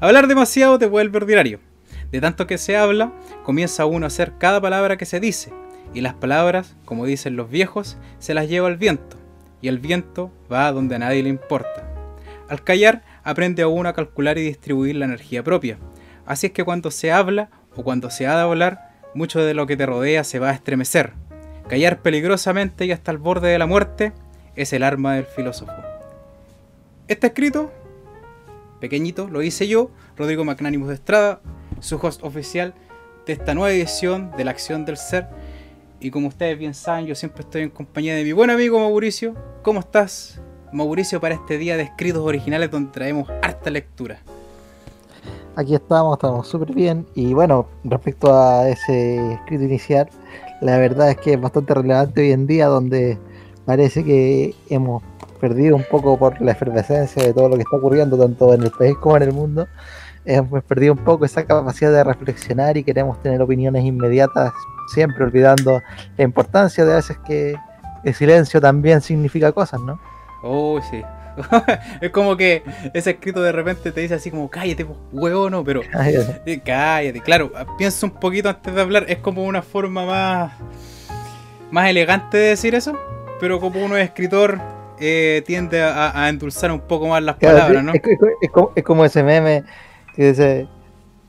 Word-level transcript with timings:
Hablar 0.00 0.28
demasiado 0.28 0.78
te 0.78 0.86
vuelve 0.86 1.16
ordinario. 1.16 1.58
De 2.12 2.20
tanto 2.20 2.46
que 2.46 2.56
se 2.56 2.76
habla, 2.76 3.12
comienza 3.42 3.84
uno 3.84 4.06
a 4.06 4.08
hacer 4.08 4.34
cada 4.38 4.60
palabra 4.60 4.96
que 4.96 5.06
se 5.06 5.18
dice, 5.18 5.52
y 5.92 6.02
las 6.02 6.14
palabras, 6.14 6.76
como 6.84 7.04
dicen 7.04 7.34
los 7.34 7.50
viejos, 7.50 7.98
se 8.20 8.32
las 8.32 8.48
lleva 8.48 8.68
el 8.68 8.76
viento, 8.76 9.16
y 9.60 9.66
el 9.66 9.80
viento 9.80 10.30
va 10.50 10.68
a 10.68 10.72
donde 10.72 10.94
a 10.94 11.00
nadie 11.00 11.24
le 11.24 11.30
importa. 11.30 11.84
Al 12.48 12.62
callar, 12.62 13.02
aprende 13.24 13.62
a 13.62 13.68
uno 13.68 13.88
a 13.88 13.92
calcular 13.92 14.38
y 14.38 14.42
distribuir 14.42 14.94
la 14.94 15.06
energía 15.06 15.42
propia. 15.42 15.78
Así 16.26 16.46
es 16.46 16.52
que 16.52 16.64
cuando 16.64 16.92
se 16.92 17.10
habla 17.10 17.50
o 17.74 17.82
cuando 17.82 18.08
se 18.08 18.28
ha 18.28 18.36
de 18.36 18.42
hablar, 18.42 18.90
mucho 19.14 19.42
de 19.42 19.54
lo 19.54 19.66
que 19.66 19.76
te 19.76 19.84
rodea 19.84 20.22
se 20.22 20.38
va 20.38 20.50
a 20.50 20.54
estremecer. 20.54 21.12
Callar 21.68 22.02
peligrosamente 22.02 22.86
y 22.86 22.92
hasta 22.92 23.10
el 23.10 23.18
borde 23.18 23.48
de 23.48 23.58
la 23.58 23.66
muerte 23.66 24.12
es 24.54 24.72
el 24.72 24.84
arma 24.84 25.14
del 25.14 25.26
filósofo. 25.26 25.72
Está 27.08 27.28
escrito, 27.28 27.72
pequeñito, 28.78 29.28
lo 29.28 29.42
hice 29.42 29.68
yo, 29.68 29.90
Rodrigo 30.16 30.44
Magnánimos 30.44 30.88
de 30.88 30.94
Estrada, 30.94 31.40
su 31.80 31.96
host 31.96 32.22
oficial 32.24 32.74
de 33.26 33.32
esta 33.32 33.54
nueva 33.54 33.70
edición 33.72 34.30
de 34.36 34.44
la 34.44 34.52
acción 34.52 34.84
del 34.84 34.96
ser. 34.96 35.26
Y 36.00 36.10
como 36.10 36.28
ustedes 36.28 36.58
bien 36.58 36.74
saben, 36.74 37.06
yo 37.06 37.14
siempre 37.14 37.42
estoy 37.42 37.62
en 37.62 37.70
compañía 37.70 38.14
de 38.14 38.24
mi 38.24 38.32
buen 38.32 38.50
amigo 38.50 38.78
Mauricio. 38.78 39.34
¿Cómo 39.62 39.80
estás, 39.80 40.40
Mauricio, 40.72 41.20
para 41.20 41.34
este 41.34 41.58
día 41.58 41.76
de 41.76 41.82
escritos 41.82 42.22
originales 42.22 42.70
donde 42.70 42.92
traemos 42.92 43.28
harta 43.42 43.70
lectura? 43.70 44.18
Aquí 45.56 45.74
estamos, 45.74 46.16
estamos 46.16 46.46
súper 46.46 46.72
bien. 46.72 47.04
Y 47.14 47.34
bueno, 47.34 47.66
respecto 47.82 48.32
a 48.32 48.68
ese 48.68 49.32
escrito 49.32 49.64
inicial, 49.64 50.08
la 50.60 50.78
verdad 50.78 51.10
es 51.10 51.16
que 51.16 51.32
es 51.32 51.40
bastante 51.40 51.74
relevante 51.74 52.20
hoy 52.20 52.32
en 52.32 52.46
día, 52.46 52.66
donde 52.66 53.18
parece 53.64 54.04
que 54.04 54.54
hemos 54.70 55.02
perdido 55.38 55.76
un 55.76 55.84
poco 55.84 56.18
por 56.18 56.40
la 56.40 56.52
efervescencia 56.52 57.22
de 57.22 57.32
todo 57.32 57.48
lo 57.48 57.56
que 57.56 57.62
está 57.62 57.76
ocurriendo, 57.76 58.18
tanto 58.18 58.52
en 58.54 58.62
el 58.62 58.70
país 58.70 58.96
como 58.98 59.16
en 59.16 59.22
el 59.22 59.32
mundo. 59.32 59.66
Hemos 60.24 60.62
perdido 60.64 60.92
un 60.92 60.98
poco 60.98 61.24
esa 61.24 61.44
capacidad 61.44 61.92
de 61.92 62.04
reflexionar 62.04 62.76
y 62.76 62.84
queremos 62.84 63.20
tener 63.22 63.40
opiniones 63.40 63.84
inmediatas, 63.84 64.52
siempre 64.92 65.24
olvidando 65.24 65.80
la 66.16 66.24
importancia 66.24 66.84
de 66.84 66.92
a 66.92 66.96
veces 66.96 67.16
que 67.26 67.56
el 68.04 68.14
silencio 68.14 68.60
también 68.60 69.00
significa 69.00 69.52
cosas, 69.52 69.80
¿no? 69.80 69.98
Oh, 70.42 70.80
sí, 70.90 71.02
es 72.00 72.10
como 72.10 72.36
que 72.36 72.62
ese 72.94 73.10
escrito 73.10 73.42
de 73.42 73.52
repente 73.52 73.92
te 73.92 74.00
dice 74.00 74.14
así 74.14 74.30
como, 74.30 74.48
cállate, 74.50 74.86
huevo, 75.12 75.50
no, 75.50 75.64
pero 75.64 75.82
cállate. 75.90 76.60
cállate. 76.64 77.20
Claro, 77.20 77.52
piensa 77.76 78.06
un 78.06 78.12
poquito 78.12 78.48
antes 78.48 78.74
de 78.74 78.80
hablar, 78.80 79.04
es 79.08 79.18
como 79.18 79.44
una 79.44 79.62
forma 79.62 80.04
más, 80.04 80.52
más 81.70 81.88
elegante 81.88 82.36
de 82.36 82.48
decir 82.48 82.74
eso, 82.74 82.98
pero 83.40 83.60
como 83.60 83.84
uno 83.84 83.96
es 83.96 84.04
escritor, 84.04 84.60
eh, 85.00 85.42
tiende 85.46 85.82
a, 85.82 86.28
endulzar 86.28 86.72
un 86.72 86.80
poco 86.80 87.08
más 87.08 87.22
las 87.22 87.36
palabras, 87.36 87.84
¿no? 87.84 87.92
Es, 87.94 88.84
como, 88.84 89.04
ese 89.04 89.22
meme 89.22 89.64
que 90.14 90.28
dice, 90.28 90.68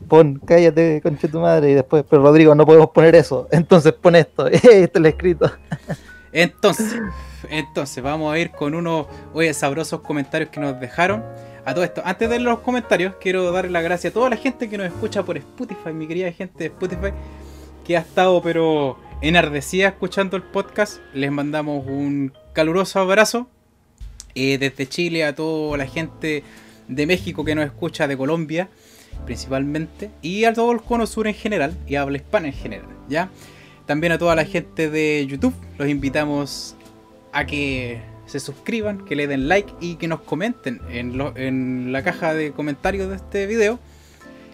pon, 0.08 0.42
cállate, 0.46 1.02
conche 1.02 1.28
tu 1.28 1.40
madre, 1.40 1.72
y 1.72 1.74
después, 1.74 2.04
pero 2.10 2.24
Rodrigo, 2.24 2.56
no 2.56 2.66
podemos 2.66 2.90
poner 2.90 3.16
eso, 3.16 3.48
entonces 3.52 3.94
pon 3.94 4.16
esto, 4.16 4.48
esto 4.48 4.70
es 4.70 4.96
el 4.96 5.06
escrito. 5.06 5.52
Entonces, 6.32 6.96
entonces 7.50 8.04
vamos 8.04 8.34
a 8.34 8.38
ir 8.38 8.52
con 8.52 8.76
unos 8.76 9.08
oye, 9.34 9.54
sabrosos 9.54 10.02
comentarios 10.02 10.50
que 10.50 10.60
nos 10.60 10.80
dejaron. 10.80 11.24
A 11.66 11.74
todo 11.74 11.84
esto, 11.84 12.02
antes 12.06 12.30
de 12.30 12.40
los 12.40 12.60
comentarios, 12.60 13.16
quiero 13.20 13.52
darle 13.52 13.72
la 13.72 13.82
gracia 13.82 14.10
a 14.10 14.14
toda 14.14 14.30
la 14.30 14.38
gente 14.38 14.70
que 14.70 14.78
nos 14.78 14.88
escucha 14.88 15.24
por 15.24 15.38
Spotify, 15.38 15.92
mi 15.94 16.08
querida 16.08 16.32
gente 16.32 16.58
de 16.58 16.66
Spotify, 16.68 17.12
que 17.84 17.98
ha 17.98 18.00
estado 18.00 18.42
pero 18.42 18.98
enardecida 19.22 19.90
escuchando 19.90 20.38
el 20.38 20.44
podcast. 20.44 21.00
Les 21.14 21.32
mandamos 21.32 21.86
un 21.86 22.34
caluroso 22.54 23.00
abrazo. 23.00 23.50
Desde 24.58 24.88
Chile 24.88 25.26
a 25.26 25.36
toda 25.36 25.78
la 25.78 25.86
gente 25.86 26.44
de 26.88 27.06
México 27.06 27.44
que 27.44 27.56
nos 27.56 27.66
escucha, 27.66 28.08
de 28.08 28.18
Colombia 28.18 28.70
principalmente, 29.26 30.12
y 30.22 30.46
a 30.46 30.54
todo 30.54 30.72
el 30.72 30.82
cono 30.82 31.06
sur 31.06 31.28
en 31.28 31.34
general, 31.34 31.76
y 31.88 31.96
habla 31.96 32.18
hispana 32.18 32.48
en 32.48 32.54
general, 32.54 32.88
¿ya? 33.08 33.30
También 33.86 34.14
a 34.14 34.18
toda 34.18 34.36
la 34.36 34.46
gente 34.46 34.90
de 34.90 35.26
YouTube, 35.28 35.54
los 35.78 35.90
invitamos 35.90 36.76
a 37.32 37.46
que 37.46 38.02
se 38.26 38.40
suscriban, 38.40 39.06
que 39.06 39.16
le 39.16 39.28
den 39.28 39.48
like 39.48 39.74
y 39.82 39.96
que 39.96 40.08
nos 40.08 40.22
comenten 40.22 40.80
en, 40.90 41.92
la 41.92 42.04
caja 42.04 42.34
de 42.34 42.52
comentarios 42.52 43.10
de 43.10 43.16
este 43.16 43.48
video. 43.48 43.80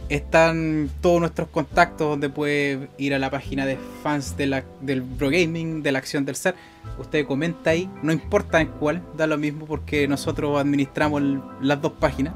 Están 0.10 0.90
todos 1.02 1.20
nuestros 1.20 1.48
contactos 1.50 2.10
donde 2.10 2.30
puede 2.30 2.90
ir 2.98 3.16
a 3.16 3.20
la 3.20 3.32
página 3.32 3.66
de 3.66 3.78
fans 4.04 4.38
de 4.38 4.48
la, 4.48 4.64
del 4.82 5.02
Bro 5.02 5.30
Gaming, 5.30 5.82
de 5.82 5.92
la 5.92 6.00
acción 6.00 6.26
del 6.26 6.36
ser. 6.36 6.56
Usted 7.00 7.26
comenta 7.26 7.72
ahí, 7.72 7.90
no 8.04 8.12
importa 8.12 8.62
en 8.62 8.68
cuál, 8.68 9.02
da 9.18 9.26
lo 9.26 9.38
mismo 9.38 9.66
porque 9.66 10.08
nosotros 10.08 10.60
administramos 10.60 11.22
las 11.62 11.82
dos 11.82 11.94
páginas. 11.94 12.34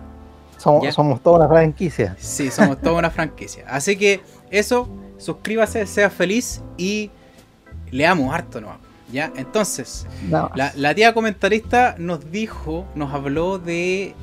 Somos, 0.58 0.94
somos 0.94 1.22
toda 1.22 1.38
una 1.38 1.47
franquicia. 1.47 2.18
Sí, 2.19 2.52
somos 2.52 2.81
toda 2.81 2.97
una 2.97 3.09
franquicia. 3.09 3.66
Así 3.68 3.96
que 3.96 4.22
eso, 4.50 4.90
suscríbase, 5.18 5.85
sea 5.85 6.09
feliz 6.09 6.62
y 6.78 7.12
leamos 7.91 8.34
harto, 8.34 8.59
¿no? 8.59 8.88
¿Ya? 9.12 9.31
Entonces, 9.36 10.06
la, 10.30 10.94
tía 10.94 11.14
comentarista 11.14 11.96
nos 11.97 12.31
dijo, 12.31 12.86
nos 12.94 13.12
habló 13.14 13.58
de 13.58 14.14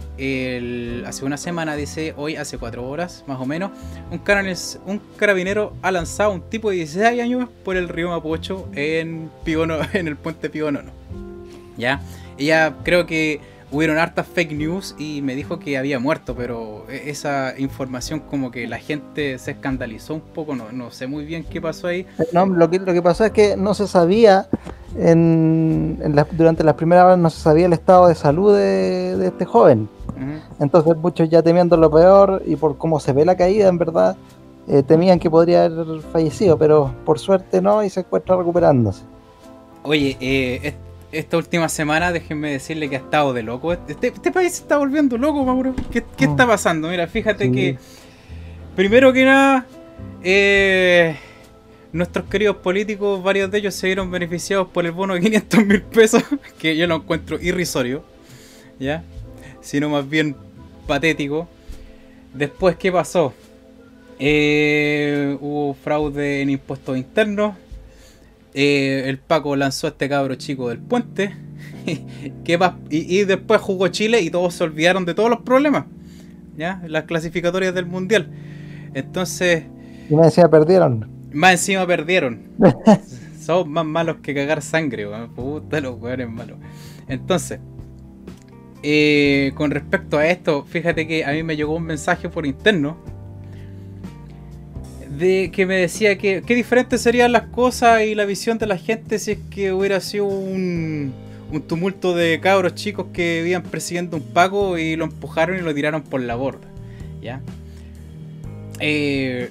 hace 1.07 1.25
una 1.25 1.37
semana, 1.37 1.75
dice 1.75 2.15
hoy, 2.17 2.37
hace 2.37 2.57
cuatro 2.57 2.89
horas 2.89 3.25
más 3.27 3.41
o 3.41 3.47
menos, 3.47 3.73
un, 4.11 4.21
un 4.87 5.03
carabinero 5.17 5.75
ha 5.83 5.91
lanzado 5.91 6.31
un 6.31 6.41
tipo 6.43 6.71
de 6.71 6.77
16 6.77 7.21
años 7.21 7.49
por 7.65 7.77
el 7.77 7.89
río 7.89 8.11
Mapocho 8.11 8.69
en, 8.75 9.31
en 9.93 10.09
el 10.09 10.17
puente 10.17 10.51
Pigonono. 10.51 10.93
¿Ya? 11.77 12.01
Ella 12.39 12.77
creo 12.85 13.07
que 13.07 13.41
hubieron 13.71 13.99
hartas 13.99 14.27
fake 14.27 14.53
news 14.53 14.94
y 14.99 15.22
me 15.22 15.34
dijo 15.34 15.59
que 15.59 15.77
había 15.77 15.99
muerto, 15.99 16.34
pero 16.37 16.84
e, 16.88 17.10
esa 17.10 17.54
información 17.59 18.21
como 18.21 18.50
que 18.50 18.66
la 18.66 18.78
gente 18.78 19.38
se 19.38 19.53
escandalizó 19.53 20.15
un 20.15 20.21
poco, 20.21 20.54
no, 20.54 20.72
no 20.72 20.91
sé 20.91 21.06
muy 21.06 21.25
bien 21.25 21.44
qué 21.44 21.60
pasó 21.60 21.88
ahí. 21.88 22.06
No, 22.32 22.47
lo 22.47 22.71
que, 22.71 22.78
lo 22.78 22.93
que 22.93 23.03
pasó 23.03 23.25
es 23.25 23.32
que 23.32 23.56
no 23.56 23.75
se 23.75 23.87
sabía, 23.87 24.49
en, 24.97 25.99
durante 26.32 26.65
las 26.65 26.75
primeras 26.75 27.05
horas 27.05 27.19
no 27.19 27.31
se 27.31 27.41
sabía 27.41 27.66
el 27.66 27.72
estado 27.72 28.09
de 28.09 28.15
salud 28.15 28.56
de, 28.56 29.26
este 29.26 29.44
joven. 29.44 29.88
Entonces 30.59 30.97
muchos 30.97 31.28
ya 31.28 31.43
temiendo 31.43 31.76
lo 31.76 31.91
peor 31.91 32.43
y 32.47 32.56
por 32.56 32.78
cómo 32.78 32.99
se 33.00 33.12
ve 33.12 33.26
la 33.26 33.37
caída, 33.37 33.69
en 33.69 33.76
verdad, 33.76 34.16
eh, 34.69 34.82
temían 34.82 35.19
que 35.19 35.28
podría 35.28 35.66
haber 35.66 36.00
fallecido, 36.00 36.56
pero 36.56 36.93
por 37.05 37.19
suerte 37.19 37.60
no 37.60 37.84
y 37.84 37.91
se 37.91 38.00
encuentra 38.00 38.37
recuperándose. 38.37 39.03
Oye, 39.82 40.16
eh, 40.21 40.75
esta 41.19 41.37
última 41.37 41.69
semana, 41.69 42.12
déjenme 42.12 42.53
decirle 42.53 42.88
que 42.88 42.97
ha 42.97 43.00
estado 43.00 43.32
de 43.32 43.43
loco. 43.43 43.72
Este, 43.72 44.09
este 44.09 44.31
país 44.31 44.53
se 44.54 44.62
está 44.62 44.77
volviendo 44.77 45.16
loco, 45.19 45.44
Mauro. 45.44 45.75
¿Qué, 45.91 46.04
qué 46.16 46.25
está 46.27 46.47
pasando? 46.47 46.88
Mira, 46.88 47.06
fíjate 47.06 47.50
que, 47.50 47.78
primero 48.75 49.12
que 49.12 49.25
nada, 49.25 49.66
eh, 50.22 51.16
nuestros 51.93 52.26
queridos 52.26 52.56
políticos, 52.56 53.22
varios 53.22 53.50
de 53.50 53.59
ellos 53.59 53.75
se 53.75 53.87
vieron 53.87 54.10
beneficiados 54.10 54.69
por 54.69 54.84
el 54.84 54.93
bono 54.93 55.15
de 55.15 55.21
500 55.21 55.66
mil 55.66 55.82
pesos, 55.82 56.22
que 56.59 56.76
yo 56.76 56.87
lo 56.87 56.97
encuentro 56.97 57.38
irrisorio, 57.41 58.05
¿ya? 58.78 59.03
Sino 59.60 59.88
más 59.88 60.09
bien 60.09 60.37
patético. 60.87 61.49
Después, 62.34 62.76
¿qué 62.76 62.93
pasó? 62.93 63.32
Eh, 64.19 65.37
hubo 65.41 65.75
fraude 65.75 66.43
en 66.43 66.50
impuestos 66.50 66.97
internos, 66.97 67.55
eh, 68.59 69.11
el 69.11 69.19
Paco 69.19 69.55
lanzó 69.55 69.87
a 69.87 69.91
este 69.91 70.09
cabro 70.09 70.34
chico 70.34 70.71
del 70.71 70.78
puente. 70.78 71.37
y, 72.91 73.25
después 73.25 73.61
jugó 73.61 73.89
Chile 73.89 74.22
y 74.22 74.31
todos 74.31 74.55
se 74.55 74.65
olvidaron 74.65 75.05
de 75.05 75.12
todos 75.12 75.28
los 75.28 75.43
problemas. 75.43 75.84
¿Ya? 76.56 76.83
Las 76.89 77.05
clasificatorias 77.05 77.75
del 77.75 77.85
mundial. 77.85 78.31
Entonces. 78.94 79.64
Y 80.08 80.14
más 80.14 80.29
encima 80.29 80.49
perdieron. 80.49 81.06
Más 81.35 81.53
encima 81.53 81.87
perdieron. 81.87 82.44
Son 83.38 83.70
más 83.70 83.85
malos 83.85 84.17
que 84.23 84.35
cagar 84.35 84.62
sangre, 84.62 85.06
Puta 85.35 85.79
los 85.82 86.00
weones 86.00 86.31
malos. 86.31 86.56
Entonces. 87.08 87.61
Eh, 88.82 89.53
con 89.55 89.70
respecto 89.70 90.17
a 90.17 90.29
esto, 90.29 90.64
fíjate 90.64 91.06
que 91.06 91.26
a 91.26 91.32
mí 91.32 91.43
me 91.43 91.56
llegó 91.56 91.76
un 91.76 91.82
mensaje 91.82 92.31
por 92.31 92.47
interno 92.47 92.97
de 95.19 95.51
que 95.51 95.65
me 95.67 95.77
decía 95.77 96.19
que 96.19 96.43
qué 96.47 96.55
diferentes 96.55 97.01
serían 97.01 97.33
las 97.33 97.45
cosas 97.45 98.03
y 98.03 98.15
la 98.15 98.25
visión 98.25 98.59
de 98.59 98.67
la 98.67 98.77
gente 98.77 99.19
si 99.19 99.33
es 99.33 99.39
que 99.51 99.73
hubiera 99.73 100.01
sido 100.01 100.27
un, 100.27 101.15
tumulto 101.67 102.15
de 102.15 102.39
cabros 102.41 102.75
chicos 102.75 103.07
que 103.13 103.45
iban 103.47 103.63
persiguiendo 103.63 104.17
un 104.17 104.23
paco 104.23 104.77
y 104.79 104.97
lo 104.97 105.05
empujaron 105.05 105.57
y 105.57 105.61
lo 105.61 105.75
tiraron 105.75 106.03
por 106.03 106.21
la 106.21 106.35
borda. 106.35 106.67
¿Ya? 107.23 107.41
Eh, 108.79 109.51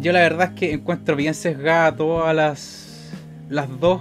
yo 0.00 0.12
la 0.12 0.20
verdad 0.20 0.52
es 0.52 0.58
que 0.58 0.72
encuentro 0.72 1.16
bien 1.16 1.34
sesgada 1.34 1.94
todas 1.94 2.34
las, 2.34 3.10
las 3.50 3.68
dos 3.80 4.00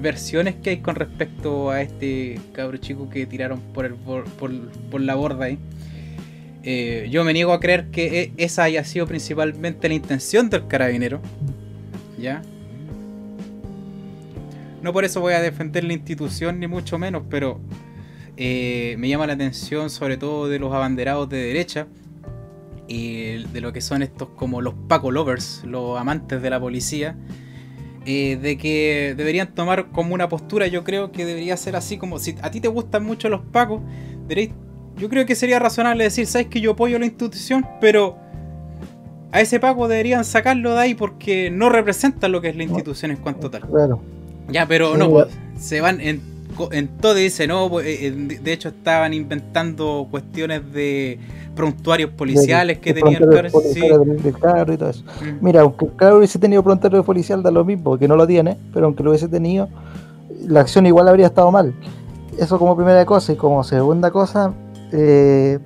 versiones 0.00 0.56
que 0.56 0.70
hay 0.70 0.78
con 0.78 0.96
respecto 0.96 1.70
a 1.70 1.82
este 1.82 2.40
cabro 2.52 2.78
chico 2.78 3.08
que 3.08 3.26
tiraron 3.26 3.60
por, 3.72 3.84
el, 3.84 3.94
por, 3.94 4.24
por 4.90 5.00
la 5.00 5.14
borda 5.14 5.44
ahí. 5.44 5.58
Yo 6.62 7.24
me 7.24 7.32
niego 7.32 7.52
a 7.52 7.60
creer 7.60 7.90
que 7.90 8.22
e, 8.22 8.32
esa 8.36 8.64
haya 8.64 8.84
sido 8.84 9.06
principalmente 9.06 9.88
la 9.88 9.94
intención 9.94 10.48
del 10.50 10.66
carabinero. 10.66 11.20
¿Ya? 12.18 12.42
No 14.82 14.92
por 14.92 15.04
eso 15.04 15.20
voy 15.20 15.34
a 15.34 15.40
defender 15.40 15.84
la 15.84 15.92
institución, 15.92 16.58
ni 16.58 16.66
mucho 16.66 16.98
menos, 16.98 17.22
pero 17.30 17.60
eh, 18.36 18.96
me 18.98 19.08
llama 19.08 19.26
la 19.26 19.34
atención 19.34 19.90
sobre 19.90 20.16
todo 20.16 20.48
de 20.48 20.58
los 20.58 20.72
abanderados 20.72 21.28
de 21.28 21.36
derecha 21.38 21.86
y 22.88 23.44
de 23.44 23.60
lo 23.60 23.72
que 23.72 23.80
son 23.80 24.02
estos 24.02 24.30
como 24.30 24.60
los 24.60 24.74
Paco 24.88 25.12
Lovers, 25.12 25.62
los 25.64 25.98
amantes 25.98 26.42
de 26.42 26.50
la 26.50 26.58
policía, 26.58 27.16
eh, 28.06 28.36
de 28.36 28.58
que 28.58 29.14
deberían 29.16 29.54
tomar 29.54 29.90
como 29.92 30.14
una 30.14 30.28
postura, 30.28 30.66
yo 30.66 30.82
creo 30.82 31.12
que 31.12 31.24
debería 31.24 31.56
ser 31.56 31.76
así 31.76 31.96
como 31.96 32.18
si 32.18 32.34
a 32.42 32.50
ti 32.50 32.60
te 32.60 32.66
gustan 32.66 33.04
mucho 33.04 33.28
los 33.28 33.42
Pacos, 33.42 33.82
yo 34.96 35.08
creo 35.08 35.26
que 35.26 35.34
sería 35.34 35.58
razonable 35.58 36.04
decir, 36.04 36.26
sabes 36.26 36.48
que 36.48 36.60
yo 36.60 36.72
apoyo 36.72 36.98
la 36.98 37.06
institución, 37.06 37.66
pero 37.80 38.16
a 39.32 39.40
ese 39.40 39.58
Paco 39.58 39.88
deberían 39.88 40.24
sacarlo 40.24 40.74
de 40.74 40.80
ahí 40.80 40.94
porque 40.94 41.50
no 41.50 41.70
representa 41.70 42.28
lo 42.28 42.40
que 42.40 42.50
es 42.50 42.56
la 42.56 42.64
institución 42.64 43.10
en 43.10 43.16
cuanto 43.16 43.50
tal. 43.50 43.62
Claro. 43.62 44.00
Ya, 44.48 44.66
pero 44.66 44.96
no, 44.96 45.08
pues, 45.08 45.28
se 45.58 45.80
van 45.80 46.00
en, 46.00 46.20
en 46.70 46.88
todo 46.98 47.18
y 47.18 47.24
dice, 47.24 47.46
no, 47.46 47.70
pues, 47.70 47.86
eh, 47.86 48.10
de 48.12 48.52
hecho 48.52 48.68
estaban 48.68 49.14
inventando 49.14 50.06
cuestiones 50.10 50.72
de 50.72 51.18
prontuarios 51.54 52.10
policiales 52.10 52.78
que 52.78 52.94
tenían 52.94 53.22
y 53.22 54.76
todo 54.76 54.90
eso. 54.90 55.02
Mm. 55.20 55.44
Mira, 55.44 55.62
aunque 55.62 55.86
el 56.00 56.12
hubiese 56.12 56.38
tenido 56.38 56.62
prontuario 56.62 57.02
policial, 57.04 57.42
da 57.42 57.50
lo 57.50 57.64
mismo, 57.64 57.98
que 57.98 58.08
no 58.08 58.16
lo 58.16 58.26
tiene, 58.26 58.58
pero 58.72 58.86
aunque 58.86 59.02
lo 59.02 59.10
hubiese 59.10 59.28
tenido, 59.28 59.68
la 60.46 60.60
acción 60.60 60.86
igual 60.86 61.08
habría 61.08 61.26
estado 61.26 61.50
mal. 61.50 61.74
Eso 62.38 62.58
como 62.58 62.76
primera 62.76 63.04
cosa, 63.06 63.32
y 63.32 63.36
como 63.36 63.62
segunda 63.64 64.10
cosa, 64.10 64.52
eh, 64.92 65.58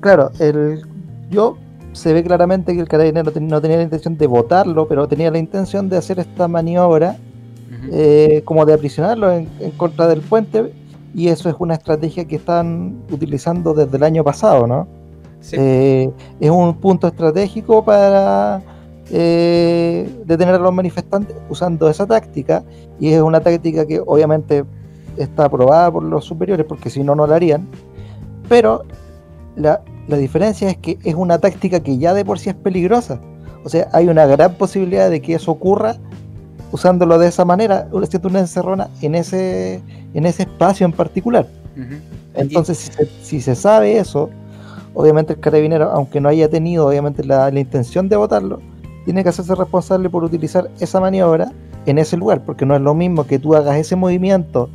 claro, 0.00 0.30
el, 0.38 0.82
yo 1.30 1.56
se 1.92 2.12
ve 2.12 2.22
claramente 2.22 2.74
que 2.74 2.80
el 2.80 2.88
carabinero 2.88 3.32
no 3.40 3.60
tenía 3.60 3.76
la 3.76 3.82
intención 3.82 4.16
de 4.16 4.26
votarlo, 4.26 4.88
pero 4.88 5.06
tenía 5.06 5.30
la 5.30 5.38
intención 5.38 5.88
de 5.88 5.98
hacer 5.98 6.18
esta 6.18 6.48
maniobra 6.48 7.16
eh, 7.90 8.42
como 8.44 8.64
de 8.64 8.74
aprisionarlo 8.74 9.32
en, 9.32 9.48
contra 9.76 10.06
del 10.06 10.20
puente, 10.20 10.72
y 11.14 11.28
eso 11.28 11.48
es 11.50 11.56
una 11.58 11.74
estrategia 11.74 12.24
que 12.26 12.36
están 12.36 13.02
utilizando 13.10 13.74
desde 13.74 13.96
el 13.96 14.02
año 14.02 14.24
pasado, 14.24 14.66
¿no? 14.66 14.86
Eh, 15.50 16.10
es 16.38 16.50
un 16.50 16.74
punto 16.76 17.08
estratégico 17.08 17.84
para 17.84 18.62
eh, 19.10 20.08
detener 20.24 20.54
a 20.54 20.58
los 20.58 20.72
manifestantes 20.72 21.36
usando 21.50 21.90
esa 21.90 22.06
táctica 22.06 22.62
y 23.00 23.08
es 23.08 23.20
una 23.20 23.40
táctica 23.40 23.84
que 23.84 24.00
obviamente 24.06 24.64
está 25.16 25.46
aprobada 25.46 25.90
por 25.90 26.04
los 26.04 26.24
superiores 26.24 26.64
porque 26.64 26.88
si 26.88 27.02
no, 27.02 27.14
no 27.14 27.26
la 27.26 27.36
harían. 27.36 27.66
Pero 28.52 28.84
la, 29.56 29.80
la 30.08 30.16
diferencia 30.18 30.68
es 30.68 30.76
que 30.76 30.98
es 31.04 31.14
una 31.14 31.38
táctica 31.38 31.80
que 31.80 31.96
ya 31.96 32.12
de 32.12 32.22
por 32.22 32.38
sí 32.38 32.50
es 32.50 32.54
peligrosa. 32.54 33.18
O 33.64 33.70
sea, 33.70 33.88
hay 33.92 34.08
una 34.08 34.26
gran 34.26 34.56
posibilidad 34.56 35.08
de 35.08 35.22
que 35.22 35.32
eso 35.34 35.52
ocurra 35.52 35.96
usándolo 36.70 37.18
de 37.18 37.28
esa 37.28 37.46
manera, 37.46 37.88
haciendo 38.02 38.28
una 38.28 38.40
encerrona 38.40 38.90
en 39.00 39.14
ese, 39.14 39.80
en 40.12 40.26
ese 40.26 40.42
espacio 40.42 40.84
en 40.84 40.92
particular. 40.92 41.46
Entonces, 42.34 42.76
si 42.76 42.92
se, 42.92 43.06
si 43.22 43.40
se, 43.40 43.54
sabe 43.54 43.96
eso, 43.96 44.28
obviamente 44.92 45.32
el 45.32 45.40
carabinero, 45.40 45.90
aunque 45.90 46.20
no 46.20 46.28
haya 46.28 46.50
tenido 46.50 46.86
obviamente 46.86 47.24
la, 47.24 47.48
intención 47.58 48.10
de 48.10 48.16
votarlo, 48.16 48.60
tiene 49.06 49.22
que 49.22 49.30
hacerse 49.30 49.54
responsable 49.54 50.10
por 50.10 50.24
utilizar 50.24 50.70
esa 50.78 51.00
maniobra 51.00 51.52
en 51.86 51.96
ese 51.96 52.18
lugar, 52.18 52.42
porque 52.44 52.66
no 52.66 52.76
es 52.76 52.82
lo 52.82 52.92
mismo 52.92 53.26
que 53.26 53.38
tú 53.38 53.54
hagas 53.54 53.78
ese 53.78 53.96
movimiento 53.96 54.68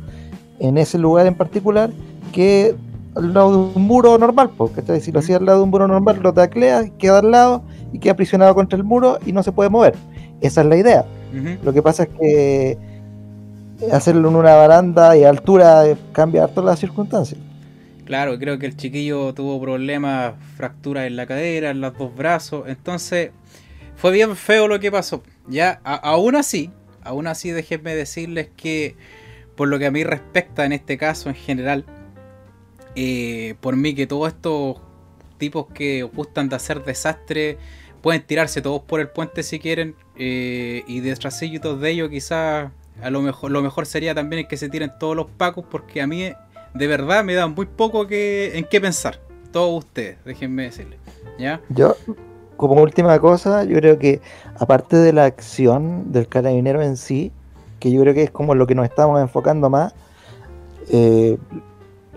en 0.58 0.78
ese 0.78 0.98
lugar 0.98 1.28
en 1.28 1.36
particular 1.36 1.90
que 2.32 2.74
al 3.14 3.34
lado 3.34 3.50
de 3.50 3.78
un 3.78 3.86
muro 3.86 4.16
normal, 4.18 4.50
porque 4.56 5.00
si 5.00 5.12
lo 5.12 5.20
hacía 5.20 5.36
al 5.36 5.46
lado 5.46 5.58
de 5.58 5.64
un 5.64 5.70
muro 5.70 5.88
normal, 5.88 6.20
lo 6.22 6.32
taclea, 6.32 6.88
queda 6.98 7.18
al 7.18 7.30
lado 7.30 7.62
y 7.92 7.98
queda 7.98 8.12
aprisionado 8.12 8.54
contra 8.54 8.76
el 8.76 8.84
muro 8.84 9.18
y 9.26 9.32
no 9.32 9.42
se 9.42 9.52
puede 9.52 9.70
mover. 9.70 9.94
Esa 10.40 10.60
es 10.60 10.66
la 10.66 10.76
idea. 10.76 11.04
Lo 11.62 11.72
que 11.72 11.82
pasa 11.82 12.04
es 12.04 12.08
que 12.18 12.78
hacerlo 13.92 14.28
en 14.28 14.36
una 14.36 14.54
baranda 14.54 15.16
y 15.16 15.24
altura 15.24 15.84
cambia 16.12 16.46
todas 16.48 16.70
las 16.70 16.78
circunstancias. 16.78 17.40
Claro, 18.04 18.38
creo 18.38 18.58
que 18.58 18.64
el 18.66 18.76
chiquillo 18.76 19.34
tuvo 19.34 19.60
problemas, 19.60 20.32
fracturas 20.56 21.06
en 21.06 21.16
la 21.16 21.26
cadera, 21.26 21.70
en 21.70 21.82
los 21.82 21.96
dos 21.98 22.14
brazos. 22.16 22.64
Entonces, 22.66 23.32
fue 23.96 24.12
bien 24.12 24.34
feo 24.34 24.66
lo 24.66 24.80
que 24.80 24.90
pasó. 24.90 25.22
Ya, 25.46 25.80
aún 25.84 26.34
así, 26.36 26.70
aún 27.02 27.26
así 27.26 27.50
déjenme 27.50 27.94
decirles 27.94 28.48
que, 28.56 28.96
por 29.56 29.68
lo 29.68 29.78
que 29.78 29.86
a 29.86 29.90
mí 29.90 30.04
respecta 30.04 30.64
en 30.64 30.72
este 30.72 30.96
caso 30.96 31.28
en 31.28 31.34
general, 31.34 31.84
eh, 33.00 33.54
por 33.60 33.76
mí 33.76 33.94
que 33.94 34.08
todos 34.08 34.26
estos 34.26 34.78
tipos 35.38 35.66
que 35.72 36.02
gustan 36.02 36.48
de 36.48 36.56
hacer 36.56 36.82
desastre 36.82 37.56
pueden 38.02 38.22
tirarse 38.22 38.60
todos 38.60 38.82
por 38.82 38.98
el 38.98 39.08
puente 39.08 39.44
si 39.44 39.60
quieren. 39.60 39.94
Eh, 40.16 40.82
y 40.88 40.98
detrás 40.98 41.38
de 41.38 41.90
ellos 41.90 42.08
quizás 42.10 42.72
a 43.00 43.10
lo 43.10 43.22
mejor, 43.22 43.52
lo 43.52 43.62
mejor 43.62 43.86
sería 43.86 44.16
también 44.16 44.48
que 44.48 44.56
se 44.56 44.68
tiren 44.68 44.90
todos 44.98 45.14
los 45.14 45.26
pacos 45.26 45.64
porque 45.70 46.02
a 46.02 46.08
mí 46.08 46.32
de 46.74 46.86
verdad 46.88 47.22
me 47.22 47.34
dan 47.34 47.54
muy 47.54 47.66
poco 47.66 48.08
que, 48.08 48.58
en 48.58 48.64
qué 48.64 48.80
pensar. 48.80 49.20
Todos 49.52 49.84
ustedes, 49.84 50.18
déjenme 50.24 50.64
decirles. 50.64 50.98
¿Ya? 51.38 51.60
Yo, 51.68 51.94
como 52.56 52.82
última 52.82 53.16
cosa, 53.20 53.62
yo 53.62 53.76
creo 53.76 54.00
que 54.00 54.20
aparte 54.58 54.96
de 54.96 55.12
la 55.12 55.24
acción 55.24 56.10
del 56.10 56.26
carabinero 56.26 56.82
en 56.82 56.96
sí, 56.96 57.30
que 57.78 57.92
yo 57.92 58.00
creo 58.00 58.12
que 58.12 58.24
es 58.24 58.30
como 58.32 58.56
lo 58.56 58.66
que 58.66 58.74
nos 58.74 58.86
estamos 58.86 59.20
enfocando 59.20 59.70
más, 59.70 59.94
eh, 60.90 61.38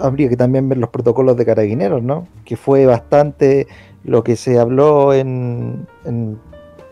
habría 0.01 0.29
que 0.29 0.37
también 0.37 0.67
ver 0.69 0.77
los 0.77 0.89
protocolos 0.89 1.37
de 1.37 1.45
carabineros, 1.45 2.01
¿no? 2.01 2.27
Que 2.45 2.57
fue 2.57 2.85
bastante 2.85 3.67
lo 4.03 4.23
que 4.23 4.35
se 4.35 4.59
habló 4.59 5.13
en, 5.13 5.87
en, 6.05 6.39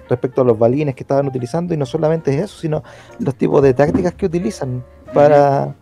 respecto 0.07 0.41
a 0.41 0.45
los 0.45 0.57
balines 0.57 0.95
que 0.95 1.03
estaban 1.03 1.27
utilizando, 1.27 1.73
y 1.73 1.77
no 1.77 1.85
solamente 1.85 2.33
es 2.35 2.44
eso, 2.44 2.59
sino 2.59 2.83
los 3.19 3.35
tipos 3.35 3.61
de 3.61 3.73
tácticas 3.73 4.13
que 4.13 4.25
utilizan 4.25 4.83
para 5.13 5.75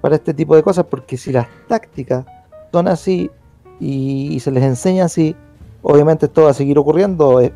para 0.00 0.16
este 0.16 0.34
tipo 0.34 0.54
de 0.56 0.62
cosas, 0.62 0.86
porque 0.86 1.16
si 1.16 1.32
las 1.32 1.46
tácticas 1.66 2.24
son 2.72 2.88
así 2.88 3.30
y, 3.80 4.38
se 4.40 4.50
les 4.50 4.64
enseña 4.64 5.04
así, 5.04 5.34
obviamente 5.82 6.26
esto 6.26 6.44
va 6.44 6.50
a 6.50 6.54
seguir 6.54 6.78
ocurriendo. 6.78 7.40
Eh, 7.40 7.52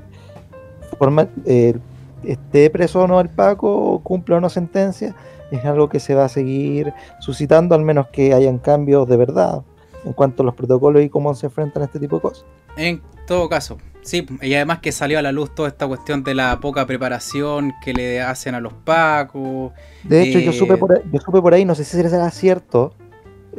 eh, 1.47 1.79
esté 2.25 2.71
preso 2.71 3.03
o 3.03 3.07
no 3.07 3.21
el 3.21 3.29
Paco, 3.29 4.01
cumpla 4.03 4.37
o 4.37 4.41
no 4.41 4.49
sentencia, 4.49 5.15
es 5.53 5.65
algo 5.65 5.89
que 5.89 6.01
se 6.01 6.15
va 6.15 6.25
a 6.25 6.29
seguir 6.29 6.93
suscitando, 7.21 7.75
al 7.75 7.83
menos 7.83 8.09
que 8.09 8.35
hayan 8.35 8.59
cambios 8.59 9.09
de 9.09 9.17
verdad 9.17 9.63
en 10.05 10.13
cuanto 10.13 10.43
a 10.43 10.47
los 10.47 10.55
protocolos 10.55 11.03
y 11.03 11.09
cómo 11.09 11.35
se 11.35 11.47
enfrentan 11.47 11.83
a 11.83 11.87
este 11.87 12.01
tipo 12.01 12.17
de 12.17 12.23
cosas. 12.23 12.45
En 12.77 13.03
todo 13.27 13.49
caso, 13.49 13.79
sí, 14.01 14.27
y 14.41 14.55
además 14.55 14.81
que 14.81 14.93
salió 14.93 15.19
a 15.19 15.23
la 15.23 15.31
luz 15.31 15.55
toda 15.55 15.69
esta 15.69 15.87
cuestión 15.87 16.25
de 16.25 16.35
la 16.35 16.59
poca 16.61 16.87
preparación 16.87 17.73
que 17.85 17.93
le 17.93 18.21
hacen 18.21 18.55
a 18.55 18.61
los 18.61 18.73
pacos. 18.73 19.73
De 20.03 20.23
hecho, 20.23 20.39
yo, 20.41 20.51
eh, 20.51 20.55
supe 20.55 20.77
por 20.77 20.93
ahí, 20.93 21.03
yo 21.13 21.21
supe 21.21 21.41
por 21.41 21.55
ahí, 21.55 21.65
no 21.65 21.75
sé 21.75 21.85
si 21.85 21.97
será 21.97 22.31
cierto, 22.31 22.95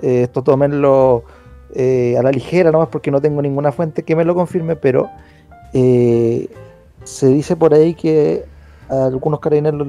eh, 0.01 0.23
esto 0.23 0.43
tómenlo 0.43 1.23
eh, 1.75 2.15
a 2.17 2.23
la 2.23 2.31
ligera 2.31 2.71
nomás 2.71 2.89
porque 2.89 3.11
no 3.11 3.21
tengo 3.21 3.41
ninguna 3.41 3.71
fuente 3.71 4.03
que 4.03 4.15
me 4.15 4.25
lo 4.25 4.35
confirme, 4.35 4.75
pero 4.75 5.09
se 5.71 7.27
dice 7.27 7.55
por 7.55 7.73
ahí 7.73 7.95
que 7.95 8.45
algunos 8.89 9.39
carabineros 9.39 9.87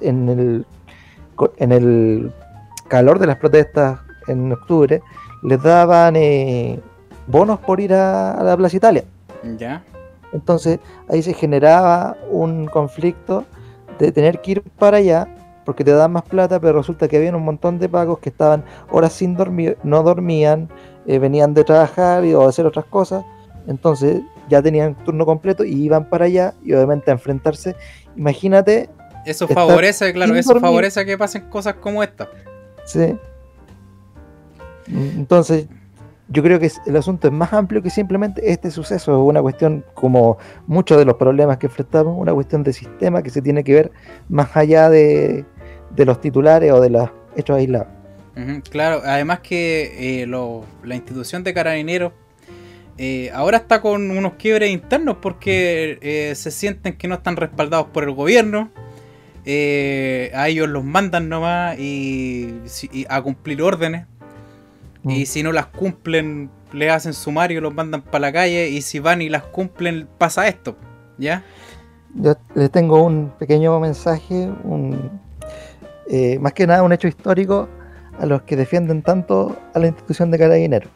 en 0.00 0.28
el, 0.28 0.66
en 1.56 1.72
el 1.72 2.32
calor 2.88 3.18
de 3.18 3.26
las 3.26 3.36
protestas 3.36 4.00
en 4.26 4.52
octubre 4.52 5.02
les 5.42 5.62
daban 5.62 6.14
bonos 7.26 7.58
por 7.60 7.80
ir 7.80 7.92
a, 7.94 8.42
la 8.42 8.56
Plaza 8.56 8.76
Italia. 8.76 9.04
Ya. 9.58 9.82
Entonces 10.32 10.80
ahí 11.08 11.22
se 11.22 11.34
generaba 11.34 12.16
un 12.30 12.66
conflicto 12.66 13.44
de 13.98 14.10
tener 14.10 14.40
que 14.40 14.52
ir 14.52 14.62
para 14.62 14.98
allá 14.98 15.28
porque 15.64 15.84
te 15.84 15.92
dan 15.92 16.12
más 16.12 16.24
plata, 16.24 16.60
pero 16.60 16.78
resulta 16.78 17.08
que 17.08 17.16
había 17.16 17.34
un 17.34 17.44
montón 17.44 17.78
de 17.78 17.88
pagos 17.88 18.18
que 18.18 18.28
estaban 18.28 18.64
horas 18.90 19.12
sin 19.12 19.34
dormir, 19.34 19.78
no 19.82 20.02
dormían, 20.02 20.68
eh, 21.06 21.18
venían 21.18 21.54
de 21.54 21.64
trabajar 21.64 22.24
y, 22.24 22.34
o 22.34 22.42
de 22.42 22.48
hacer 22.48 22.66
otras 22.66 22.84
cosas, 22.84 23.24
entonces 23.66 24.20
ya 24.48 24.60
tenían 24.60 24.94
turno 25.04 25.24
completo 25.24 25.64
y 25.64 25.72
iban 25.72 26.08
para 26.08 26.26
allá 26.26 26.54
y 26.62 26.74
obviamente 26.74 27.10
a 27.10 27.14
enfrentarse. 27.14 27.76
Imagínate. 28.16 28.90
Eso 29.24 29.48
favorece, 29.48 30.12
claro, 30.12 30.34
eso 30.34 30.58
favorece 30.60 31.04
que 31.04 31.16
pasen 31.16 31.48
cosas 31.48 31.74
como 31.74 32.02
esta. 32.02 32.28
Sí. 32.84 33.16
Entonces, 34.86 35.66
yo 36.28 36.42
creo 36.42 36.58
que 36.58 36.70
el 36.86 36.96
asunto 36.96 37.28
es 37.28 37.32
más 37.32 37.52
amplio 37.52 37.82
que 37.82 37.90
simplemente 37.90 38.50
este 38.50 38.70
suceso, 38.70 39.12
es 39.12 39.28
una 39.28 39.42
cuestión 39.42 39.84
como 39.94 40.38
muchos 40.66 40.98
de 40.98 41.04
los 41.04 41.16
problemas 41.16 41.58
que 41.58 41.66
enfrentamos, 41.66 42.14
una 42.16 42.32
cuestión 42.32 42.62
de 42.62 42.72
sistema 42.72 43.22
que 43.22 43.30
se 43.30 43.42
tiene 43.42 43.62
que 43.64 43.74
ver 43.74 43.92
más 44.28 44.56
allá 44.56 44.88
de, 44.88 45.44
los 45.96 46.20
titulares 46.20 46.72
o 46.72 46.80
de 46.80 46.90
los 46.90 47.10
hechos 47.36 47.56
aislados. 47.56 47.88
claro, 48.70 49.02
además 49.04 49.40
que 49.40 50.22
eh, 50.22 50.26
la 50.26 50.94
institución 50.94 51.44
de 51.44 51.54
carabineros 51.54 52.12
eh, 52.96 53.30
ahora 53.34 53.58
está 53.58 53.80
con 53.80 54.10
unos 54.10 54.34
quiebres 54.34 54.70
internos 54.70 55.16
porque 55.20 55.98
eh, 56.00 56.34
se 56.36 56.50
sienten 56.50 56.96
que 56.96 57.08
no 57.08 57.16
están 57.16 57.36
respaldados 57.36 57.88
por 57.88 58.04
el 58.04 58.12
gobierno. 58.12 58.70
A 59.46 60.48
ellos 60.48 60.68
los 60.68 60.84
mandan 60.84 61.28
nomás 61.28 61.78
y 61.78 62.54
a 63.08 63.22
cumplir 63.22 63.62
órdenes 63.62 64.06
y 65.06 65.22
mm. 65.22 65.26
si 65.26 65.42
no 65.42 65.52
las 65.52 65.66
cumplen, 65.66 66.50
le 66.72 66.90
hacen 66.90 67.12
sumario, 67.12 67.60
los 67.60 67.74
mandan 67.74 68.02
para 68.02 68.20
la 68.20 68.32
calle. 68.32 68.68
Y 68.68 68.82
si 68.82 68.98
van 68.98 69.22
y 69.22 69.28
las 69.28 69.42
cumplen, 69.42 70.08
pasa 70.18 70.48
esto. 70.48 70.76
¿Ya? 71.18 71.44
Yo 72.14 72.34
les 72.54 72.70
tengo 72.70 73.02
un 73.04 73.32
pequeño 73.38 73.78
mensaje, 73.80 74.50
un, 74.64 75.10
eh, 76.08 76.38
más 76.38 76.52
que 76.52 76.66
nada 76.66 76.82
un 76.82 76.92
hecho 76.92 77.08
histórico 77.08 77.68
a 78.18 78.26
los 78.26 78.42
que 78.42 78.56
defienden 78.56 79.02
tanto 79.02 79.56
a 79.74 79.78
la 79.78 79.88
institución 79.88 80.30
de 80.30 80.38
carabineros. 80.38 80.90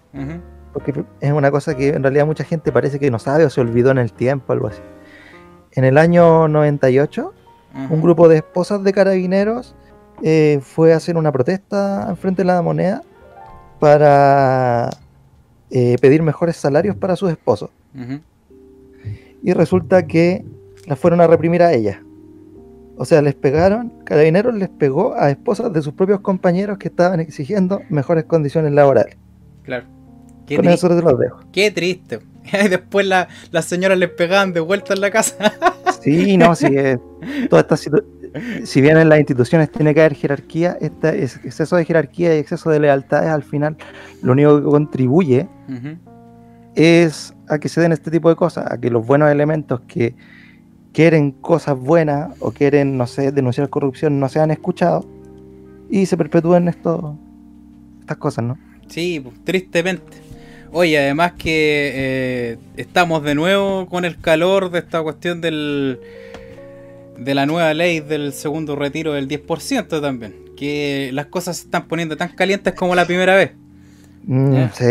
porque 0.72 1.04
es 1.20 1.32
una 1.32 1.50
cosa 1.50 1.76
que 1.76 1.88
en 1.88 2.02
realidad 2.02 2.24
mucha 2.24 2.44
gente 2.44 2.70
parece 2.70 3.00
que 3.00 3.10
no 3.10 3.18
sabe 3.18 3.44
o 3.44 3.50
se 3.50 3.60
olvidó 3.60 3.90
en 3.90 3.98
el 3.98 4.12
tiempo, 4.12 4.52
algo 4.52 4.68
así. 4.68 4.80
En 5.72 5.84
el 5.84 5.98
año 5.98 6.46
98, 6.46 7.34
Un 7.74 8.00
grupo 8.02 8.28
de 8.28 8.36
esposas 8.38 8.82
de 8.82 8.92
carabineros 8.92 9.74
eh, 10.22 10.58
fue 10.62 10.92
a 10.92 10.96
hacer 10.96 11.16
una 11.16 11.30
protesta 11.30 12.14
frente 12.20 12.42
de 12.42 12.46
la 12.46 12.60
moneda 12.62 13.02
para 13.78 14.90
eh, 15.70 15.96
pedir 16.00 16.22
mejores 16.22 16.56
salarios 16.56 16.96
para 16.96 17.14
sus 17.16 17.30
esposos. 17.30 17.70
Y 19.42 19.52
resulta 19.52 20.06
que 20.06 20.44
las 20.86 20.98
fueron 20.98 21.20
a 21.20 21.26
reprimir 21.26 21.62
a 21.62 21.72
ellas. 21.72 21.98
O 22.96 23.04
sea, 23.04 23.22
les 23.22 23.34
pegaron, 23.36 23.92
carabineros 24.04 24.54
les 24.56 24.68
pegó 24.68 25.14
a 25.14 25.30
esposas 25.30 25.72
de 25.72 25.82
sus 25.82 25.92
propios 25.94 26.20
compañeros 26.20 26.78
que 26.78 26.88
estaban 26.88 27.20
exigiendo 27.20 27.80
mejores 27.90 28.24
condiciones 28.24 28.72
laborales. 28.72 29.16
Claro. 29.62 29.86
Qué, 30.46 30.56
Con 30.56 30.66
eso 30.68 30.88
te 30.88 31.00
los 31.00 31.18
dejo. 31.18 31.40
qué 31.52 31.70
triste. 31.70 32.20
Y 32.64 32.68
después 32.68 33.06
la- 33.06 33.28
las 33.50 33.66
señoras 33.66 33.98
les 33.98 34.08
pegaban 34.08 34.54
de 34.54 34.60
vuelta 34.60 34.94
en 34.94 35.02
la 35.02 35.10
casa. 35.10 35.34
Sí, 36.00 36.36
no, 36.36 36.54
sí, 36.54 36.66
eh, 36.70 36.98
toda 37.50 37.62
esta 37.62 37.76
si 38.64 38.80
bien 38.80 38.98
en 38.98 39.08
las 39.08 39.18
instituciones 39.18 39.70
tiene 39.72 39.94
que 39.94 40.00
haber 40.00 40.14
jerarquía, 40.14 40.76
este 40.80 41.22
es- 41.24 41.36
exceso 41.44 41.76
de 41.76 41.84
jerarquía 41.84 42.36
y 42.36 42.38
exceso 42.38 42.68
de 42.70 42.78
lealtades 42.78 43.30
al 43.30 43.42
final 43.42 43.76
lo 44.22 44.32
único 44.32 44.58
que 44.58 44.64
contribuye 44.64 45.48
es 46.74 47.34
a 47.48 47.58
que 47.58 47.68
se 47.68 47.80
den 47.80 47.92
este 47.92 48.10
tipo 48.10 48.28
de 48.28 48.36
cosas, 48.36 48.70
a 48.70 48.78
que 48.78 48.90
los 48.90 49.06
buenos 49.06 49.30
elementos 49.30 49.80
que 49.88 50.14
quieren 50.92 51.32
cosas 51.32 51.78
buenas 51.78 52.30
o 52.40 52.50
quieren, 52.52 52.96
no 52.96 53.06
sé, 53.06 53.32
denunciar 53.32 53.68
corrupción 53.70 54.20
no 54.20 54.28
sean 54.28 54.50
escuchados 54.50 55.06
y 55.90 56.06
se 56.06 56.16
perpetúen 56.16 56.68
esto, 56.68 57.16
estas 58.00 58.16
cosas, 58.18 58.44
¿no? 58.44 58.58
Sí, 58.88 59.20
pues, 59.20 59.34
tristemente. 59.44 60.18
Oye, 60.72 60.98
además 60.98 61.32
que 61.38 61.92
eh, 61.94 62.56
estamos 62.76 63.22
de 63.22 63.34
nuevo 63.34 63.86
con 63.86 64.04
el 64.04 64.18
calor 64.20 64.70
de 64.70 64.80
esta 64.80 65.02
cuestión 65.02 65.40
del 65.40 65.98
de 67.16 67.34
la 67.34 67.46
nueva 67.46 67.74
ley 67.74 68.00
del 68.00 68.32
segundo 68.32 68.76
retiro 68.76 69.12
del 69.12 69.26
10% 69.28 70.00
también. 70.00 70.34
Que 70.56 71.10
las 71.12 71.26
cosas 71.26 71.56
se 71.56 71.64
están 71.64 71.86
poniendo 71.88 72.16
tan 72.16 72.28
calientes 72.30 72.74
como 72.74 72.94
la 72.94 73.06
primera 73.06 73.34
vez. 73.34 73.52
Mm, 74.24 74.54
Ya. 74.54 74.72
Sí, 74.72 74.84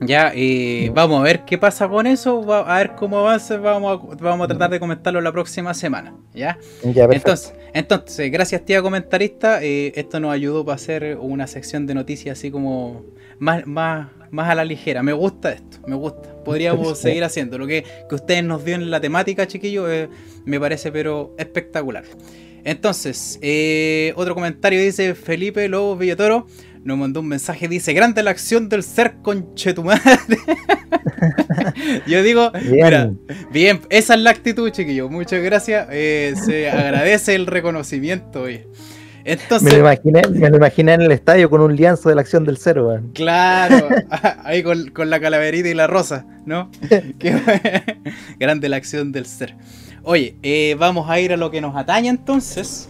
Ya, 0.00 0.32
y 0.34 0.88
vamos 0.90 1.20
a 1.20 1.22
ver 1.22 1.44
qué 1.44 1.56
pasa 1.56 1.88
con 1.88 2.06
eso, 2.06 2.44
va- 2.44 2.60
a 2.74 2.78
ver 2.78 2.92
cómo 2.94 3.18
avanza, 3.18 3.56
vamos 3.58 4.00
a, 4.12 4.16
vamos 4.22 4.44
a 4.44 4.48
tratar 4.48 4.70
de 4.70 4.80
comentarlo 4.80 5.20
la 5.20 5.32
próxima 5.32 5.72
semana, 5.72 6.14
¿ya? 6.34 6.58
ya 6.82 7.06
perfecto. 7.08 7.30
Entonces, 7.30 7.54
entonces, 7.72 8.30
gracias 8.32 8.64
tía 8.64 8.82
comentarista, 8.82 9.62
eh, 9.62 9.92
esto 9.94 10.18
nos 10.20 10.32
ayudó 10.32 10.64
para 10.64 10.74
hacer 10.76 11.16
una 11.20 11.46
sección 11.46 11.86
de 11.86 11.94
noticias 11.94 12.36
así 12.38 12.50
como 12.50 13.02
más, 13.38 13.66
más, 13.66 14.08
más 14.30 14.48
a 14.50 14.54
la 14.54 14.64
ligera. 14.64 15.02
Me 15.02 15.12
gusta 15.12 15.52
esto, 15.52 15.78
me 15.86 15.94
gusta. 15.96 16.34
Podríamos 16.44 16.98
seguir 17.00 17.24
haciendo. 17.24 17.58
Lo 17.58 17.66
que, 17.66 17.84
que 18.08 18.14
ustedes 18.14 18.44
nos 18.44 18.64
dio 18.64 18.74
en 18.74 18.90
la 18.90 19.00
temática, 19.00 19.46
chiquillos, 19.46 19.88
eh, 19.90 20.08
me 20.44 20.58
parece 20.60 20.90
pero 20.92 21.34
espectacular. 21.38 22.04
Entonces, 22.64 23.38
eh, 23.42 24.12
otro 24.16 24.34
comentario 24.34 24.80
dice 24.80 25.14
Felipe 25.14 25.68
Lobos 25.68 25.98
Villatoro. 25.98 26.46
Nos 26.82 26.98
mandó 26.98 27.20
un 27.20 27.28
mensaje, 27.28 27.66
dice, 27.66 27.94
grande 27.94 28.22
la 28.22 28.30
acción 28.30 28.68
del 28.68 28.82
ser 28.82 29.16
conchetumadre. 29.22 30.36
Yo 32.06 32.22
digo, 32.22 32.50
Bien. 32.52 32.72
mira, 32.72 33.10
bien, 33.50 33.80
esa 33.88 34.14
es 34.14 34.20
la 34.20 34.30
actitud, 34.30 34.70
chiquillos. 34.70 35.10
Muchas 35.10 35.42
gracias. 35.42 35.88
eh, 35.90 36.34
se 36.44 36.70
agradece 36.70 37.34
el 37.34 37.46
reconocimiento. 37.46 38.42
oye. 38.42 38.66
Me, 39.62 39.70
lo 39.70 39.78
imaginé, 39.78 40.22
me 40.30 40.50
lo 40.50 40.56
imaginé 40.56 40.94
en 40.94 41.02
el 41.02 41.12
estadio 41.12 41.48
con 41.48 41.60
un 41.60 41.74
lienzo 41.74 42.08
de 42.10 42.14
la 42.14 42.20
acción 42.20 42.44
del 42.44 42.58
cero, 42.58 43.00
claro, 43.14 43.88
ahí 44.44 44.62
con, 44.62 44.90
con 44.90 45.08
la 45.10 45.20
calaverita 45.20 45.68
y 45.68 45.74
la 45.74 45.86
rosa, 45.86 46.26
¿no? 46.44 46.70
Qué 47.18 47.34
grande 48.38 48.68
la 48.68 48.76
acción 48.76 49.12
del 49.12 49.26
ser. 49.26 49.56
Oye, 50.02 50.36
eh, 50.42 50.76
vamos 50.78 51.08
a 51.08 51.18
ir 51.20 51.32
a 51.32 51.38
lo 51.38 51.50
que 51.50 51.62
nos 51.62 51.74
atañe 51.76 52.10
entonces. 52.10 52.88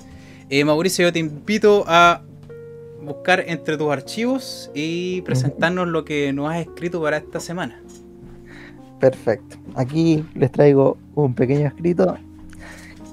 Eh, 0.50 0.64
Mauricio, 0.64 1.06
yo 1.06 1.12
te 1.12 1.20
invito 1.20 1.84
a 1.86 2.22
buscar 3.02 3.44
entre 3.46 3.76
tus 3.76 3.92
archivos 3.92 4.70
y 4.74 5.22
presentarnos 5.22 5.86
lo 5.86 6.04
que 6.04 6.32
nos 6.32 6.50
has 6.50 6.62
escrito 6.62 7.00
para 7.00 7.18
esta 7.18 7.38
semana. 7.38 7.80
Perfecto. 8.98 9.56
Aquí 9.76 10.24
les 10.34 10.50
traigo 10.50 10.98
un 11.14 11.34
pequeño 11.34 11.68
escrito 11.68 12.16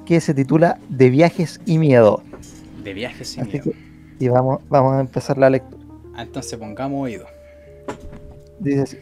que 0.05 0.19
se 0.19 0.33
titula 0.33 0.79
De 0.89 1.09
viajes 1.09 1.61
y 1.65 1.77
miedo. 1.77 2.23
De 2.83 2.93
viajes 2.93 3.29
sin 3.29 3.41
Así 3.43 3.51
miedo. 3.53 3.63
que, 3.63 3.75
y 4.25 4.27
vamos, 4.27 4.59
vamos 4.69 4.93
a 4.93 4.99
empezar 5.01 5.37
la 5.37 5.49
lectura. 5.49 5.83
Ah, 6.15 6.23
Entonces 6.23 6.57
pongamos 6.57 7.03
oído. 7.03 7.25
Dice 8.59 8.81
así, 8.81 8.97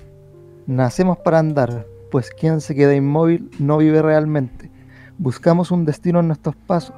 Nacemos 0.67 1.17
para 1.17 1.39
andar, 1.39 1.85
pues 2.11 2.29
quien 2.29 2.61
se 2.61 2.75
queda 2.75 2.95
inmóvil 2.95 3.49
no 3.59 3.77
vive 3.77 4.01
realmente. 4.01 4.69
Buscamos 5.17 5.71
un 5.71 5.85
destino 5.85 6.19
en 6.19 6.27
nuestros 6.27 6.55
pasos. 6.55 6.95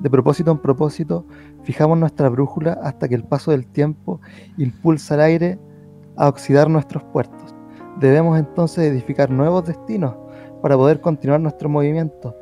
De 0.00 0.10
propósito 0.10 0.50
en 0.50 0.58
propósito, 0.58 1.24
fijamos 1.64 1.98
nuestra 1.98 2.28
brújula 2.28 2.78
hasta 2.82 3.08
que 3.08 3.14
el 3.14 3.24
paso 3.24 3.50
del 3.50 3.66
tiempo 3.66 4.20
impulsa 4.58 5.14
el 5.14 5.20
aire 5.22 5.58
a 6.16 6.28
oxidar 6.28 6.68
nuestros 6.68 7.02
puertos. 7.04 7.54
Debemos 7.98 8.38
entonces 8.38 8.84
edificar 8.84 9.30
nuevos 9.30 9.64
destinos 9.66 10.14
para 10.60 10.76
poder 10.76 11.00
continuar 11.00 11.40
nuestro 11.40 11.68
movimiento. 11.70 12.36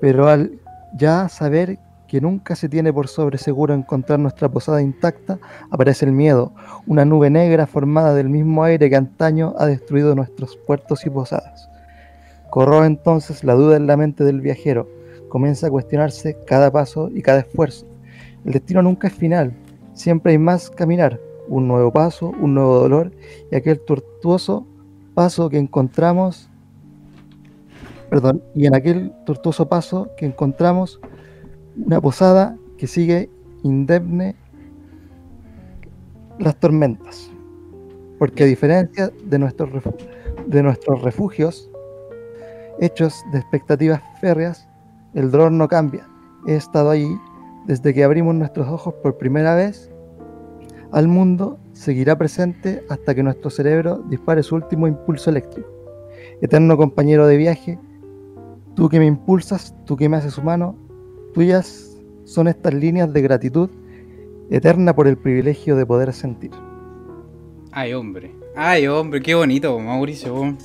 Pero 0.00 0.28
al 0.28 0.58
ya 0.96 1.28
saber 1.28 1.78
que 2.14 2.20
nunca 2.20 2.54
se 2.54 2.68
tiene 2.68 2.92
por 2.92 3.08
sobre 3.08 3.38
seguro 3.38 3.74
encontrar 3.74 4.20
nuestra 4.20 4.48
posada 4.48 4.80
intacta, 4.80 5.40
aparece 5.68 6.04
el 6.04 6.12
miedo, 6.12 6.52
una 6.86 7.04
nube 7.04 7.28
negra 7.28 7.66
formada 7.66 8.14
del 8.14 8.28
mismo 8.28 8.62
aire 8.62 8.88
que 8.88 8.94
antaño 8.94 9.52
ha 9.58 9.66
destruido 9.66 10.14
nuestros 10.14 10.56
puertos 10.56 11.04
y 11.06 11.10
posadas. 11.10 11.68
Corró 12.50 12.84
entonces 12.84 13.42
la 13.42 13.54
duda 13.54 13.76
en 13.76 13.88
la 13.88 13.96
mente 13.96 14.22
del 14.22 14.40
viajero, 14.40 14.88
comienza 15.28 15.66
a 15.66 15.70
cuestionarse 15.70 16.36
cada 16.46 16.70
paso 16.70 17.10
y 17.12 17.20
cada 17.20 17.40
esfuerzo. 17.40 17.84
El 18.44 18.52
destino 18.52 18.80
nunca 18.80 19.08
es 19.08 19.14
final, 19.14 19.52
siempre 19.94 20.30
hay 20.30 20.38
más 20.38 20.70
caminar, 20.70 21.18
un 21.48 21.66
nuevo 21.66 21.92
paso, 21.92 22.32
un 22.40 22.54
nuevo 22.54 22.78
dolor 22.78 23.10
y 23.50 23.56
aquel 23.56 23.80
tortuoso 23.80 24.64
paso 25.14 25.50
que 25.50 25.58
encontramos, 25.58 26.48
perdón, 28.08 28.40
y 28.54 28.66
en 28.66 28.76
aquel 28.76 29.12
tortuoso 29.26 29.68
paso 29.68 30.10
que 30.16 30.26
encontramos 30.26 31.00
una 31.76 32.00
posada 32.00 32.56
que 32.78 32.86
sigue 32.86 33.30
indemne 33.62 34.36
las 36.38 36.58
tormentas. 36.58 37.30
Porque 38.18 38.44
a 38.44 38.46
diferencia 38.46 39.10
de 39.24 39.38
nuestros, 39.38 39.70
de 40.46 40.62
nuestros 40.62 41.02
refugios, 41.02 41.70
hechos 42.80 43.24
de 43.32 43.38
expectativas 43.38 44.00
férreas, 44.20 44.68
el 45.14 45.30
dolor 45.30 45.52
no 45.52 45.68
cambia. 45.68 46.06
He 46.46 46.56
estado 46.56 46.90
allí 46.90 47.18
desde 47.66 47.94
que 47.94 48.04
abrimos 48.04 48.34
nuestros 48.34 48.68
ojos 48.68 48.94
por 49.02 49.16
primera 49.16 49.54
vez. 49.54 49.90
Al 50.92 51.08
mundo 51.08 51.58
seguirá 51.72 52.16
presente 52.16 52.84
hasta 52.88 53.14
que 53.14 53.22
nuestro 53.22 53.50
cerebro 53.50 54.02
dispare 54.08 54.42
su 54.42 54.54
último 54.54 54.86
impulso 54.86 55.30
eléctrico. 55.30 55.68
Eterno 56.40 56.76
compañero 56.76 57.26
de 57.26 57.36
viaje, 57.36 57.78
tú 58.74 58.88
que 58.88 58.98
me 58.98 59.06
impulsas, 59.06 59.74
tú 59.84 59.96
que 59.96 60.08
me 60.08 60.16
haces 60.16 60.36
humano, 60.38 60.76
tuyas 61.34 61.96
son 62.24 62.48
estas 62.48 62.72
líneas 62.72 63.12
de 63.12 63.20
gratitud 63.20 63.68
eterna 64.50 64.94
por 64.94 65.06
el 65.08 65.18
privilegio 65.18 65.76
de 65.76 65.84
poder 65.84 66.12
sentir. 66.12 66.50
Ay, 67.72 67.92
hombre. 67.92 68.30
Ay, 68.56 68.86
hombre, 68.86 69.20
qué 69.20 69.34
bonito, 69.34 69.78
Mauricio. 69.78 70.56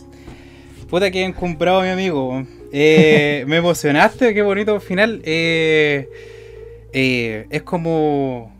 Puta 0.89 1.11
que 1.11 1.23
encumbrado, 1.23 1.81
mi 1.81 1.89
amigo. 1.89 2.45
Eh, 2.71 3.43
me 3.47 3.57
emocionaste, 3.57 4.33
qué 4.33 4.41
bonito 4.41 4.79
final. 4.79 5.21
Eh, 5.25 6.07
eh, 6.93 7.47
es 7.49 7.63
como 7.63 8.51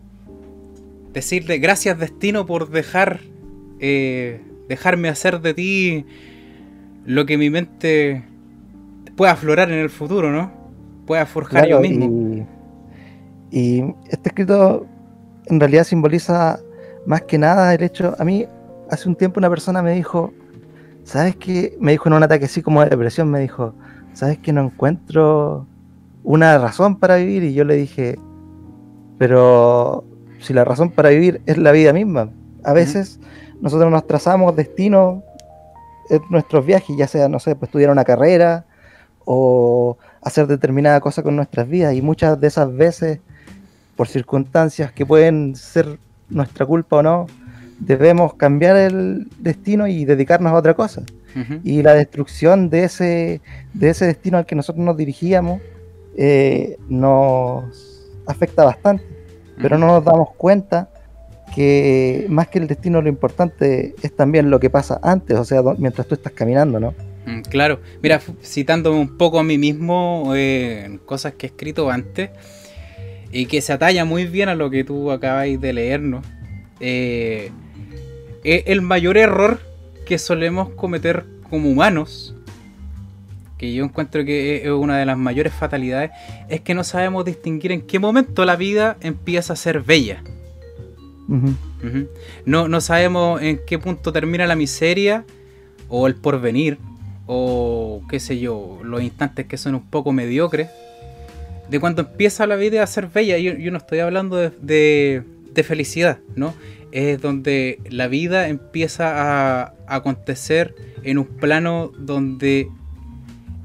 decirle 1.12 1.58
gracias 1.58 1.98
destino 1.98 2.46
por 2.46 2.70
dejar 2.70 3.20
eh, 3.80 4.40
dejarme 4.68 5.08
hacer 5.08 5.40
de 5.40 5.54
ti 5.54 6.04
lo 7.04 7.26
que 7.26 7.36
mi 7.36 7.50
mente 7.50 8.22
pueda 9.16 9.32
aflorar 9.32 9.70
en 9.72 9.78
el 9.78 9.90
futuro, 9.90 10.30
¿no? 10.30 10.59
Pueda 11.06 11.26
forjar 11.26 11.66
yo 11.66 11.80
mismo. 11.80 12.46
Y, 13.50 13.58
y 13.58 13.94
este 14.08 14.28
escrito 14.28 14.86
en 15.46 15.60
realidad 15.60 15.84
simboliza 15.84 16.60
más 17.06 17.22
que 17.22 17.38
nada 17.38 17.74
el 17.74 17.82
hecho. 17.82 18.14
A 18.18 18.24
mí, 18.24 18.46
hace 18.90 19.08
un 19.08 19.16
tiempo, 19.16 19.40
una 19.40 19.50
persona 19.50 19.82
me 19.82 19.92
dijo: 19.92 20.32
¿Sabes 21.04 21.36
qué? 21.36 21.76
Me 21.80 21.92
dijo 21.92 22.08
en 22.08 22.14
un 22.14 22.22
ataque 22.22 22.44
así 22.44 22.62
como 22.62 22.82
de 22.82 22.90
depresión: 22.90 23.30
Me 23.30 23.40
dijo, 23.40 23.74
¿sabes 24.12 24.38
que 24.38 24.52
no 24.52 24.62
encuentro 24.62 25.66
una 26.22 26.58
razón 26.58 26.96
para 26.96 27.16
vivir? 27.16 27.42
Y 27.42 27.54
yo 27.54 27.64
le 27.64 27.74
dije: 27.74 28.18
Pero 29.18 30.04
si 30.38 30.54
la 30.54 30.64
razón 30.64 30.90
para 30.90 31.10
vivir 31.10 31.42
es 31.46 31.58
la 31.58 31.72
vida 31.72 31.92
misma, 31.92 32.30
a 32.64 32.72
veces 32.72 33.20
nosotros 33.60 33.90
nos 33.90 34.06
trazamos 34.06 34.56
destinos 34.56 35.22
en 36.08 36.22
nuestros 36.30 36.64
viajes, 36.64 36.96
ya 36.96 37.06
sea, 37.06 37.28
no 37.28 37.38
sé, 37.38 37.54
pues 37.54 37.68
estudiar 37.68 37.90
una 37.90 38.04
carrera 38.04 38.64
o 39.24 39.96
hacer 40.22 40.46
determinada 40.46 41.00
cosa 41.00 41.22
con 41.22 41.36
nuestras 41.36 41.68
vidas 41.68 41.94
y 41.94 42.02
muchas 42.02 42.40
de 42.40 42.46
esas 42.46 42.74
veces 42.74 43.20
por 43.96 44.08
circunstancias 44.08 44.92
que 44.92 45.04
pueden 45.06 45.56
ser 45.56 45.98
nuestra 46.28 46.66
culpa 46.66 46.96
o 46.96 47.02
no 47.02 47.26
debemos 47.78 48.34
cambiar 48.34 48.76
el 48.76 49.28
destino 49.38 49.86
y 49.86 50.04
dedicarnos 50.04 50.52
a 50.52 50.56
otra 50.56 50.74
cosa. 50.74 51.02
Y 51.62 51.82
la 51.82 51.94
destrucción 51.94 52.70
de 52.70 52.84
ese, 52.84 53.40
de 53.72 53.90
ese 53.90 54.06
destino 54.06 54.36
al 54.36 54.46
que 54.46 54.56
nosotros 54.56 54.84
nos 54.84 54.96
dirigíamos 54.96 55.60
eh, 56.16 56.76
nos 56.88 58.02
afecta 58.26 58.64
bastante, 58.64 59.04
pero 59.62 59.78
no 59.78 59.86
nos 59.86 60.04
damos 60.04 60.30
cuenta 60.36 60.88
que 61.54 62.26
más 62.28 62.48
que 62.48 62.58
el 62.58 62.66
destino 62.66 63.00
lo 63.00 63.08
importante 63.08 63.94
es 64.02 64.14
también 64.14 64.50
lo 64.50 64.60
que 64.60 64.70
pasa 64.70 64.98
antes, 65.02 65.38
o 65.38 65.44
sea, 65.44 65.62
mientras 65.78 66.06
tú 66.06 66.14
estás 66.14 66.32
caminando, 66.32 66.80
¿no? 66.80 66.94
Mm, 67.26 67.40
Claro, 67.42 67.80
mira, 68.02 68.20
citándome 68.42 68.98
un 68.98 69.16
poco 69.16 69.38
a 69.38 69.42
mí 69.44 69.58
mismo, 69.58 70.32
eh, 70.34 70.98
cosas 71.06 71.34
que 71.34 71.46
he 71.46 71.50
escrito 71.50 71.90
antes, 71.90 72.30
y 73.32 73.46
que 73.46 73.60
se 73.60 73.72
atalla 73.72 74.04
muy 74.04 74.24
bien 74.26 74.48
a 74.48 74.54
lo 74.54 74.70
que 74.70 74.84
tú 74.84 75.10
acabáis 75.10 75.60
de 75.60 75.72
leernos, 75.72 76.24
eh, 76.80 77.50
e- 78.42 78.64
el 78.66 78.82
mayor 78.82 79.16
error 79.16 79.60
que 80.06 80.18
solemos 80.18 80.70
cometer 80.70 81.24
como 81.48 81.70
humanos, 81.70 82.34
que 83.58 83.72
yo 83.74 83.84
encuentro 83.84 84.24
que 84.24 84.62
es 84.64 84.70
una 84.70 84.96
de 84.98 85.04
las 85.06 85.18
mayores 85.18 85.52
fatalidades, 85.52 86.10
es 86.48 86.62
que 86.62 86.74
no 86.74 86.82
sabemos 86.82 87.24
distinguir 87.26 87.72
en 87.72 87.82
qué 87.82 87.98
momento 87.98 88.44
la 88.46 88.56
vida 88.56 88.96
empieza 89.02 89.52
a 89.52 89.56
ser 89.56 89.82
bella. 89.82 90.22
No, 92.46 92.66
no 92.68 92.80
sabemos 92.80 93.40
en 93.42 93.60
qué 93.66 93.78
punto 93.78 94.12
termina 94.12 94.46
la 94.46 94.56
miseria 94.56 95.24
o 95.88 96.06
el 96.08 96.14
porvenir 96.16 96.78
o 97.32 98.02
qué 98.08 98.18
sé 98.18 98.40
yo, 98.40 98.80
los 98.82 99.00
instantes 99.02 99.46
que 99.46 99.56
son 99.56 99.76
un 99.76 99.86
poco 99.88 100.10
mediocres, 100.12 100.68
de 101.70 101.78
cuando 101.78 102.02
empieza 102.02 102.44
la 102.48 102.56
vida 102.56 102.82
a 102.82 102.86
ser 102.88 103.06
bella. 103.06 103.38
Yo, 103.38 103.52
yo 103.54 103.70
no 103.70 103.78
estoy 103.78 104.00
hablando 104.00 104.34
de, 104.36 105.22
de- 105.54 105.62
felicidad, 105.62 106.18
¿no? 106.34 106.54
Es 106.90 107.20
donde 107.20 107.78
la 107.88 108.08
vida 108.08 108.48
empieza 108.48 109.62
a, 109.62 109.74
acontecer 109.86 110.74
en 111.04 111.18
un 111.18 111.26
plano 111.26 111.92
donde 111.96 112.68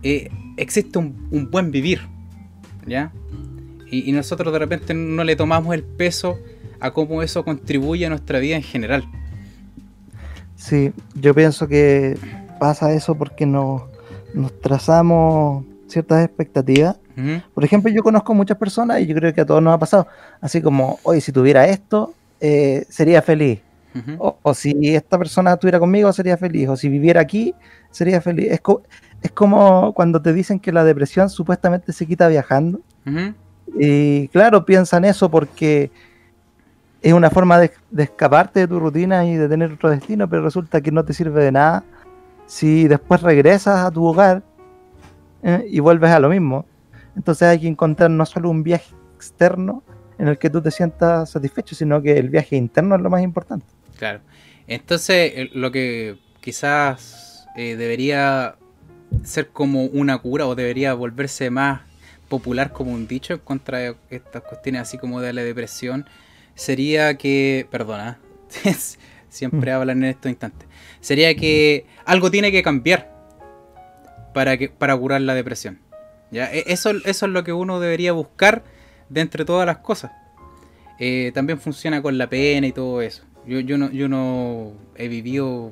eh, 0.04 0.30
existe 0.58 1.00
un, 1.00 1.28
un 1.32 1.50
buen 1.50 1.72
vivir, 1.72 2.02
¿ya? 2.86 3.12
Y, 3.90 4.08
y 4.08 4.12
nosotros 4.12 4.54
de 4.54 4.60
repente 4.60 4.94
no 4.94 5.24
le 5.24 5.36
tomamos 5.36 5.74
el 5.74 5.82
peso 5.82 6.38
a 6.80 6.92
cómo 6.92 7.24
eso 7.24 7.44
contribuye 7.44 8.06
a 8.06 8.10
nuestra 8.10 8.38
vida 8.38 8.58
en 8.58 8.64
general. 8.64 9.06
Sí, 10.56 10.92
yo 11.16 11.34
pienso 11.34 11.68
que 11.68 12.16
pasa 12.60 12.92
eso 12.94 13.16
porque 13.16 13.46
nos, 13.46 13.84
nos 14.34 14.60
trazamos 14.62 15.66
ciertas 15.88 16.24
expectativas. 16.26 16.98
Por 17.54 17.64
ejemplo, 17.64 17.92
yo 17.92 18.04
conozco 18.04 18.34
muchas 18.34 18.58
personas 18.58 19.00
y 19.02 19.06
yo 19.06 19.16
creo 19.16 19.34
que 19.34 19.42
a 19.42 19.46
todos 19.46 19.62
nos 19.62 19.74
ha 19.74 19.78
pasado, 19.80 20.08
así 20.42 20.62
como, 20.62 21.00
oye, 21.04 21.22
si 21.22 21.32
tuviera 21.32 21.66
esto, 21.68 22.14
eh, 22.42 22.86
sería 22.90 23.22
feliz. 23.22 23.60
O, 24.20 24.38
o 24.42 24.54
si 24.54 24.94
esta 24.94 25.18
persona 25.18 25.54
estuviera 25.54 25.80
conmigo, 25.80 26.12
sería 26.12 26.36
feliz. 26.36 26.68
O 26.68 26.76
si 26.76 26.90
viviera 26.90 27.22
aquí, 27.22 27.56
sería 27.92 28.20
feliz. 28.20 28.52
Es, 28.52 28.60
co- 28.60 28.84
es 29.22 29.32
como 29.32 29.94
cuando 29.94 30.22
te 30.22 30.34
dicen 30.34 30.60
que 30.60 30.74
la 30.74 30.84
depresión 30.84 31.30
supuestamente 31.30 31.94
se 31.94 32.06
quita 32.06 32.28
viajando. 32.28 32.82
Y 33.80 34.28
claro, 34.30 34.66
piensan 34.66 35.06
eso 35.06 35.32
porque 35.32 35.92
es 37.02 37.14
una 37.14 37.30
forma 37.30 37.58
de, 37.60 37.72
de 37.92 38.04
escaparte 38.04 38.62
de 38.62 38.68
tu 38.68 38.80
rutina 38.80 39.26
y 39.26 39.36
de 39.38 39.48
tener 39.48 39.72
otro 39.72 39.90
destino, 39.90 40.28
pero 40.30 40.42
resulta 40.44 40.82
que 40.82 40.92
no 40.92 41.06
te 41.06 41.14
sirve 41.14 41.44
de 41.44 41.52
nada 41.54 41.84
si 42.46 42.88
después 42.88 43.22
regresas 43.22 43.86
a 43.86 43.92
tu 43.92 44.06
hogar 44.06 44.44
eh, 45.44 45.66
y 45.70 45.80
vuelves 45.80 46.12
a 46.12 46.20
lo 46.20 46.30
mismo. 46.30 46.66
Entonces 47.16 47.48
hay 47.48 47.60
que 47.60 47.68
encontrar 47.68 48.10
no 48.10 48.26
solo 48.26 48.50
un 48.50 48.64
viaje 48.64 48.94
externo 49.16 49.84
en 50.18 50.28
el 50.28 50.38
que 50.38 50.50
tú 50.50 50.62
te 50.62 50.72
sientas 50.72 51.32
satisfecho, 51.32 51.76
sino 51.76 52.02
que 52.02 52.18
el 52.18 52.30
viaje 52.30 52.56
interno 52.56 52.96
es 52.96 53.02
lo 53.02 53.10
más 53.10 53.22
importante. 53.22 53.66
Claro. 53.98 54.22
Entonces, 54.68 55.32
eh, 55.36 55.50
lo 55.54 55.72
que 55.72 56.18
quizás 56.42 57.48
eh, 57.56 57.76
debería 57.76 58.56
ser 59.24 59.50
como 59.50 59.84
una 59.86 60.18
cura 60.18 60.48
o 60.48 60.56
debería 60.56 60.94
volverse 60.94 61.50
más 61.50 61.82
popular 62.30 62.72
como 62.72 62.92
un 62.92 63.08
dicho 63.08 63.34
en 63.34 63.40
contra 63.40 63.78
de 63.80 63.96
estas 64.10 64.42
cuestiones 64.44 64.82
así 64.82 64.98
como 64.98 65.22
de 65.22 65.32
la 65.32 65.44
depresión 65.44 66.06
sería 66.56 67.18
que, 67.18 67.68
perdona, 67.70 68.18
siempre 69.30 69.72
hablan 69.72 70.04
en 70.04 70.10
estos 70.12 70.30
instantes, 70.30 70.68
sería 71.06 71.36
que 71.36 71.86
algo 72.06 72.32
tiene 72.32 72.52
que 72.52 72.64
cambiar 72.64 73.14
para 74.34 74.58
que 74.58 74.70
para 74.70 74.98
curar 74.98 75.22
la 75.22 75.36
depresión. 75.36 75.80
¿ya? 76.32 76.52
E- 76.52 76.64
Eso, 76.68 76.90
eso 77.06 77.26
es 77.28 77.32
lo 77.32 77.44
que 77.44 77.54
uno 77.54 77.80
debería 77.80 78.12
buscar 78.12 78.64
de 79.10 79.22
entre 79.22 79.46
todas 79.46 79.68
las 79.68 79.78
cosas. 79.78 80.12
Eh, 81.00 81.32
también 81.36 81.60
funciona 81.60 82.02
con 82.02 82.18
la 82.18 82.28
pena 82.28 82.66
y 82.68 82.72
todo 82.72 83.02
eso. 83.02 83.24
Yo, 83.46 83.60
yo, 83.60 83.78
no, 83.78 83.92
yo 83.92 84.08
no 84.10 84.72
he 84.96 85.08
vivido. 85.08 85.72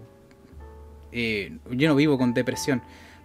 eh, 1.12 1.58
yo 1.72 1.88
no 1.88 1.96
vivo 1.96 2.18
con 2.18 2.34
depresión. 2.34 2.82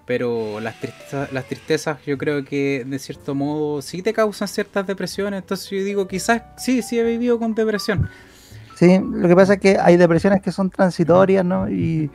Pero 0.06 0.58
las 0.60 0.80
tristezas, 0.80 1.30
las 1.34 1.44
tristezas 1.46 1.98
yo 2.06 2.16
creo 2.16 2.42
que 2.42 2.82
de 2.86 2.98
cierto 2.98 3.34
modo 3.34 3.82
sí 3.82 4.00
te 4.00 4.14
causan 4.14 4.48
ciertas 4.48 4.86
depresiones. 4.86 5.42
Entonces 5.42 5.68
yo 5.68 5.84
digo, 5.84 6.08
quizás 6.08 6.40
sí, 6.56 6.80
sí 6.80 6.98
he 6.98 7.04
vivido 7.04 7.38
con 7.38 7.54
depresión. 7.54 8.08
Sí, 8.78 9.00
lo 9.04 9.26
que 9.26 9.34
pasa 9.34 9.54
es 9.54 9.58
que 9.58 9.76
hay 9.76 9.96
depresiones 9.96 10.40
que 10.40 10.52
son 10.52 10.70
transitorias, 10.70 11.44
¿no? 11.44 11.68
Y 11.68 12.12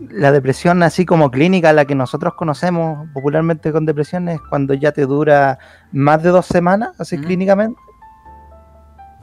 la 0.00 0.32
depresión 0.32 0.82
así 0.82 1.04
como 1.04 1.30
clínica, 1.30 1.74
la 1.74 1.84
que 1.84 1.94
nosotros 1.94 2.32
conocemos 2.32 3.06
popularmente 3.12 3.70
con 3.70 3.84
depresión, 3.84 4.30
es 4.30 4.40
cuando 4.48 4.72
ya 4.72 4.92
te 4.92 5.02
dura 5.02 5.58
más 5.92 6.22
de 6.22 6.30
dos 6.30 6.46
semanas, 6.46 6.98
así 6.98 7.18
clínicamente. 7.18 7.78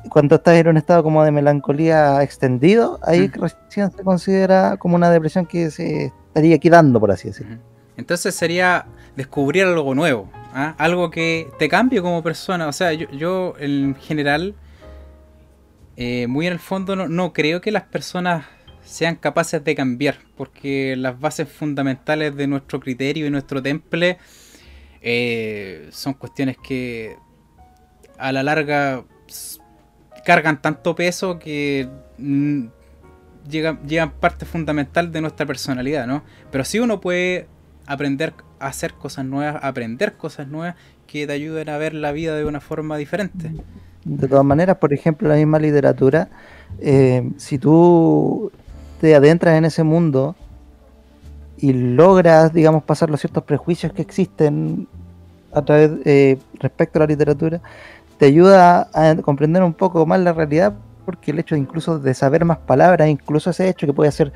Cuando 0.07 0.35
estás 0.35 0.53
en 0.53 0.67
un 0.67 0.77
estado 0.77 1.01
como 1.01 1.23
de 1.23 1.31
melancolía 1.31 2.21
extendido, 2.21 2.99
ahí 3.01 3.31
Ujú. 3.33 3.41
recién 3.41 3.89
se 3.89 4.03
considera 4.03 4.77
como 4.77 4.95
una 4.95 5.09
depresión 5.09 5.47
que 5.47 5.71
se 5.71 6.13
estaría 6.27 6.59
quedando, 6.59 6.99
por 6.99 7.09
así 7.09 7.29
decirlo. 7.29 7.57
Entonces 7.97 8.35
sería 8.35 8.85
descubrir 9.15 9.63
algo 9.63 9.95
nuevo, 9.95 10.29
¿ah? 10.53 10.75
algo 10.77 11.09
que 11.09 11.49
te 11.57 11.67
cambie 11.69 12.03
como 12.03 12.21
persona. 12.21 12.67
O 12.67 12.71
sea, 12.71 12.93
yo, 12.93 13.09
yo 13.09 13.55
en 13.57 13.95
general, 13.95 14.53
eh, 15.95 16.27
muy 16.27 16.47
en 16.47 16.53
el 16.53 16.59
fondo, 16.59 16.95
no, 16.95 17.07
no 17.07 17.33
creo 17.33 17.61
que 17.61 17.71
las 17.71 17.83
personas 17.83 18.45
sean 18.83 19.15
capaces 19.15 19.63
de 19.63 19.75
cambiar, 19.75 20.19
porque 20.35 20.95
las 20.95 21.19
bases 21.19 21.49
fundamentales 21.49 22.35
de 22.35 22.47
nuestro 22.47 22.79
criterio 22.79 23.27
y 23.27 23.29
nuestro 23.29 23.61
temple 23.61 24.17
eh, 25.01 25.89
son 25.91 26.13
cuestiones 26.13 26.57
que 26.57 27.17
a 28.17 28.31
la 28.31 28.43
larga 28.43 29.03
cargan 30.25 30.61
tanto 30.61 30.95
peso 30.95 31.39
que 31.39 31.89
llegan, 33.49 33.85
llevan 33.85 34.11
parte 34.11 34.45
fundamental 34.45 35.11
de 35.11 35.21
nuestra 35.21 35.45
personalidad, 35.45 36.07
¿no? 36.07 36.23
Pero 36.51 36.63
sí 36.63 36.79
uno 36.79 37.01
puede 37.01 37.47
aprender 37.85 38.33
a 38.59 38.67
hacer 38.67 38.93
cosas 38.93 39.25
nuevas, 39.25 39.61
aprender 39.63 40.13
cosas 40.13 40.47
nuevas 40.47 40.75
que 41.05 41.27
te 41.27 41.33
ayuden 41.33 41.69
a 41.69 41.77
ver 41.77 41.93
la 41.93 42.11
vida 42.11 42.35
de 42.35 42.45
una 42.45 42.61
forma 42.61 42.97
diferente. 42.97 43.51
De 44.05 44.27
todas 44.27 44.45
maneras, 44.45 44.77
por 44.77 44.93
ejemplo, 44.93 45.29
la 45.29 45.35
misma 45.35 45.59
literatura, 45.59 46.29
eh, 46.79 47.29
si 47.37 47.57
tú 47.57 48.51
te 48.99 49.15
adentras 49.15 49.55
en 49.57 49.65
ese 49.65 49.83
mundo 49.83 50.35
y 51.57 51.73
logras, 51.73 52.53
digamos, 52.53 52.83
pasar 52.83 53.09
los 53.09 53.19
ciertos 53.19 53.43
prejuicios 53.43 53.93
que 53.93 54.01
existen 54.01 54.87
a 55.53 55.61
través 55.61 55.91
eh, 56.05 56.37
respecto 56.59 56.99
a 56.99 57.01
la 57.01 57.07
literatura, 57.07 57.61
te 58.17 58.25
ayuda 58.25 58.89
a 58.93 59.15
comprender 59.17 59.63
un 59.63 59.73
poco 59.73 60.05
más 60.05 60.19
la 60.19 60.33
realidad, 60.33 60.73
porque 61.05 61.31
el 61.31 61.39
hecho 61.39 61.55
incluso 61.55 61.99
de 61.99 62.13
saber 62.13 62.45
más 62.45 62.57
palabras, 62.57 63.09
incluso 63.09 63.49
ese 63.49 63.69
hecho 63.69 63.85
que 63.85 63.93
puede 63.93 64.11
ser 64.11 64.33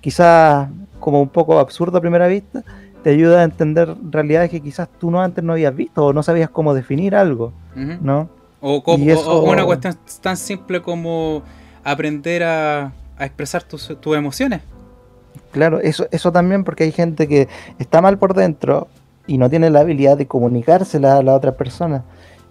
quizás 0.00 0.68
como 1.00 1.20
un 1.20 1.28
poco 1.28 1.58
absurdo 1.58 1.98
a 1.98 2.00
primera 2.00 2.26
vista, 2.26 2.62
te 3.02 3.10
ayuda 3.10 3.40
a 3.40 3.44
entender 3.44 3.94
realidades 4.10 4.50
que 4.50 4.60
quizás 4.60 4.88
tú 4.98 5.10
no 5.10 5.22
antes 5.22 5.44
no 5.44 5.52
habías 5.52 5.74
visto 5.74 6.06
o 6.06 6.12
no 6.12 6.22
sabías 6.22 6.50
cómo 6.50 6.74
definir 6.74 7.14
algo. 7.14 7.52
¿no? 7.74 8.28
O, 8.68 8.82
como- 8.82 9.08
eso- 9.08 9.30
o 9.42 9.50
una 9.52 9.64
cuestión 9.64 9.96
tan 10.20 10.36
simple 10.36 10.82
como 10.82 11.42
aprender 11.84 12.42
a, 12.42 12.92
a 13.16 13.24
expresar 13.24 13.62
tus, 13.62 13.96
tus 14.00 14.16
emociones. 14.16 14.60
Claro, 15.52 15.80
eso, 15.80 16.08
eso 16.10 16.32
también 16.32 16.64
porque 16.64 16.82
hay 16.84 16.90
gente 16.92 17.28
que 17.28 17.46
está 17.78 18.00
mal 18.02 18.18
por 18.18 18.34
dentro 18.34 18.88
y 19.28 19.38
no 19.38 19.48
tiene 19.48 19.70
la 19.70 19.80
habilidad 19.80 20.16
de 20.18 20.26
comunicársela 20.26 21.18
a 21.18 21.22
la 21.22 21.34
otra 21.34 21.52
persona. 21.52 22.02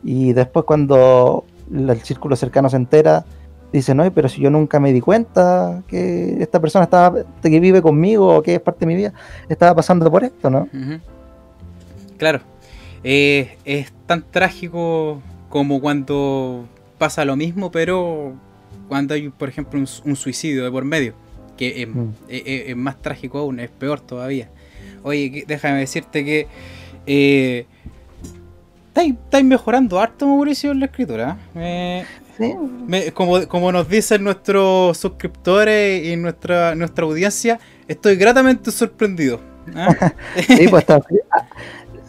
Y 0.03 0.31
después 0.33 0.65
cuando 0.65 1.43
el 1.73 1.99
círculo 2.01 2.35
cercano 2.37 2.69
se 2.69 2.77
entera, 2.77 3.25
dice, 3.73 3.93
no, 3.93 4.09
pero 4.13 4.29
si 4.29 4.39
yo 4.39 4.49
nunca 4.49 4.79
me 4.79 4.93
di 4.93 5.01
cuenta 5.01 5.83
que 5.87 6.37
esta 6.41 6.61
persona 6.61 6.85
estaba, 6.85 7.23
que 7.41 7.59
vive 7.59 7.81
conmigo 7.81 8.37
o 8.37 8.41
que 8.41 8.55
es 8.55 8.61
parte 8.61 8.81
de 8.81 8.85
mi 8.85 8.95
vida, 8.95 9.13
estaba 9.49 9.75
pasando 9.75 10.09
por 10.09 10.23
esto, 10.23 10.49
¿no? 10.49 10.69
Claro. 12.17 12.39
Eh, 13.03 13.57
es 13.65 13.91
tan 14.05 14.23
trágico 14.23 15.19
como 15.55 15.79
cuando 15.79 16.67
pasa 16.97 17.23
lo 17.23 17.37
mismo, 17.37 17.71
pero 17.71 18.33
cuando 18.89 19.13
hay, 19.13 19.29
por 19.29 19.47
ejemplo, 19.47 19.79
un, 19.79 19.87
un 20.03 20.15
suicidio 20.17 20.65
de 20.65 20.69
por 20.69 20.83
medio, 20.83 21.13
que 21.55 21.81
es, 21.83 21.87
Mm. 21.87 22.09
es- 22.27 22.43
es- 22.45 22.69
es 22.71 22.75
más 22.75 23.01
trágico 23.01 23.37
aún, 23.37 23.61
es 23.61 23.69
peor 23.69 24.01
todavía. 24.01 24.49
Oye, 25.03 25.45
déjame 25.47 25.79
decirte 25.79 26.25
que 26.25 26.47
eh, 27.07 27.65
estáis 28.89 29.13
estáis 29.13 29.45
mejorando 29.45 29.97
harto, 29.97 30.27
Mauricio, 30.27 30.71
en 30.71 30.81
la 30.81 30.87
escritura. 30.87 31.37
¿eh? 31.55 32.03
como, 33.13 33.47
como 33.47 33.71
nos 33.71 33.87
dicen 33.87 34.25
nuestros 34.25 34.97
suscriptores 34.97 36.05
y 36.05 36.17
nuestra, 36.17 36.75
nuestra 36.75 37.05
audiencia, 37.05 37.61
estoy 37.87 38.17
gratamente 38.17 38.71
sorprendido. 38.71 39.39
¿ah? 39.73 40.11
sí, 40.47 40.67
pues 40.67 40.81
está, 40.83 41.01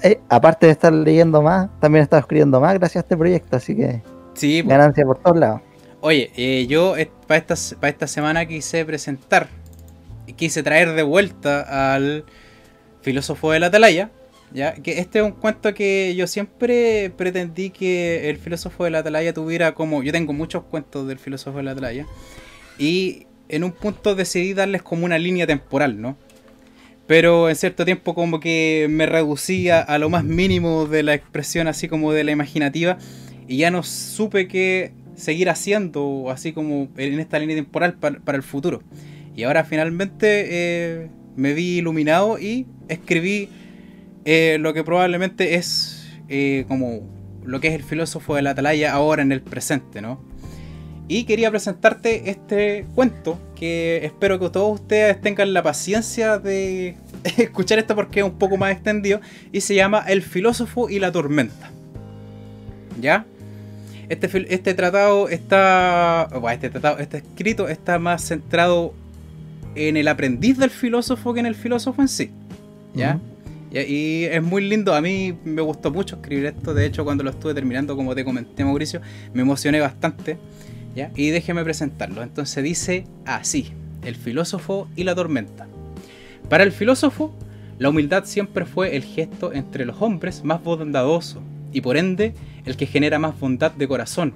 eh, 0.07 0.21
aparte 0.29 0.67
de 0.67 0.73
estar 0.73 0.93
leyendo 0.93 1.43
más, 1.43 1.69
también 1.81 2.01
he 2.01 2.05
estado 2.05 2.21
escribiendo 2.21 2.61
más 2.61 2.75
gracias 2.75 2.97
a 2.97 3.05
este 3.05 3.17
proyecto, 3.17 3.57
así 3.57 3.77
que 3.77 4.03
sí, 4.35 4.63
ganancia 4.63 5.05
por 5.05 5.19
todos 5.19 5.37
lados. 5.37 5.61
Oye, 6.01 6.31
eh, 6.37 6.67
yo 6.69 6.95
para 7.27 7.39
esta, 7.39 7.55
para 7.81 7.91
esta 7.91 8.07
semana 8.07 8.47
quise 8.47 8.85
presentar, 8.85 9.49
quise 10.37 10.63
traer 10.63 10.93
de 10.93 11.03
vuelta 11.03 11.95
al 11.95 12.25
filósofo 13.03 13.53
de 13.53 13.61
la 13.61 13.67
atalaya, 13.67 14.11
¿ya? 14.53 14.75
que 14.75 14.99
este 14.99 15.19
es 15.21 15.25
un 15.25 15.33
cuento 15.33 15.75
que 15.75 16.15
yo 16.17 16.27
siempre 16.27 17.11
pretendí 17.17 17.71
que 17.71 18.31
el 18.31 18.37
filósofo 18.37 18.85
de 18.85 18.91
la 18.91 18.99
atalaya 18.99 19.33
tuviera 19.33 19.75
como, 19.75 20.03
yo 20.03 20.13
tengo 20.13 20.33
muchos 20.33 20.65
cuentos 20.65 21.09
del 21.09 21.19
filósofo 21.19 21.59
de 21.59 21.65
la 21.65 21.73
atalaya, 21.73 22.07
y 22.79 23.27
en 23.49 23.65
un 23.65 23.73
punto 23.73 24.15
decidí 24.15 24.55
darles 24.55 24.83
como 24.83 25.05
una 25.05 25.19
línea 25.19 25.47
temporal, 25.47 26.01
¿no? 26.01 26.17
Pero 27.07 27.49
en 27.49 27.57
cierto 27.57 27.85
tiempo 27.85 28.15
como 28.15 28.41
que 28.41 28.87
me 28.91 29.07
reducía 29.07 29.81
a 29.81 29.99
lo 29.99 30.11
más 30.11 30.25
mínimo 30.25 30.87
de 30.87 31.03
la 31.03 31.15
expresión 31.15 31.69
así 31.69 31.89
como 31.89 32.13
de 32.13 32.25
la 32.25 32.33
imaginativa 32.33 32.99
y 33.47 33.59
ya 33.59 33.71
no 33.71 33.83
supe 33.83 34.49
qué 34.49 34.93
seguir 35.15 35.49
haciendo 35.49 36.31
así 36.31 36.53
como 36.53 36.89
en 36.97 37.21
esta 37.21 37.39
línea 37.39 37.57
temporal 37.57 37.95
para, 37.95 38.37
el 38.37 38.43
futuro. 38.43 38.83
Y 39.35 39.45
ahora 39.45 39.65
finalmente 39.65 40.47
eh, 40.49 41.11
me 41.37 41.55
vi 41.55 41.79
iluminado 41.79 42.39
y 42.39 42.67
escribí 42.89 43.49
eh, 44.25 44.59
lo 44.61 44.75
que 44.75 44.83
probablemente 44.83 45.55
es 45.55 46.09
eh, 46.29 46.65
como 46.67 47.03
lo 47.45 47.61
que 47.61 47.69
es 47.69 47.75
el 47.75 47.85
filósofo 47.85 48.35
de 48.35 48.43
la 48.43 48.51
atalaya 48.51 48.93
ahora 48.93 49.23
en 49.23 49.31
el 49.31 49.41
presente, 49.41 50.03
¿no? 50.03 50.21
Y 51.09 51.25
quería 51.25 51.51
presentarte 51.51 52.31
este 52.31 52.85
cuento 52.95 53.39
que 53.55 54.05
espero 54.05 54.41
que 54.41 54.51
todos 54.51 54.81
ustedes 54.81 55.21
tengan 55.21 55.53
la 55.53 55.63
paciencia 55.63 56.39
de 56.39 56.97
escuchar 57.37 57.79
esto 57.79 57.95
porque 57.95 58.21
es 58.21 58.27
un 58.27 58.39
poco 58.39 58.57
más 58.57 58.73
extendido 58.73 59.21
y 59.53 59.61
se 59.61 59.75
llama 59.75 60.05
El 60.07 60.23
filósofo 60.23 60.91
y 60.91 60.99
la 60.99 61.13
tormenta. 61.13 61.71
¿Ya? 63.01 63.25
Este, 64.09 64.29
este 64.53 64.75
tratado 64.75 65.29
está. 65.29 66.29
este 66.53 66.71
tratado, 66.71 66.99
este 66.99 67.19
escrito 67.19 67.69
está 67.69 67.99
más 67.99 68.23
centrado 68.23 68.93
en 69.75 69.97
el 69.97 70.09
aprendiz 70.09 70.59
del 70.59 70.71
filósofo 70.71 71.35
que 71.35 71.41
en 71.41 71.47
el 71.47 71.55
filósofo 71.55 72.03
en 72.03 72.09
sí. 72.09 72.31
¿Ya? 72.95 73.21
Y 73.71 74.25
es 74.25 74.43
muy 74.43 74.67
lindo, 74.67 74.95
a 74.95 75.01
mí 75.01 75.37
me 75.45 75.61
gustó 75.61 75.91
mucho 75.91 76.17
escribir 76.17 76.47
esto, 76.47 76.73
de 76.73 76.87
hecho 76.87 77.05
cuando 77.05 77.25
lo 77.25 77.31
estuve 77.31 77.53
terminando, 77.53 77.95
como 77.97 78.15
te 78.15 78.25
comenté 78.25 78.65
Mauricio, 78.65 79.01
me 79.35 79.43
emocioné 79.43 79.81
bastante. 79.81 80.39
Y 81.15 81.31
déjeme 81.31 81.65
presentarlo. 81.65 82.23
Entonces 82.23 82.63
dice 82.65 83.05
así, 83.25 83.73
el 84.03 84.17
filósofo 84.17 84.89
y 84.97 85.05
la 85.05 85.15
tormenta. 85.15 85.67
Para 86.49 86.65
el 86.65 86.73
filósofo, 86.73 87.35
la 87.79 87.91
humildad 87.91 88.25
siempre 88.25 88.65
fue 88.65 88.97
el 88.97 89.05
gesto 89.05 89.53
entre 89.53 89.85
los 89.85 90.01
hombres 90.01 90.45
más 90.45 90.63
bondadoso 90.63 91.43
y 91.73 91.83
por 91.83 91.97
ende 91.97 92.35
el 92.65 92.77
que 92.77 92.87
genera 92.87 93.19
más 93.19 93.39
bondad 93.39 93.73
de 93.73 93.89
corazón, 93.89 94.33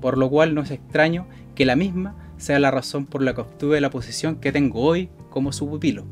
por 0.00 0.18
lo 0.18 0.30
cual 0.30 0.54
no 0.54 0.62
es 0.62 0.70
extraño 0.70 1.26
que 1.54 1.66
la 1.66 1.74
misma 1.74 2.14
sea 2.36 2.58
la 2.58 2.70
razón 2.70 3.06
por 3.06 3.22
la 3.22 3.34
que 3.34 3.40
obtuve 3.40 3.80
la 3.80 3.90
posición 3.90 4.36
que 4.36 4.52
tengo 4.52 4.82
hoy 4.82 5.08
como 5.30 5.52
su 5.52 5.68
pupilo. 5.68 6.04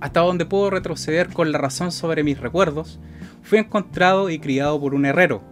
Hasta 0.00 0.20
donde 0.20 0.46
puedo 0.46 0.70
retroceder 0.70 1.28
con 1.28 1.50
la 1.50 1.58
razón 1.58 1.92
sobre 1.92 2.22
mis 2.22 2.38
recuerdos, 2.38 3.00
fui 3.42 3.58
encontrado 3.58 4.30
y 4.30 4.38
criado 4.38 4.78
por 4.80 4.94
un 4.94 5.06
herrero, 5.06 5.42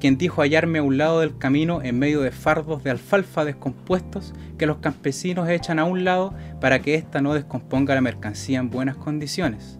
quien 0.00 0.18
dijo 0.18 0.42
hallarme 0.42 0.80
a 0.80 0.82
un 0.82 0.96
lado 0.96 1.20
del 1.20 1.36
camino 1.36 1.82
en 1.82 1.98
medio 1.98 2.22
de 2.22 2.32
fardos 2.32 2.82
de 2.82 2.90
alfalfa 2.90 3.44
descompuestos 3.44 4.32
que 4.58 4.66
los 4.66 4.78
campesinos 4.78 5.48
echan 5.48 5.78
a 5.78 5.84
un 5.84 6.04
lado 6.04 6.34
para 6.60 6.80
que 6.80 6.94
ésta 6.94 7.20
no 7.20 7.34
descomponga 7.34 7.94
la 7.94 8.00
mercancía 8.00 8.58
en 8.58 8.70
buenas 8.70 8.96
condiciones. 8.96 9.78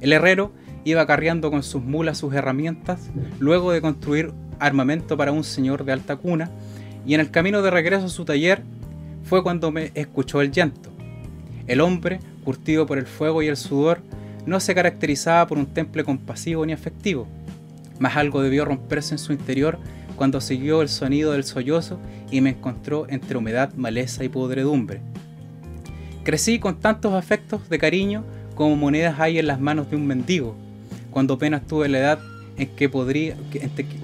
El 0.00 0.12
herrero 0.12 0.52
iba 0.84 1.06
carriando 1.06 1.50
con 1.50 1.62
sus 1.62 1.82
mulas 1.82 2.18
sus 2.18 2.34
herramientas 2.34 3.10
luego 3.40 3.72
de 3.72 3.80
construir 3.80 4.32
armamento 4.60 5.16
para 5.16 5.32
un 5.32 5.42
señor 5.42 5.84
de 5.84 5.92
alta 5.92 6.16
cuna, 6.16 6.50
y 7.06 7.14
en 7.14 7.20
el 7.20 7.30
camino 7.30 7.62
de 7.62 7.70
regreso 7.70 8.06
a 8.06 8.10
su 8.10 8.24
taller 8.24 8.62
fue 9.24 9.42
cuando 9.42 9.70
me 9.70 9.90
escuchó 9.94 10.40
el 10.40 10.52
llanto. 10.52 10.90
El 11.66 11.80
hombre, 11.80 12.20
curtido 12.44 12.86
por 12.86 12.98
el 12.98 13.06
fuego 13.06 13.42
y 13.42 13.48
el 13.48 13.56
sudor, 13.56 14.00
no 14.44 14.60
se 14.60 14.74
caracterizaba 14.74 15.46
por 15.46 15.58
un 15.58 15.66
temple 15.66 16.04
compasivo 16.04 16.64
ni 16.64 16.72
afectivo, 16.72 17.26
mas 17.98 18.16
algo 18.16 18.42
debió 18.42 18.64
romperse 18.64 19.14
en 19.14 19.18
su 19.18 19.32
interior 19.32 19.78
cuando 20.16 20.40
siguió 20.40 20.82
el 20.82 20.88
sonido 20.88 21.32
del 21.32 21.44
sollozo 21.44 21.98
y 22.30 22.40
me 22.40 22.50
encontró 22.50 23.06
entre 23.08 23.36
humedad, 23.36 23.72
maleza 23.74 24.24
y 24.24 24.28
podredumbre. 24.28 25.00
Crecí 26.24 26.58
con 26.58 26.80
tantos 26.80 27.14
afectos 27.14 27.68
de 27.68 27.78
cariño 27.78 28.24
como 28.54 28.74
monedas 28.74 29.20
hay 29.20 29.38
en 29.38 29.46
las 29.46 29.60
manos 29.60 29.90
de 29.90 29.96
un 29.96 30.06
mendigo, 30.06 30.56
cuando 31.10 31.34
apenas 31.34 31.66
tuve 31.66 31.88
la 31.88 31.98
edad 31.98 32.18
en 32.56 32.68
que, 32.68 32.88
podría, 32.88 33.36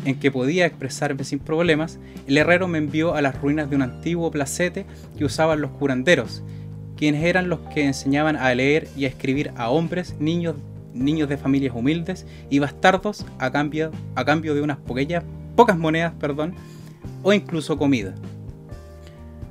en 0.04 0.20
que 0.20 0.30
podía 0.30 0.66
expresarme 0.66 1.24
sin 1.24 1.38
problemas, 1.38 1.98
el 2.26 2.36
herrero 2.36 2.68
me 2.68 2.78
envió 2.78 3.14
a 3.14 3.22
las 3.22 3.40
ruinas 3.40 3.70
de 3.70 3.76
un 3.76 3.82
antiguo 3.82 4.30
placete 4.30 4.84
que 5.16 5.24
usaban 5.24 5.62
los 5.62 5.70
curanderos, 5.72 6.42
quienes 6.96 7.24
eran 7.24 7.48
los 7.48 7.60
que 7.74 7.84
enseñaban 7.84 8.36
a 8.36 8.54
leer 8.54 8.88
y 8.96 9.06
a 9.06 9.08
escribir 9.08 9.52
a 9.56 9.70
hombres, 9.70 10.14
niños 10.20 10.56
niños 10.94 11.28
de 11.28 11.36
familias 11.36 11.74
humildes 11.74 12.26
y 12.50 12.58
bastardos 12.58 13.26
a 13.38 13.50
cambio, 13.50 13.90
a 14.14 14.24
cambio 14.24 14.54
de 14.54 14.62
unas 14.62 14.78
pocas 15.56 15.78
monedas 15.78 16.12
perdón, 16.18 16.54
o 17.22 17.32
incluso 17.32 17.78
comida. 17.78 18.14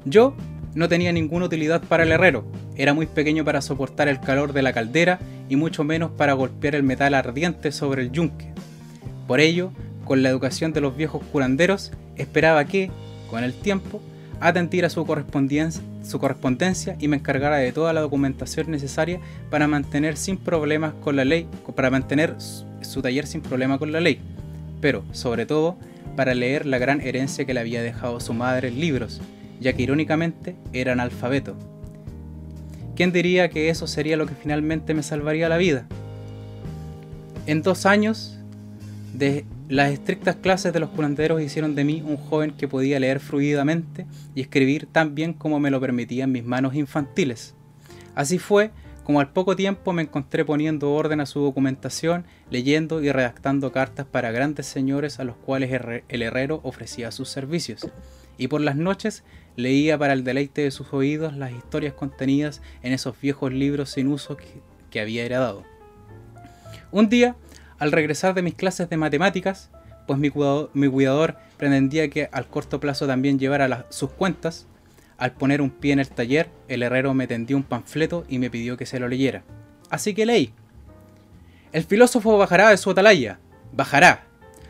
Yo 0.06 0.36
no 0.73 0.88
tenía 0.88 1.12
ninguna 1.12 1.45
utilidad 1.45 1.84
para 1.84 2.04
el 2.04 2.12
herrero, 2.12 2.45
era 2.75 2.93
muy 2.93 3.06
pequeño 3.06 3.43
para 3.45 3.62
soportar 3.62 4.08
el 4.08 4.19
calor 4.19 4.54
de 4.54 4.62
la 4.62 4.73
caldera 4.73 5.19
y 5.49 5.56
mucho 5.56 5.84
menos 5.84 6.12
para 6.12 6.34
golpear 6.34 6.75
el 6.75 6.84
metal 6.84 7.13
ardiente 7.13 7.71
sobre 7.71 8.04
el 8.04 8.12
yunque. 8.12 8.54
Por 9.27 9.39
ello, 9.39 9.71
con 10.06 10.23
la 10.23 10.30
educación 10.30 10.73
de 10.73 10.82
los 10.82 10.95
viejos 10.95 11.21
curanderos, 11.32 11.91
esperaba 12.15 12.65
que, 12.65 12.89
con 13.30 13.43
el 13.43 13.54
tiempo, 13.54 14.01
atendiera 14.39 14.89
su 14.89 15.06
correspondencia, 15.06 15.84
su 16.04 16.20
correspondencia 16.20 16.96
y 17.00 17.08
me 17.08 17.18
encargara 17.18 17.58
de 17.58 17.72
toda 17.72 17.94
la 17.94 18.02
documentación 18.02 18.72
necesaria 18.72 19.20
para 19.50 19.68
mantener 19.68 20.18
sin 20.18 20.38
problemas 20.38 20.94
con 21.02 21.16
la 21.16 21.26
ley, 21.26 21.48
para 21.76 21.90
mantener 21.90 22.36
su 22.82 23.02
taller 23.02 23.28
sin 23.28 23.42
problema 23.42 23.78
con 23.78 23.92
la 23.92 24.02
ley, 24.02 24.20
pero 24.82 25.04
sobre 25.12 25.46
todo 25.46 25.78
para 26.16 26.34
leer 26.34 26.66
la 26.66 26.78
gran 26.78 27.02
herencia 27.02 27.46
que 27.46 27.54
le 27.54 27.60
había 27.60 27.82
dejado 27.82 28.20
su 28.20 28.34
madre 28.34 28.68
en 28.68 28.80
libros, 28.80 29.22
ya 29.60 29.74
que 29.74 29.84
irónicamente 29.84 30.56
era 30.74 30.94
analfabeto. 30.94 31.56
¿Quién 32.96 33.12
diría 33.12 33.50
que 33.50 33.70
eso 33.70 33.88
sería 33.88 34.18
lo 34.18 34.26
que 34.26 34.36
finalmente 34.36 34.94
me 34.94 35.04
salvaría 35.04 35.50
la 35.50 35.58
vida? 35.58 35.88
En 37.48 37.62
dos 37.62 37.86
años 37.86 38.38
de 39.14 39.46
las 39.71 39.93
estrictas 39.93 40.36
clases 40.36 40.73
de 40.73 40.81
los 40.81 40.89
curanderos 40.89 41.41
hicieron 41.41 41.75
de 41.75 41.86
mí 41.86 42.03
un 42.05 42.17
joven 42.17 42.51
que 42.51 42.67
podía 42.67 42.99
leer 42.99 43.21
fluidamente 43.21 44.05
y 44.36 44.41
escribir 44.41 44.86
tan 44.86 45.15
bien 45.15 45.31
como 45.31 45.62
me 45.62 45.71
lo 45.71 45.79
permitían 45.79 46.29
mis 46.29 46.43
manos 46.43 46.75
infantiles. 46.75 47.55
Así 48.13 48.38
fue 48.38 48.71
como 49.05 49.21
al 49.21 49.31
poco 49.31 49.55
tiempo 49.55 49.93
me 49.93 50.01
encontré 50.01 50.43
poniendo 50.43 50.91
orden 50.91 51.21
a 51.21 51.25
su 51.25 51.39
documentación, 51.39 52.25
leyendo 52.49 53.01
y 53.01 53.13
redactando 53.13 53.71
cartas 53.71 54.05
para 54.05 54.31
grandes 54.31 54.65
señores 54.65 55.21
a 55.21 55.23
los 55.23 55.38
cuales 55.38 55.71
el 56.10 56.21
herrero 56.21 56.60
ofrecía 56.63 57.10
sus 57.12 57.29
servicios. 57.29 57.88
Y 58.38 58.49
por 58.49 58.60
las 58.60 58.75
noches 58.75 59.23
leía 59.55 59.97
para 59.97 60.12
el 60.12 60.25
deleite 60.25 60.63
de 60.63 60.71
sus 60.71 60.91
oídos 60.91 61.38
las 61.38 61.53
historias 61.53 61.93
contenidas 61.93 62.62
en 62.84 62.91
esos 62.91 63.15
viejos 63.21 63.53
libros 63.53 63.91
sin 63.91 64.10
uso 64.10 64.36
que, 64.36 64.47
que 64.89 64.99
había 64.99 65.23
heredado. 65.23 65.63
Un 66.91 67.07
día 67.07 67.38
al 67.82 67.91
regresar 67.91 68.36
de 68.36 68.44
mis 68.44 68.54
clases 68.54 68.91
de 68.91 68.96
matemáticas, 68.96 69.72
pues 70.06 70.20
mi 70.20 70.30
cuidador, 70.30 71.38
pretendía 71.58 72.12
que 72.12 72.30
al 72.32 72.46
corto 72.46 72.80
plazo 72.80 73.08
también 73.08 73.39
llevara 73.39 73.88
sus 73.89 74.12
cuentas, 74.12 74.67
al 75.17 75.32
poner 75.32 75.63
un 75.63 75.72
pie 75.72 75.94
en 75.94 76.00
el 76.00 76.08
taller, 76.08 76.48
el 76.67 76.84
herrero 76.84 77.15
me 77.15 77.26
tendió 77.26 77.58
un 77.58 77.63
panfleto 77.63 78.24
y 78.30 78.38
me 78.38 78.52
pidió 78.52 78.78
que 78.78 78.86
se 78.86 79.00
lo 79.00 79.08
leyera. 79.08 79.41
Así 79.89 80.13
que 80.13 80.28
leí. 80.28 80.54
El 81.72 81.84
filósofo 81.84 82.38
bajará 82.38 82.70
de 82.70 82.78
su 82.78 82.91
atalaya, 82.91 83.39
bajará. 83.74 84.26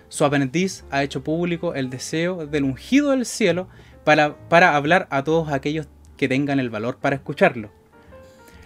Su 0.08 0.24
aprendiz 0.24 0.86
ha 0.90 1.04
hecho 1.04 1.22
público 1.22 1.76
el 1.76 1.90
deseo 1.90 2.48
del 2.48 2.64
ungido 2.64 3.12
del 3.12 3.26
cielo 3.26 3.68
para, 4.06 4.38
para 4.48 4.78
hablar 4.78 5.10
a 5.10 5.26
todos 5.26 5.50
aquellos 5.52 5.88
que 6.16 6.30
tengan 6.30 6.62
el 6.62 6.70
valor 6.70 6.96
para 6.96 7.18
escucharlo. 7.18 7.72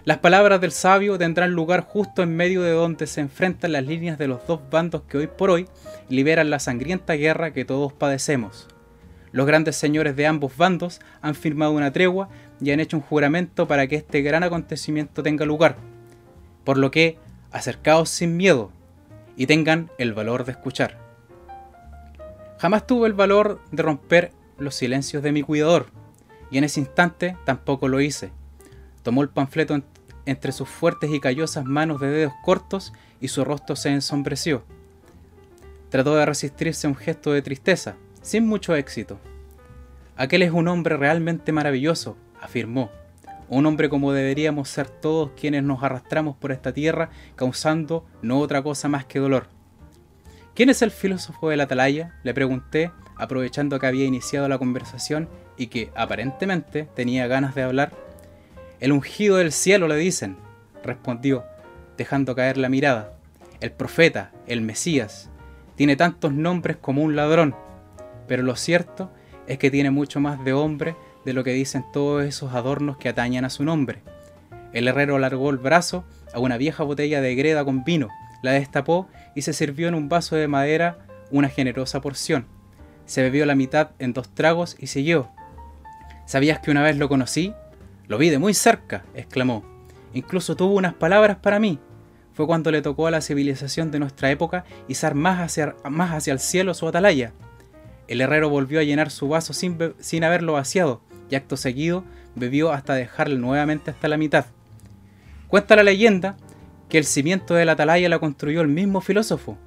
Las 0.06 0.18
palabras 0.18 0.60
del 0.60 0.70
sabio 0.70 1.18
tendrán 1.18 1.50
lugar 1.50 1.80
justo 1.80 2.22
en 2.22 2.36
medio 2.36 2.62
de 2.62 2.70
donde 2.70 3.08
se 3.08 3.20
enfrentan 3.20 3.72
las 3.72 3.84
líneas 3.84 4.18
de 4.18 4.28
los 4.28 4.46
dos 4.46 4.60
bandos 4.70 5.02
que 5.08 5.18
hoy 5.18 5.26
por 5.26 5.50
hoy 5.50 5.66
liberan 6.08 6.48
la 6.48 6.60
sangrienta 6.60 7.14
guerra 7.14 7.52
que 7.52 7.64
todos 7.64 7.92
padecemos. 7.92 8.68
Los 9.32 9.48
grandes 9.48 9.74
señores 9.74 10.14
de 10.14 10.28
ambos 10.28 10.56
bandos 10.56 11.00
han 11.22 11.34
firmado 11.34 11.72
una 11.72 11.92
tregua 11.92 12.28
y 12.60 12.70
han 12.70 12.78
hecho 12.78 12.96
un 12.96 13.02
juramento 13.02 13.66
para 13.66 13.88
que 13.88 13.96
este 13.96 14.22
gran 14.22 14.44
acontecimiento 14.44 15.24
tenga 15.24 15.44
lugar. 15.44 15.74
Por 16.62 16.78
lo 16.78 16.92
que, 16.92 17.18
acercaos 17.50 18.08
sin 18.08 18.36
miedo 18.36 18.70
y 19.36 19.48
tengan 19.48 19.90
el 19.98 20.14
valor 20.14 20.44
de 20.44 20.52
escuchar. 20.52 20.98
Jamás 22.58 22.86
tuve 22.86 23.08
el 23.08 23.14
valor 23.14 23.60
de 23.72 23.82
romper 23.82 24.30
los 24.56 24.76
silencios 24.76 25.24
de 25.24 25.32
mi 25.32 25.42
cuidador, 25.42 25.86
y 26.52 26.58
en 26.58 26.64
ese 26.64 26.78
instante 26.78 27.36
tampoco 27.44 27.88
lo 27.88 28.00
hice. 28.00 28.30
Tomó 29.02 29.22
el 29.22 29.28
panfleto 29.28 29.74
entre 30.26 30.52
sus 30.52 30.68
fuertes 30.68 31.10
y 31.10 31.20
callosas 31.20 31.64
manos 31.64 32.00
de 32.00 32.08
dedos 32.08 32.32
cortos 32.44 32.92
y 33.20 33.28
su 33.28 33.44
rostro 33.44 33.76
se 33.76 33.90
ensombreció. 33.90 34.64
Trató 35.88 36.14
de 36.16 36.26
resistirse 36.26 36.86
a 36.86 36.90
un 36.90 36.96
gesto 36.96 37.32
de 37.32 37.42
tristeza, 37.42 37.96
sin 38.20 38.46
mucho 38.46 38.74
éxito. 38.74 39.18
Aquel 40.16 40.42
es 40.42 40.50
un 40.50 40.68
hombre 40.68 40.96
realmente 40.96 41.52
maravilloso, 41.52 42.16
afirmó. 42.40 42.90
Un 43.48 43.64
hombre 43.66 43.88
como 43.88 44.12
deberíamos 44.12 44.68
ser 44.68 44.88
todos 44.88 45.30
quienes 45.38 45.62
nos 45.62 45.82
arrastramos 45.82 46.36
por 46.36 46.50
esta 46.50 46.72
tierra 46.72 47.10
causando 47.36 48.04
no 48.20 48.40
otra 48.40 48.62
cosa 48.62 48.88
más 48.88 49.04
que 49.04 49.20
dolor. 49.20 49.48
¿Quién 50.54 50.70
es 50.70 50.82
el 50.82 50.90
filósofo 50.90 51.50
de 51.50 51.56
la 51.56 51.64
atalaya? 51.64 52.18
Le 52.24 52.34
pregunté, 52.34 52.90
aprovechando 53.16 53.78
que 53.78 53.86
había 53.86 54.06
iniciado 54.06 54.48
la 54.48 54.58
conversación 54.58 55.28
y 55.56 55.68
que 55.68 55.90
aparentemente 55.94 56.88
tenía 56.94 57.26
ganas 57.26 57.54
de 57.54 57.62
hablar. 57.62 57.92
El 58.78 58.92
ungido 58.92 59.36
del 59.36 59.52
cielo, 59.52 59.88
le 59.88 59.96
dicen, 59.96 60.36
respondió, 60.82 61.44
dejando 61.96 62.34
caer 62.34 62.58
la 62.58 62.68
mirada. 62.68 63.12
El 63.60 63.72
profeta, 63.72 64.32
el 64.46 64.60
Mesías. 64.60 65.30
Tiene 65.76 65.96
tantos 65.96 66.32
nombres 66.32 66.76
como 66.76 67.02
un 67.02 67.16
ladrón, 67.16 67.54
pero 68.28 68.42
lo 68.42 68.54
cierto 68.56 69.10
es 69.46 69.58
que 69.58 69.70
tiene 69.70 69.90
mucho 69.90 70.20
más 70.20 70.44
de 70.44 70.52
hombre 70.52 70.94
de 71.24 71.32
lo 71.32 71.42
que 71.42 71.52
dicen 71.52 71.84
todos 71.92 72.24
esos 72.24 72.52
adornos 72.54 72.98
que 72.98 73.08
atañan 73.08 73.44
a 73.44 73.50
su 73.50 73.64
nombre. 73.64 74.02
El 74.72 74.88
herrero 74.88 75.16
alargó 75.16 75.50
el 75.50 75.58
brazo 75.58 76.04
a 76.34 76.38
una 76.38 76.58
vieja 76.58 76.84
botella 76.84 77.20
de 77.20 77.34
greda 77.34 77.64
con 77.64 77.82
vino, 77.84 78.08
la 78.42 78.52
destapó 78.52 79.08
y 79.34 79.42
se 79.42 79.52
sirvió 79.52 79.88
en 79.88 79.94
un 79.94 80.08
vaso 80.08 80.36
de 80.36 80.48
madera 80.48 80.98
una 81.30 81.48
generosa 81.48 82.00
porción. 82.00 82.46
Se 83.06 83.22
bebió 83.22 83.46
la 83.46 83.54
mitad 83.54 83.90
en 83.98 84.12
dos 84.12 84.28
tragos 84.34 84.76
y 84.78 84.88
siguió. 84.88 85.30
¿Sabías 86.26 86.58
que 86.58 86.70
una 86.70 86.82
vez 86.82 86.96
lo 86.96 87.08
conocí? 87.08 87.54
Lo 88.08 88.18
vi 88.18 88.30
de 88.30 88.38
muy 88.38 88.54
cerca, 88.54 89.04
exclamó. 89.14 89.64
Incluso 90.14 90.56
tuvo 90.56 90.74
unas 90.74 90.94
palabras 90.94 91.38
para 91.38 91.58
mí. 91.58 91.78
Fue 92.32 92.46
cuando 92.46 92.70
le 92.70 92.82
tocó 92.82 93.06
a 93.06 93.10
la 93.10 93.20
civilización 93.20 93.90
de 93.90 93.98
nuestra 93.98 94.30
época 94.30 94.64
izar 94.88 95.14
más 95.14 95.40
hacia, 95.40 95.74
más 95.90 96.12
hacia 96.12 96.32
el 96.32 96.38
cielo 96.38 96.74
su 96.74 96.86
atalaya. 96.86 97.32
El 98.08 98.20
herrero 98.20 98.48
volvió 98.48 98.78
a 98.78 98.84
llenar 98.84 99.10
su 99.10 99.28
vaso 99.28 99.52
sin, 99.52 99.78
sin 99.98 100.22
haberlo 100.22 100.52
vaciado, 100.52 101.00
y 101.28 101.34
acto 101.34 101.56
seguido 101.56 102.04
bebió 102.36 102.72
hasta 102.72 102.94
dejarlo 102.94 103.38
nuevamente 103.38 103.90
hasta 103.90 104.08
la 104.08 104.16
mitad. 104.16 104.46
Cuenta 105.48 105.74
la 105.74 105.82
leyenda 105.82 106.36
que 106.88 106.98
el 106.98 107.04
cimiento 107.04 107.54
de 107.54 107.64
la 107.64 107.72
atalaya 107.72 108.08
la 108.08 108.20
construyó 108.20 108.60
el 108.60 108.68
mismo 108.68 109.00
filósofo. 109.00 109.58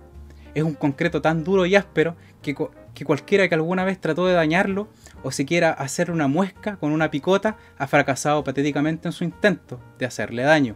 Es 0.56 0.64
un 0.64 0.74
concreto 0.74 1.22
tan 1.22 1.44
duro 1.44 1.66
y 1.66 1.76
áspero 1.76 2.16
que, 2.42 2.56
que 2.94 3.06
cualquiera 3.06 3.50
que 3.50 3.56
alguna 3.56 3.84
vez 3.84 4.00
trató 4.00 4.26
de 4.26 4.34
dañarlo 4.34 4.88
o 5.24 5.32
siquiera 5.32 5.72
hacer 5.72 6.12
una 6.12 6.28
muesca 6.28 6.78
con 6.78 6.92
una 6.92 7.12
picota 7.12 7.58
ha 7.78 7.88
fracasado 7.88 8.44
patéticamente 8.44 9.08
en 9.08 9.12
su 9.12 9.24
intento 9.24 9.80
de 9.98 10.06
hacerle 10.06 10.44
daño. 10.44 10.76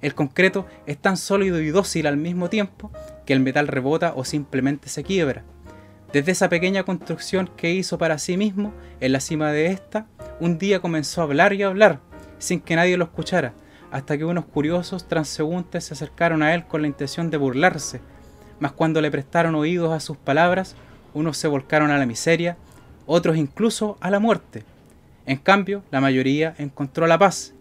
El 0.00 0.14
concreto 0.14 0.66
es 0.86 0.98
tan 0.98 1.16
sólido 1.16 1.60
y 1.60 1.68
dócil 1.68 2.06
al 2.06 2.16
mismo 2.16 2.48
tiempo 2.48 2.90
que 3.24 3.32
el 3.32 3.40
metal 3.40 3.66
rebota 3.66 4.12
o 4.14 4.24
simplemente 4.24 4.88
se 4.88 5.02
quiebra. 5.02 5.44
Desde 6.12 6.32
esa 6.32 6.48
pequeña 6.48 6.84
construcción 6.84 7.50
que 7.56 7.72
hizo 7.72 7.98
para 7.98 8.18
sí 8.18 8.36
mismo, 8.36 8.72
en 9.00 9.12
la 9.12 9.20
cima 9.20 9.50
de 9.50 9.66
esta, 9.66 10.06
un 10.40 10.58
día 10.58 10.80
comenzó 10.80 11.20
a 11.20 11.24
hablar 11.24 11.52
y 11.52 11.62
a 11.62 11.66
hablar, 11.66 12.00
sin 12.38 12.60
que 12.60 12.76
nadie 12.76 12.96
lo 12.96 13.04
escuchara, 13.04 13.54
hasta 13.90 14.16
que 14.16 14.24
unos 14.24 14.46
curiosos 14.46 15.08
transeúntes 15.08 15.84
se 15.84 15.94
acercaron 15.94 16.42
a 16.42 16.54
él 16.54 16.66
con 16.66 16.82
la 16.82 16.88
intención 16.88 17.30
de 17.30 17.36
burlarse, 17.36 18.00
mas 18.60 18.72
cuando 18.72 19.00
le 19.00 19.10
prestaron 19.10 19.54
oídos 19.54 19.92
a 19.92 20.00
sus 20.00 20.16
palabras, 20.16 20.76
unos 21.14 21.36
se 21.36 21.48
volcaron 21.48 21.90
a 21.90 21.98
la 21.98 22.06
miseria, 22.06 22.56
otros 23.06 23.36
incluso 23.36 23.96
a 24.00 24.10
la 24.10 24.18
muerte. 24.18 24.64
En 25.26 25.38
cambio, 25.38 25.82
la 25.90 26.00
mayoría 26.00 26.54
encontró 26.58 27.06
la 27.06 27.18
paz. 27.18 27.54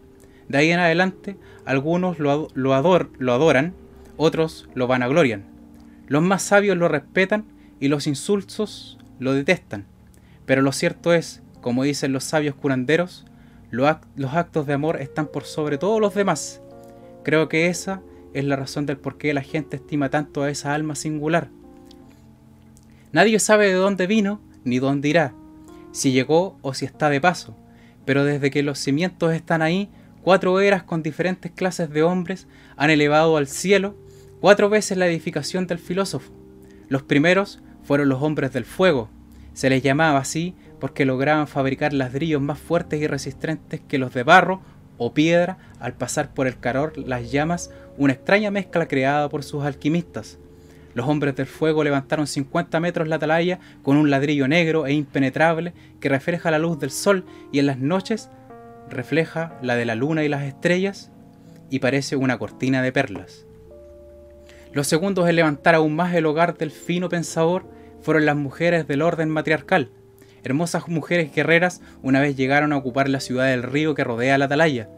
De 0.47 0.57
ahí 0.57 0.71
en 0.71 0.79
adelante, 0.79 1.37
algunos 1.65 2.19
lo, 2.19 2.73
adoran, 2.73 3.73
otros 4.17 4.69
lo 4.75 4.87
vanaglorian. 4.87 5.45
Los 6.07 6.21
más 6.21 6.43
sabios 6.43 6.77
lo 6.77 6.87
respetan 6.87 7.45
y 7.79 7.87
los 7.87 8.05
insulsos 8.05 8.99
lo 9.19 9.33
detestan. 9.33 9.85
Pero 10.45 10.61
lo 10.61 10.71
cierto 10.71 11.13
es, 11.13 11.41
como 11.61 11.83
dicen 11.83 12.13
los 12.13 12.23
sabios 12.23 12.55
curanderos, 12.55 13.25
los 13.71 14.33
actos 14.33 14.67
de 14.67 14.73
amor 14.73 15.01
están 15.01 15.27
por 15.27 15.43
sobre 15.43 15.77
todos 15.77 15.99
los 15.99 16.13
demás. 16.13 16.61
Creo 17.23 17.49
que 17.49 17.67
esa 17.67 18.01
es 18.33 18.45
la 18.45 18.55
razón 18.55 18.85
del 18.85 18.97
por 18.97 19.17
qué 19.17 19.33
la 19.33 19.41
gente 19.41 19.77
estima 19.77 20.09
tanto 20.09 20.43
a 20.43 20.49
esa 20.51 20.75
alma 20.75 20.95
singular. 20.95 21.49
Nadie 23.11 23.39
sabe 23.39 23.67
de 23.67 23.73
dónde 23.73 24.07
vino 24.07 24.39
ni 24.65 24.79
dónde 24.79 25.07
irá, 25.07 25.33
si 25.91 26.11
llegó 26.11 26.57
o 26.61 26.73
si 26.73 26.83
está 26.83 27.09
de 27.09 27.21
paso, 27.21 27.55
pero 28.03 28.25
desde 28.25 28.51
que 28.51 28.63
los 28.63 28.79
cimientos 28.79 29.33
están 29.33 29.61
ahí, 29.61 29.89
cuatro 30.21 30.59
eras 30.59 30.83
con 30.83 31.01
diferentes 31.01 31.51
clases 31.51 31.89
de 31.89 32.03
hombres 32.03 32.47
han 32.75 32.89
elevado 32.89 33.37
al 33.37 33.47
cielo 33.47 33.95
cuatro 34.41 34.69
veces 34.69 34.97
la 34.97 35.07
edificación 35.07 35.67
del 35.67 35.79
filósofo. 35.79 36.31
Los 36.89 37.03
primeros 37.03 37.61
fueron 37.83 38.09
los 38.09 38.21
hombres 38.21 38.51
del 38.53 38.65
fuego. 38.65 39.09
Se 39.53 39.69
les 39.69 39.81
llamaba 39.81 40.19
así 40.19 40.53
porque 40.79 41.05
lograban 41.05 41.47
fabricar 41.47 41.93
ladrillos 41.93 42.41
más 42.41 42.59
fuertes 42.59 43.01
y 43.01 43.07
resistentes 43.07 43.81
que 43.87 43.97
los 43.97 44.13
de 44.13 44.23
barro 44.23 44.61
o 44.97 45.13
piedra 45.13 45.57
al 45.79 45.93
pasar 45.93 46.33
por 46.33 46.47
el 46.47 46.59
calor, 46.59 46.97
las 46.97 47.31
llamas, 47.31 47.71
una 47.97 48.13
extraña 48.13 48.51
mezcla 48.51 48.87
creada 48.87 49.29
por 49.29 49.43
sus 49.43 49.63
alquimistas. 49.63 50.37
Los 50.95 51.07
hombres 51.07 51.35
del 51.35 51.45
fuego 51.45 51.83
levantaron 51.83 52.25
50 52.25 52.79
metros 52.79 53.07
la 53.09 53.17
atalaya 53.17 53.59
con 53.83 53.97
un 53.97 54.09
ladrillo 54.09 54.47
negro 54.47 54.87
e 54.87 54.93
impenetrable 54.93 55.73
que 55.99 56.09
refleja 56.09 56.49
la 56.49 56.57
luz 56.57 56.79
del 56.79 56.89
sol 56.89 57.25
y 57.51 57.59
en 57.59 57.67
las 57.67 57.77
noches 57.77 58.29
refleja 58.89 59.59
la 59.61 59.75
de 59.75 59.85
la 59.85 59.95
luna 59.95 60.23
y 60.23 60.29
las 60.29 60.43
estrellas 60.43 61.11
y 61.69 61.79
parece 61.79 62.15
una 62.15 62.37
cortina 62.37 62.81
de 62.81 62.93
perlas. 62.93 63.45
Los 64.71 64.87
segundos 64.87 65.27
en 65.27 65.35
levantar 65.35 65.75
aún 65.75 65.95
más 65.95 66.13
el 66.15 66.25
hogar 66.25 66.57
del 66.57 66.71
fino 66.71 67.09
pensador 67.09 67.65
fueron 68.01 68.25
las 68.25 68.37
mujeres 68.37 68.87
del 68.87 69.01
orden 69.01 69.29
matriarcal. 69.29 69.91
Hermosas 70.43 70.87
mujeres 70.87 71.33
guerreras 71.33 71.81
una 72.03 72.21
vez 72.21 72.37
llegaron 72.37 72.71
a 72.71 72.77
ocupar 72.77 73.09
la 73.09 73.19
ciudad 73.19 73.47
del 73.47 73.63
río 73.63 73.95
que 73.95 74.03
rodea 74.05 74.37
la 74.37 74.45
atalaya. 74.45 74.89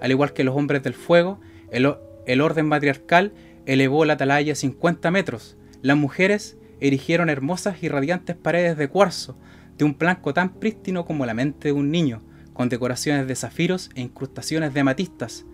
Al 0.00 0.12
igual 0.12 0.32
que 0.32 0.44
los 0.44 0.56
hombres 0.56 0.82
del 0.82 0.94
fuego, 0.94 1.40
el, 1.70 1.94
el 2.26 2.40
orden 2.40 2.66
matriarcal 2.66 3.32
elevó 3.66 4.04
la 4.04 4.14
atalaya 4.14 4.54
50 4.54 5.10
metros. 5.10 5.56
Las 5.82 5.96
mujeres 5.96 6.56
erigieron 6.80 7.30
hermosas 7.30 7.82
y 7.82 7.88
radiantes 7.88 8.36
paredes 8.36 8.76
de 8.76 8.88
cuarzo, 8.88 9.36
de 9.78 9.84
un 9.84 9.96
blanco 9.98 10.34
tan 10.34 10.54
prístino 10.54 11.04
como 11.04 11.26
la 11.26 11.34
mente 11.34 11.68
de 11.68 11.72
un 11.72 11.90
niño, 11.90 12.22
con 12.52 12.68
decoraciones 12.68 13.26
de 13.26 13.36
zafiros 13.36 13.90
e 13.94 14.00
incrustaciones 14.00 14.74
de 14.74 14.80
amatistas. 14.80 15.44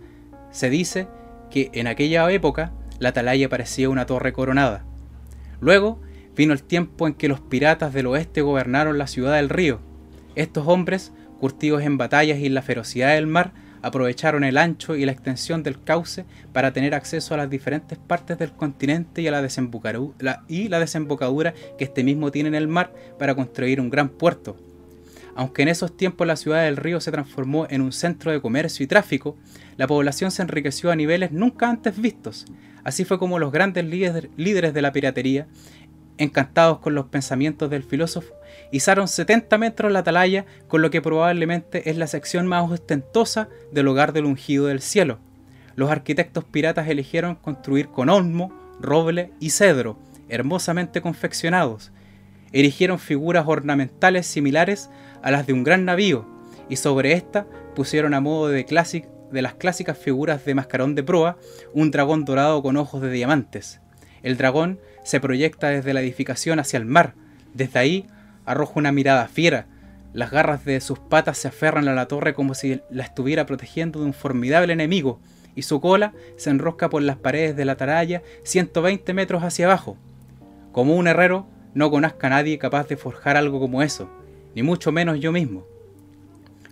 Se 0.51 0.69
dice 0.69 1.07
que 1.49 1.69
en 1.73 1.87
aquella 1.87 2.29
época 2.31 2.73
la 2.99 3.09
atalaya 3.09 3.49
parecía 3.49 3.89
una 3.89 4.05
torre 4.05 4.33
coronada. 4.33 4.85
Luego 5.61 6.01
vino 6.35 6.53
el 6.53 6.63
tiempo 6.63 7.07
en 7.07 7.13
que 7.13 7.27
los 7.27 7.39
piratas 7.39 7.93
del 7.93 8.07
oeste 8.07 8.41
gobernaron 8.41 8.97
la 8.97 9.07
ciudad 9.07 9.35
del 9.35 9.49
río. 9.49 9.79
Estos 10.35 10.67
hombres, 10.67 11.11
curtidos 11.39 11.83
en 11.83 11.97
batallas 11.97 12.39
y 12.39 12.47
en 12.47 12.53
la 12.53 12.61
ferocidad 12.61 13.15
del 13.15 13.27
mar, 13.27 13.53
aprovecharon 13.81 14.43
el 14.43 14.57
ancho 14.57 14.95
y 14.95 15.05
la 15.05 15.11
extensión 15.11 15.63
del 15.63 15.81
cauce 15.81 16.25
para 16.53 16.73
tener 16.73 16.93
acceso 16.93 17.33
a 17.33 17.37
las 17.37 17.49
diferentes 17.49 17.97
partes 17.97 18.37
del 18.37 18.53
continente 18.53 19.21
y 19.21 19.27
a 19.27 19.31
la, 19.31 20.43
y 20.47 20.67
la 20.67 20.79
desembocadura 20.79 21.53
que 21.77 21.85
este 21.85 22.03
mismo 22.03 22.31
tiene 22.31 22.49
en 22.49 22.55
el 22.55 22.67
mar 22.67 22.93
para 23.17 23.35
construir 23.35 23.79
un 23.81 23.89
gran 23.89 24.09
puerto. 24.09 24.57
Aunque 25.35 25.61
en 25.61 25.69
esos 25.69 25.95
tiempos 25.95 26.27
la 26.27 26.35
ciudad 26.35 26.63
del 26.63 26.75
río 26.75 26.99
se 26.99 27.11
transformó 27.11 27.65
en 27.69 27.81
un 27.81 27.93
centro 27.93 28.31
de 28.31 28.41
comercio 28.41 28.83
y 28.83 28.87
tráfico, 28.87 29.37
la 29.77 29.87
población 29.87 30.31
se 30.31 30.41
enriqueció 30.41 30.91
a 30.91 30.95
niveles 30.95 31.31
nunca 31.31 31.69
antes 31.69 31.99
vistos. 31.99 32.45
Así 32.83 33.05
fue 33.05 33.19
como 33.19 33.39
los 33.39 33.51
grandes 33.51 33.85
líderes 33.85 34.73
de 34.73 34.81
la 34.81 34.91
piratería, 34.91 35.47
encantados 36.17 36.79
con 36.79 36.93
los 36.93 37.05
pensamientos 37.05 37.69
del 37.69 37.83
filósofo, 37.83 38.33
izaron 38.71 39.07
70 39.07 39.57
metros 39.57 39.91
la 39.91 39.99
atalaya 39.99 40.45
con 40.67 40.81
lo 40.81 40.91
que 40.91 41.01
probablemente 41.01 41.89
es 41.89 41.97
la 41.97 42.07
sección 42.07 42.47
más 42.47 42.69
ostentosa 42.69 43.49
del 43.71 43.87
hogar 43.87 44.13
del 44.13 44.25
ungido 44.25 44.67
del 44.67 44.81
cielo. 44.81 45.19
Los 45.75 45.91
arquitectos 45.91 46.43
piratas 46.43 46.87
eligieron 46.87 47.35
construir 47.35 47.87
con 47.87 48.09
olmo, 48.09 48.53
roble 48.79 49.31
y 49.39 49.51
cedro, 49.51 49.97
hermosamente 50.27 51.01
confeccionados. 51.01 51.91
Erigieron 52.51 52.99
figuras 52.99 53.45
ornamentales 53.47 54.27
similares 54.27 54.89
a 55.21 55.31
las 55.31 55.47
de 55.47 55.53
un 55.53 55.63
gran 55.63 55.85
navío, 55.85 56.25
y 56.69 56.75
sobre 56.75 57.13
esta 57.13 57.47
pusieron 57.75 58.13
a 58.13 58.21
modo 58.21 58.47
de, 58.47 58.63
de 58.63 59.41
las 59.41 59.53
clásicas 59.55 59.97
figuras 59.97 60.45
de 60.45 60.55
mascarón 60.55 60.95
de 60.95 61.03
proa 61.03 61.37
un 61.73 61.91
dragón 61.91 62.25
dorado 62.25 62.61
con 62.61 62.77
ojos 62.77 63.01
de 63.01 63.11
diamantes. 63.11 63.79
El 64.21 64.37
dragón 64.37 64.79
se 65.03 65.19
proyecta 65.19 65.69
desde 65.69 65.93
la 65.93 66.01
edificación 66.01 66.59
hacia 66.59 66.77
el 66.77 66.85
mar. 66.85 67.13
Desde 67.53 67.79
ahí 67.79 68.07
arroja 68.49 68.73
una 68.75 68.91
mirada 68.91 69.27
fiera. 69.27 69.67
Las 70.11 70.31
garras 70.31 70.65
de 70.65 70.81
sus 70.81 70.97
patas 70.97 71.37
se 71.37 71.47
aferran 71.47 71.87
a 71.87 71.93
la 71.93 72.07
torre 72.07 72.33
como 72.33 72.55
si 72.55 72.81
la 72.89 73.03
estuviera 73.03 73.45
protegiendo 73.45 73.99
de 73.99 74.07
un 74.07 74.13
formidable 74.13 74.73
enemigo, 74.73 75.19
y 75.53 75.61
su 75.61 75.79
cola 75.79 76.13
se 76.35 76.49
enrosca 76.49 76.89
por 76.89 77.03
las 77.03 77.17
paredes 77.17 77.55
de 77.55 77.65
la 77.65 77.73
atalaya 77.73 78.23
120 78.43 79.13
metros 79.13 79.43
hacia 79.43 79.67
abajo. 79.67 79.97
Como 80.71 80.95
un 80.95 81.07
herrero, 81.07 81.45
no 81.75 81.91
conozca 81.91 82.25
a 82.25 82.31
nadie 82.31 82.57
capaz 82.57 82.87
de 82.87 82.97
forjar 82.97 83.37
algo 83.37 83.59
como 83.59 83.83
eso. 83.83 84.09
ni 84.55 84.63
mucho 84.63 84.91
menos 84.91 85.19
yo 85.19 85.31
mismo. 85.31 85.67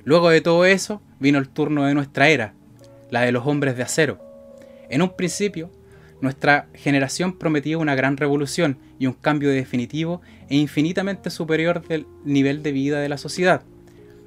Luego 0.04 0.32
de 0.32 0.42
todo 0.42 0.66
eso, 0.66 1.00
vino 1.20 1.38
el 1.38 1.48
turno 1.48 1.86
de 1.86 1.94
nuestra 1.94 2.30
era, 2.30 2.56
la 3.12 3.22
de 3.22 3.32
los 3.32 3.46
hombres 3.46 3.78
de 3.78 3.84
acero. 3.84 4.20
En 4.90 5.04
un 5.04 5.16
principio, 5.16 5.70
nuestra 6.22 6.70
generación 6.74 7.38
prometía 7.38 7.78
una 7.78 7.94
gran 7.94 8.18
revolución 8.18 8.80
y 8.98 9.06
un 9.06 9.14
cambio 9.14 9.50
definitivo 9.52 10.22
e 10.50 10.58
infinitamente 10.58 11.30
superior 11.30 11.86
del 11.88 12.08
nivel 12.24 12.64
de 12.64 12.72
vida 12.72 13.00
de 13.00 13.10
la 13.10 13.18
sociedad. 13.18 13.64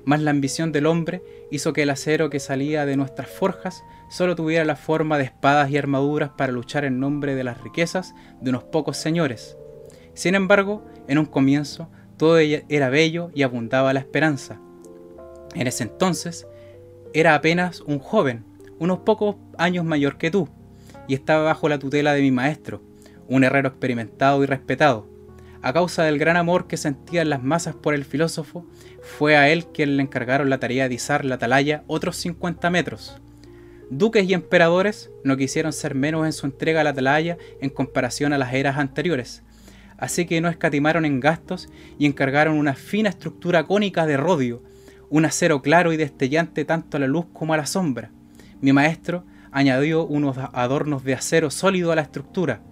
Mas 0.04 0.20
la 0.20 0.30
ambición 0.30 0.72
del 0.72 0.86
hombre 0.86 1.22
hizo 1.50 1.72
que 1.72 1.82
el 1.82 1.90
acero 1.90 2.30
que 2.30 2.40
salía 2.40 2.86
de 2.86 2.96
nuestras 2.96 3.28
forjas 3.28 3.82
solo 4.10 4.34
tuviera 4.34 4.64
la 4.64 4.76
forma 4.76 5.18
de 5.18 5.24
espadas 5.24 5.70
y 5.70 5.78
armaduras 5.78 6.30
para 6.30 6.52
luchar 6.52 6.84
en 6.84 6.98
nombre 6.98 7.34
de 7.34 7.44
las 7.44 7.60
riquezas 7.62 8.14
de 8.40 8.50
unos 8.50 8.64
pocos 8.64 8.96
señores. 8.96 9.56
Sin 10.14 10.34
embargo, 10.34 10.84
en 11.06 11.18
un 11.18 11.26
comienzo, 11.26 11.88
todo 12.16 12.38
era 12.38 12.90
bello 12.90 13.30
y 13.34 13.42
abundaba 13.42 13.92
la 13.92 14.00
esperanza. 14.00 14.60
En 15.54 15.66
ese 15.66 15.84
entonces 15.84 16.46
era 17.12 17.34
apenas 17.34 17.80
un 17.80 17.98
joven, 17.98 18.44
unos 18.78 19.00
pocos 19.00 19.36
años 19.58 19.84
mayor 19.84 20.18
que 20.18 20.30
tú, 20.30 20.48
y 21.08 21.14
estaba 21.14 21.44
bajo 21.44 21.68
la 21.68 21.78
tutela 21.78 22.12
de 22.12 22.22
mi 22.22 22.30
maestro, 22.30 22.82
un 23.28 23.44
herrero 23.44 23.68
experimentado 23.68 24.42
y 24.42 24.46
respetado. 24.46 25.06
A 25.62 25.72
causa 25.72 26.04
del 26.04 26.18
gran 26.18 26.36
amor 26.36 26.66
que 26.66 26.76
sentían 26.76 27.28
las 27.28 27.42
masas 27.42 27.74
por 27.74 27.94
el 27.94 28.04
filósofo, 28.04 28.66
fue 29.02 29.36
a 29.36 29.50
él 29.50 29.66
quien 29.66 29.96
le 29.96 30.02
encargaron 30.02 30.50
la 30.50 30.58
tarea 30.58 30.88
de 30.88 30.94
izar 30.94 31.24
la 31.24 31.34
atalaya 31.36 31.84
otros 31.86 32.16
50 32.16 32.70
metros. 32.70 33.20
Duques 33.90 34.28
y 34.28 34.34
emperadores 34.34 35.10
no 35.24 35.36
quisieron 35.36 35.72
ser 35.72 35.94
menos 35.94 36.24
en 36.24 36.32
su 36.32 36.46
entrega 36.46 36.80
a 36.80 36.84
la 36.84 36.90
atalaya 36.90 37.36
en 37.60 37.70
comparación 37.70 38.32
a 38.32 38.38
las 38.38 38.54
eras 38.54 38.78
anteriores, 38.78 39.42
así 39.98 40.26
que 40.26 40.40
no 40.40 40.48
escatimaron 40.48 41.04
en 41.04 41.20
gastos 41.20 41.68
y 41.98 42.06
encargaron 42.06 42.56
una 42.56 42.74
fina 42.74 43.10
estructura 43.10 43.66
cónica 43.66 44.06
de 44.06 44.16
rodio 44.16 44.62
un 45.10 45.24
acero 45.24 45.60
claro 45.60 45.92
y 45.92 45.96
destellante 45.96 46.64
tanto 46.64 46.96
a 46.96 47.00
la 47.00 47.08
luz 47.08 47.26
como 47.32 47.52
a 47.52 47.56
la 47.56 47.66
sombra. 47.66 48.10
Mi 48.60 48.72
maestro 48.72 49.24
añadió 49.50 50.06
unos 50.06 50.38
adornos 50.38 51.02
de 51.04 51.14
acero 51.14 51.50
sólido 51.50 51.90
a 51.90 51.96
la 51.96 52.02
estructura, 52.02 52.62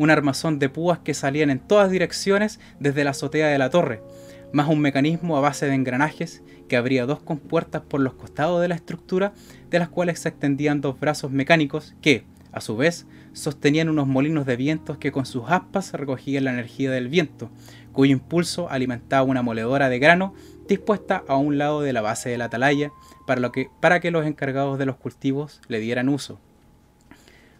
un 0.00 0.08
armazón 0.08 0.58
de 0.58 0.70
púas 0.70 1.00
que 1.00 1.12
salían 1.12 1.50
en 1.50 1.58
todas 1.58 1.90
direcciones 1.90 2.58
desde 2.78 3.04
la 3.04 3.10
azotea 3.10 3.48
de 3.48 3.58
la 3.58 3.68
torre, 3.68 4.02
más 4.50 4.66
un 4.66 4.80
mecanismo 4.80 5.36
a 5.36 5.40
base 5.40 5.66
de 5.66 5.74
engranajes 5.74 6.42
que 6.70 6.78
abría 6.78 7.04
dos 7.04 7.20
compuertas 7.20 7.82
por 7.82 8.00
los 8.00 8.14
costados 8.14 8.62
de 8.62 8.68
la 8.68 8.76
estructura, 8.76 9.34
de 9.68 9.78
las 9.78 9.90
cuales 9.90 10.18
se 10.18 10.30
extendían 10.30 10.80
dos 10.80 10.98
brazos 10.98 11.30
mecánicos 11.30 11.94
que, 12.00 12.24
a 12.50 12.62
su 12.62 12.78
vez, 12.78 13.06
sostenían 13.34 13.90
unos 13.90 14.06
molinos 14.06 14.46
de 14.46 14.56
vientos 14.56 14.96
que 14.96 15.12
con 15.12 15.26
sus 15.26 15.44
aspas 15.48 15.92
recogían 15.92 16.44
la 16.44 16.54
energía 16.54 16.90
del 16.90 17.08
viento, 17.08 17.50
cuyo 17.92 18.12
impulso 18.12 18.70
alimentaba 18.70 19.24
una 19.24 19.42
moledora 19.42 19.90
de 19.90 19.98
grano 19.98 20.32
dispuesta 20.66 21.24
a 21.28 21.36
un 21.36 21.58
lado 21.58 21.82
de 21.82 21.92
la 21.92 22.00
base 22.00 22.30
de 22.30 22.38
la 22.38 22.46
atalaya 22.46 22.90
para, 23.26 23.42
lo 23.42 23.52
que, 23.52 23.68
para 23.80 24.00
que 24.00 24.10
los 24.10 24.24
encargados 24.24 24.78
de 24.78 24.86
los 24.86 24.96
cultivos 24.96 25.60
le 25.68 25.78
dieran 25.78 26.08
uso. 26.08 26.40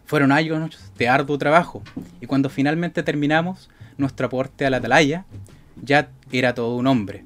Fueron 0.05 0.31
años 0.31 0.91
de 0.97 1.07
arduo 1.07 1.37
trabajo 1.37 1.81
y 2.19 2.25
cuando 2.25 2.49
finalmente 2.49 3.03
terminamos 3.03 3.69
nuestro 3.97 4.27
aporte 4.27 4.65
a 4.65 4.69
la 4.69 4.77
atalaya, 4.77 5.25
ya 5.81 6.11
era 6.31 6.53
todo 6.53 6.75
un 6.75 6.87
hombre. 6.87 7.25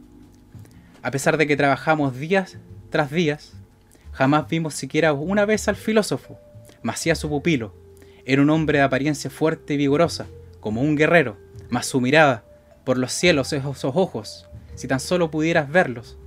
A 1.01 1.11
pesar 1.11 1.37
de 1.37 1.47
que 1.47 1.57
trabajamos 1.57 2.17
días 2.17 2.57
tras 2.89 3.11
días, 3.11 3.53
jamás 4.11 4.47
vimos 4.47 4.73
siquiera 4.73 5.13
una 5.13 5.45
vez 5.45 5.67
al 5.67 5.75
filósofo, 5.75 6.39
mas 6.81 7.01
su 7.01 7.29
pupilo. 7.29 7.75
Era 8.25 8.41
un 8.41 8.49
hombre 8.49 8.79
de 8.79 8.83
apariencia 8.83 9.29
fuerte 9.29 9.75
y 9.75 9.77
vigorosa, 9.77 10.25
como 10.59 10.81
un 10.81 10.95
guerrero, 10.95 11.37
mas 11.69 11.85
su 11.85 12.01
mirada, 12.01 12.43
por 12.85 12.97
los 12.97 13.11
cielos 13.11 13.53
esos 13.53 13.85
ojos, 13.85 14.47
si 14.75 14.87
tan 14.87 14.99
solo 14.99 15.29
pudieras 15.29 15.69
verlos. 15.69 16.17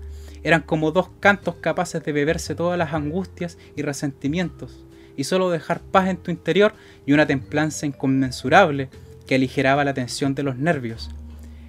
Eran 0.42 0.62
como 0.62 0.92
dos 0.92 1.10
cantos 1.20 1.56
capaces 1.56 2.04
de 2.04 2.12
beberse 2.12 2.54
todas 2.54 2.78
las 2.78 2.92
angustias 2.92 3.58
y 3.76 3.82
resentimientos, 3.82 4.84
y 5.18 5.24
solo 5.24 5.50
dejar 5.50 5.80
paz 5.80 6.08
en 6.08 6.16
tu 6.16 6.30
interior 6.30 6.72
y 7.04 7.12
una 7.12 7.26
templanza 7.26 7.84
inconmensurable 7.84 8.88
que 9.26 9.34
aligeraba 9.34 9.84
la 9.84 9.92
tensión 9.92 10.34
de 10.34 10.44
los 10.44 10.56
nervios. 10.56 11.10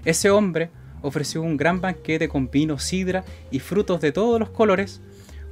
Ese 0.05 0.29
hombre 0.29 0.69
ofreció 1.01 1.41
un 1.41 1.57
gran 1.57 1.81
banquete 1.81 2.29
con 2.29 2.49
vino, 2.49 2.79
sidra 2.79 3.25
y 3.51 3.59
frutos 3.59 3.99
de 3.99 4.13
todos 4.13 4.39
los 4.39 4.49
colores 4.49 5.01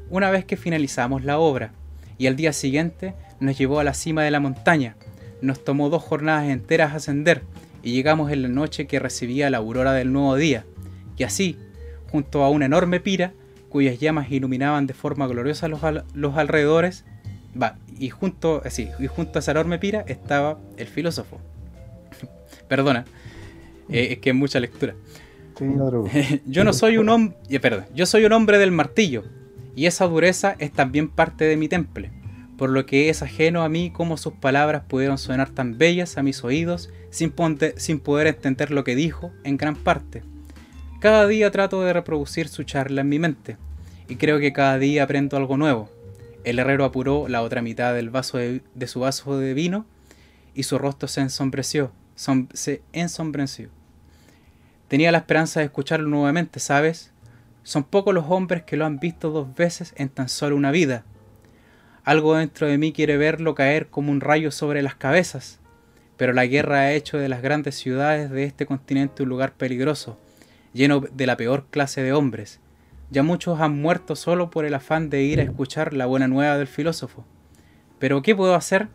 una 0.10 0.32
vez 0.32 0.46
que 0.46 0.56
finalizamos 0.56 1.26
la 1.26 1.40
obra, 1.40 1.74
y 2.18 2.28
al 2.28 2.38
día 2.38 2.54
siguiente 2.54 3.14
nos 3.42 3.58
llevó 3.58 3.82
a 3.82 3.84
la 3.84 3.94
cima 3.94 4.24
de 4.24 4.32
la 4.32 4.40
montaña. 4.40 4.96
Nos 5.42 5.64
tomó 5.64 5.90
dos 5.90 6.04
jornadas 6.04 6.48
enteras 6.48 6.94
ascender, 6.94 7.44
y 7.84 7.92
llegamos 7.92 8.32
en 8.32 8.44
la 8.44 8.48
noche 8.48 8.88
que 8.88 9.00
recibía 9.00 9.50
la 9.50 9.58
aurora 9.58 9.92
del 9.94 10.14
nuevo 10.14 10.36
día 10.36 10.66
y 11.18 11.24
así, 11.24 11.58
junto 12.12 12.44
a 12.44 12.50
una 12.50 12.66
enorme 12.66 13.00
pira, 13.00 13.34
cuyas 13.70 14.00
llamas 14.00 14.32
iluminaban 14.32 14.88
de 14.88 14.94
forma 14.94 15.28
gloriosa 15.28 15.68
los, 15.68 15.82
los 16.14 16.38
alrededores, 16.38 17.06
va, 17.62 17.78
y 17.98 18.10
junto, 18.10 18.62
así, 18.66 18.90
y 19.00 19.08
junto 19.08 19.38
a 19.38 19.40
esa 19.40 19.52
enorme 19.52 19.80
pira 19.80 20.04
estaba 20.08 20.60
el 20.78 20.88
filósofo. 20.88 21.40
Perdona, 22.68 23.06
eh, 23.90 24.10
es 24.12 24.20
que 24.20 24.30
es 24.30 24.36
mucha 24.36 24.60
lectura. 24.60 24.96
yo 26.46 26.64
no 26.64 26.74
soy 26.74 26.98
un 26.98 27.10
hombre, 27.10 27.38
eh, 27.50 27.60
perdón, 27.60 27.86
yo 27.96 28.06
soy 28.06 28.26
un 28.26 28.34
hombre 28.34 28.58
del 28.58 28.72
martillo, 28.72 29.24
y 29.76 29.86
esa 29.86 30.06
dureza 30.06 30.56
es 30.60 30.72
también 30.72 31.10
parte 31.10 31.46
de 31.46 31.58
mi 31.58 31.68
temple, 31.68 32.12
por 32.58 32.70
lo 32.70 32.86
que 32.86 33.10
es 33.10 33.22
ajeno 33.22 33.64
a 33.64 33.70
mí 33.70 33.92
cómo 33.92 34.18
sus 34.18 34.34
palabras 34.34 34.84
pudieron 34.88 35.18
sonar 35.18 35.50
tan 35.50 35.78
bellas 35.78 36.18
a 36.18 36.24
mis 36.24 36.44
oídos 36.44 36.90
sin, 37.10 37.34
sin 37.78 38.00
poder 38.00 38.28
entender 38.28 38.72
lo 38.72 38.84
que 38.84 38.96
dijo 38.96 39.32
en 39.44 39.58
gran 39.58 39.76
parte. 39.76 40.24
Cada 41.00 41.28
día 41.28 41.52
trato 41.52 41.82
de 41.84 41.94
reproducir 41.94 42.48
su 42.48 42.64
charla 42.64 43.02
en 43.02 43.10
mi 43.10 43.20
mente, 43.20 43.58
y 44.10 44.16
creo 44.16 44.40
que 44.40 44.54
cada 44.54 44.80
día 44.80 45.04
aprendo 45.04 45.38
algo 45.38 45.58
nuevo. 45.58 45.90
El 46.44 46.60
herrero 46.60 46.86
apuró 46.86 47.28
la 47.28 47.42
otra 47.42 47.62
mitad 47.62 47.94
del 47.94 48.10
vaso 48.10 48.38
de, 48.38 48.62
su 48.88 49.02
vaso 49.02 49.38
de 49.38 49.54
vino 49.54 49.86
y 50.54 50.64
su 50.64 50.78
rostro 50.78 51.08
se 51.08 51.22
ensombreció, 51.22 51.92
se 52.16 52.82
ensombreció. 52.94 53.70
Tenía 54.88 55.12
la 55.12 55.18
esperanza 55.20 55.60
de 55.60 55.66
escucharlo 55.66 56.08
nuevamente, 56.08 56.60
¿sabes? 56.60 57.12
Son 57.64 57.84
pocos 57.84 58.14
los 58.14 58.26
hombres 58.30 58.64
que 58.64 58.78
lo 58.78 58.86
han 58.86 59.00
visto 59.00 59.32
dos 59.32 59.54
veces 59.56 59.94
en 59.98 60.08
tan 60.08 60.30
solo 60.30 60.56
una 60.56 60.72
vida. 60.72 61.04
Algo 62.06 62.38
dentro 62.38 62.68
de 62.68 62.78
mí 62.78 62.94
quiere 62.94 63.18
verlo 63.18 63.54
caer 63.54 63.88
como 63.88 64.14
un 64.14 64.22
rayo 64.22 64.50
sobre 64.52 64.82
las 64.82 64.96
cabezas, 64.96 65.60
pero 66.16 66.32
la 66.32 66.46
guerra 66.46 66.80
ha 66.80 66.94
hecho 66.94 67.18
de 67.18 67.28
las 67.28 67.42
grandes 67.42 67.76
ciudades 67.76 68.32
de 68.32 68.46
este 68.46 68.66
continente 68.66 69.24
un 69.24 69.30
lugar 69.30 69.52
peligroso, 69.54 70.18
lleno 70.72 71.02
de 71.02 71.28
la 71.28 71.36
peor 71.36 71.66
clase 71.70 72.02
de 72.02 72.14
hombres. 72.14 72.62
Ya 73.10 73.24
muchos 73.24 73.62
han 73.62 73.82
muerto 73.82 74.16
solo 74.16 74.50
por 74.50 74.66
el 74.66 74.74
afán 74.74 75.10
de 75.10 75.24
ir 75.24 75.40
a 75.40 75.44
escuchar 75.44 75.94
la 75.94 76.06
buena 76.06 76.28
nueva 76.28 76.58
del 76.58 76.68
filósofo. 76.68 77.26
Pero 78.00 78.22
¿qué 78.22 78.36
puedo 78.36 78.54
hacer? 78.54 78.90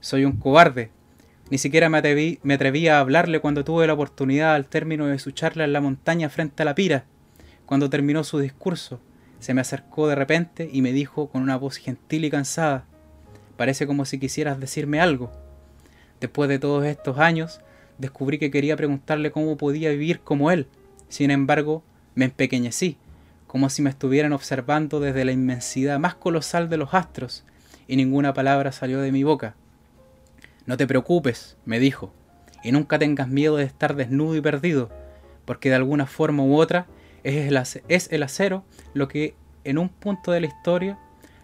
Soy 0.00 0.24
un 0.24 0.32
cobarde. 0.32 0.90
Ni 1.50 1.58
siquiera 1.58 1.88
me 1.88 1.98
atreví, 1.98 2.88
a 2.88 3.00
hablarle 3.00 3.40
cuando 3.40 3.64
tuve 3.64 3.86
la 3.86 3.92
oportunidad 3.92 4.54
al 4.54 4.66
término 4.66 5.06
de 5.06 5.18
su 5.18 5.32
charla 5.32 5.64
en 5.64 5.72
la 5.72 5.80
montaña 5.80 6.28
frente 6.28 6.62
a 6.62 6.66
la 6.66 6.74
pira. 6.74 7.04
Cuando 7.66 7.90
terminó 7.90 8.24
su 8.24 8.38
discurso, 8.38 9.00
se 9.38 9.54
me 9.54 9.60
acercó 9.60 10.08
de 10.08 10.14
repente 10.14 10.68
y 10.72 10.82
me 10.82 10.92
dijo 10.92 11.28
con 11.28 11.42
una 11.42 11.56
voz 11.56 11.76
gentil 11.76 12.24
y 12.24 12.30
cansada, 12.30 12.86
parece 13.56 13.86
como 13.86 14.04
si 14.04 14.18
quisieras 14.18 14.60
decirme 14.60 15.00
algo. 15.00 15.30
Después 16.20 16.48
de 16.48 16.58
todos 16.58 16.84
estos 16.84 17.18
años, 17.18 17.60
descubrí 17.98 18.38
que 18.38 18.50
quería 18.50 18.76
preguntarle 18.76 19.30
cómo 19.30 19.56
podía 19.56 19.90
vivir 19.90 20.20
como 20.20 20.50
él, 20.50 20.66
sin 21.08 21.30
embargo, 21.30 21.82
me 22.14 22.26
empequeñecí, 22.26 22.96
como 23.48 23.70
si 23.70 23.82
me 23.82 23.90
estuvieran 23.90 24.32
observando 24.32 25.00
desde 25.00 25.24
la 25.24 25.32
inmensidad 25.32 25.98
más 25.98 26.14
colosal 26.14 26.68
de 26.68 26.76
los 26.76 26.94
astros, 26.94 27.44
y 27.88 27.96
ninguna 27.96 28.34
palabra 28.34 28.70
salió 28.70 29.00
de 29.00 29.10
mi 29.10 29.24
boca. 29.24 29.56
No 30.66 30.76
te 30.76 30.86
preocupes, 30.86 31.56
me 31.64 31.80
dijo, 31.80 32.12
y 32.62 32.72
nunca 32.72 32.98
tengas 32.98 33.26
miedo 33.26 33.56
de 33.56 33.64
estar 33.64 33.96
desnudo 33.96 34.36
y 34.36 34.42
perdido, 34.42 34.90
porque 35.46 35.70
de 35.70 35.76
alguna 35.76 36.06
forma 36.06 36.42
u 36.42 36.56
otra 36.56 36.86
es 37.24 37.46
el, 38.10 38.22
acero 38.22 38.64
lo 38.92 39.08
que 39.08 39.34
en 39.64 39.78
un 39.78 39.88
punto 39.88 40.30
de 40.30 40.40
la 40.40 40.46
historia 40.46 40.98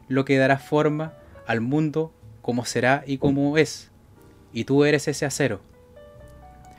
lo 0.07 0.27
que 0.27 0.37
dará 0.37 0.59
forma 0.59 1.15
al 1.47 1.63
mundo 1.63 2.13
como 2.43 2.67
será 2.67 3.03
y 3.07 3.17
como 3.17 3.57
es, 3.57 3.91
y 4.53 4.65
tú 4.65 4.85
eres 4.85 5.09
ese 5.09 5.25
acero. 5.25 5.63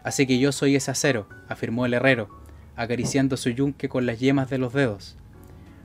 Así 0.04 0.28
que 0.28 0.38
yo 0.38 0.52
soy 0.52 0.76
ese 0.76 0.92
acero, 0.92 1.28
afirmó 1.50 1.88
el 1.88 1.96
herrero, 1.96 2.45
acariciando 2.76 3.38
su 3.38 3.50
yunque 3.50 3.90
con 3.90 4.06
las 4.06 4.20
yemas 4.20 4.50
de 4.50 4.58
los 4.58 4.74
dedos. 4.74 5.18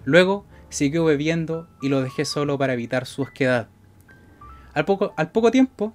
Luego 0.05 0.45
siguió 0.69 1.05
bebiendo 1.05 1.69
y 1.81 1.89
lo 1.89 2.03
dejé 2.03 2.25
solo 2.25 2.59
para 2.59 2.73
evitar 2.73 3.07
su 3.07 3.23
osquedad. 3.23 3.69
Al 4.73 4.85
poco, 4.85 5.13
al 5.17 5.31
poco 5.31 5.51
tiempo, 5.51 5.93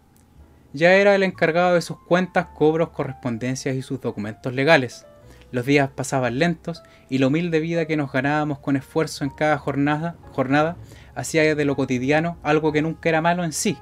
ya 0.73 0.93
era 0.93 1.15
el 1.15 1.23
encargado 1.23 1.75
de 1.75 1.81
sus 1.81 1.97
cuentas, 1.99 2.47
cobros, 2.53 2.89
correspondencias 2.89 3.75
y 3.75 3.81
sus 3.81 4.01
documentos 4.01 4.53
legales. 4.53 5.05
Los 5.51 5.65
días 5.65 5.89
pasaban 5.89 6.37
lentos 6.37 6.83
y 7.09 7.19
la 7.19 7.27
humilde 7.27 7.59
vida 7.59 7.85
que 7.85 7.95
nos 7.95 8.11
ganábamos 8.11 8.59
con 8.59 8.75
esfuerzo 8.75 9.23
en 9.23 9.29
cada 9.29 9.57
jornada, 9.57 10.17
jornada 10.33 10.75
hacía 11.15 11.55
de 11.55 11.65
lo 11.65 11.75
cotidiano 11.77 12.37
algo 12.43 12.73
que 12.73 12.81
nunca 12.81 13.07
era 13.07 13.21
malo 13.21 13.45
en 13.45 13.53
sí, 13.53 13.77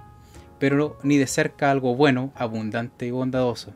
pero 0.59 0.99
ni 1.01 1.17
de 1.17 1.25
cerca 1.25 1.71
algo 1.71 1.95
bueno, 1.95 2.31
abundante 2.35 3.07
y 3.07 3.11
bondadoso. 3.11 3.73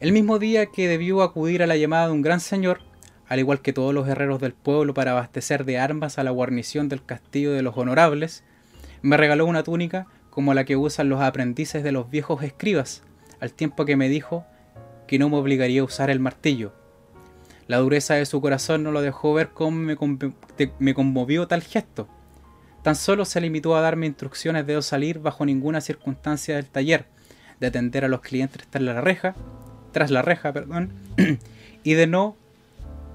El 0.00 0.12
mismo 0.12 0.38
día 0.38 0.66
que 0.66 0.88
debió 0.88 1.22
acudir 1.22 1.62
a 1.62 1.66
la 1.66 1.76
llamada 1.76 2.06
de 2.06 2.12
un 2.12 2.22
gran 2.22 2.40
señor, 2.40 2.80
al 3.28 3.38
igual 3.38 3.62
que 3.62 3.72
todos 3.72 3.94
los 3.94 4.08
herreros 4.08 4.40
del 4.40 4.52
pueblo, 4.52 4.92
para 4.92 5.12
abastecer 5.12 5.64
de 5.64 5.78
armas 5.78 6.18
a 6.18 6.24
la 6.24 6.30
guarnición 6.30 6.88
del 6.88 7.04
castillo 7.04 7.52
de 7.52 7.62
los 7.62 7.76
honorables, 7.76 8.42
me 9.02 9.16
regaló 9.16 9.46
una 9.46 9.62
túnica 9.62 10.06
como 10.30 10.52
la 10.52 10.64
que 10.64 10.76
usan 10.76 11.08
los 11.08 11.20
aprendices 11.20 11.84
de 11.84 11.92
los 11.92 12.10
viejos 12.10 12.42
escribas, 12.42 13.02
al 13.40 13.52
tiempo 13.52 13.84
que 13.84 13.96
me 13.96 14.08
dijo 14.08 14.44
que 15.06 15.18
no 15.18 15.28
me 15.28 15.36
obligaría 15.36 15.80
a 15.80 15.84
usar 15.84 16.10
el 16.10 16.18
martillo. 16.18 16.72
La 17.68 17.78
dureza 17.78 18.14
de 18.14 18.26
su 18.26 18.40
corazón 18.40 18.82
no 18.82 18.90
lo 18.90 19.00
dejó 19.00 19.32
ver 19.32 19.50
cómo 19.50 19.70
me, 19.70 19.96
me 20.80 20.94
conmovió 20.94 21.46
tal 21.46 21.62
gesto. 21.62 22.08
Tan 22.82 22.96
solo 22.96 23.24
se 23.24 23.40
limitó 23.40 23.76
a 23.76 23.80
darme 23.80 24.06
instrucciones 24.06 24.66
de 24.66 24.74
no 24.74 24.82
salir 24.82 25.20
bajo 25.20 25.46
ninguna 25.46 25.80
circunstancia 25.80 26.56
del 26.56 26.66
taller, 26.66 27.06
de 27.60 27.68
atender 27.68 28.04
a 28.04 28.08
los 28.08 28.20
clientes 28.20 28.66
tras 28.68 28.82
la 28.82 29.00
reja, 29.00 29.34
tras 29.94 30.10
la 30.10 30.20
reja, 30.20 30.52
perdón, 30.52 30.90
y 31.84 31.94
de 31.94 32.06
no 32.06 32.36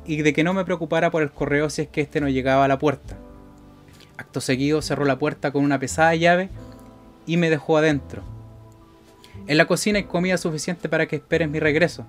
y 0.06 0.24
de 0.24 0.34
que 0.34 0.44
no 0.44 0.56
me 0.56 0.66
preocupara 0.66 1.12
por 1.12 1.22
el 1.22 1.30
correo 1.30 1.70
si 1.70 1.84
es 1.84 1.88
que 1.90 2.02
éste 2.02 2.20
no 2.20 2.30
llegaba 2.30 2.66
a 2.66 2.68
la 2.68 2.80
puerta. 2.80 3.16
Acto 4.18 4.42
seguido 4.42 4.82
cerró 4.82 5.06
la 5.06 5.20
puerta 5.20 5.52
con 5.52 5.64
una 5.64 5.78
pesada 5.78 6.16
llave 6.16 6.50
y 7.28 7.38
me 7.38 7.52
dejó 7.52 7.78
adentro. 7.78 8.24
En 9.46 9.58
la 9.58 9.68
cocina 9.68 10.00
hay 10.00 10.06
comida 10.06 10.38
suficiente 10.38 10.90
para 10.90 11.08
que 11.08 11.18
esperes 11.18 11.50
mi 11.50 11.60
regreso. 11.60 12.08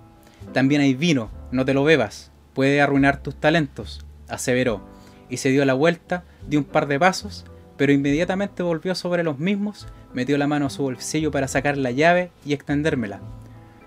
También 0.55 0.81
hay 0.81 0.95
vino, 0.95 1.31
no 1.53 1.66
te 1.66 1.75
lo 1.75 1.85
bebas, 1.85 2.31
puede 2.55 2.81
arruinar 2.81 3.23
tus 3.23 3.37
talentos, 3.37 4.05
aseveró, 4.29 4.81
y 5.29 5.37
se 5.37 5.51
dio 5.51 5.64
la 5.64 5.75
vuelta, 5.75 6.25
dio 6.49 6.59
un 6.59 6.64
par 6.64 6.87
de 6.87 6.99
pasos, 6.99 7.45
pero 7.77 7.93
inmediatamente 7.93 8.62
volvió 8.62 8.95
sobre 8.95 9.23
los 9.25 9.39
mismos, 9.39 9.87
metió 10.14 10.39
la 10.39 10.47
mano 10.47 10.66
a 10.66 10.71
su 10.71 10.83
bolsillo 10.83 11.31
para 11.31 11.49
sacar 11.49 11.77
la 11.77 11.91
llave 11.91 12.31
y 12.47 12.55
extendérmela. 12.55 13.21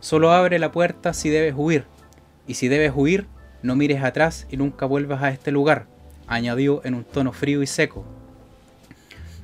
Solo 0.03 0.33
abre 0.33 0.59
la 0.59 0.73
puerta 0.73 1.13
si 1.13 1.29
debes 1.29 1.53
huir, 1.55 1.85
y 2.45 2.55
si 2.55 2.67
debes 2.67 2.91
huir, 2.93 3.25
no 3.61 3.77
mires 3.77 4.03
atrás 4.03 4.47
y 4.51 4.57
nunca 4.57 4.85
vuelvas 4.85 5.23
a 5.23 5.29
este 5.29 5.49
lugar, 5.49 5.87
añadió 6.27 6.81
en 6.83 6.93
un 6.93 7.05
tono 7.05 7.31
frío 7.31 7.63
y 7.63 7.67
seco. 7.67 8.03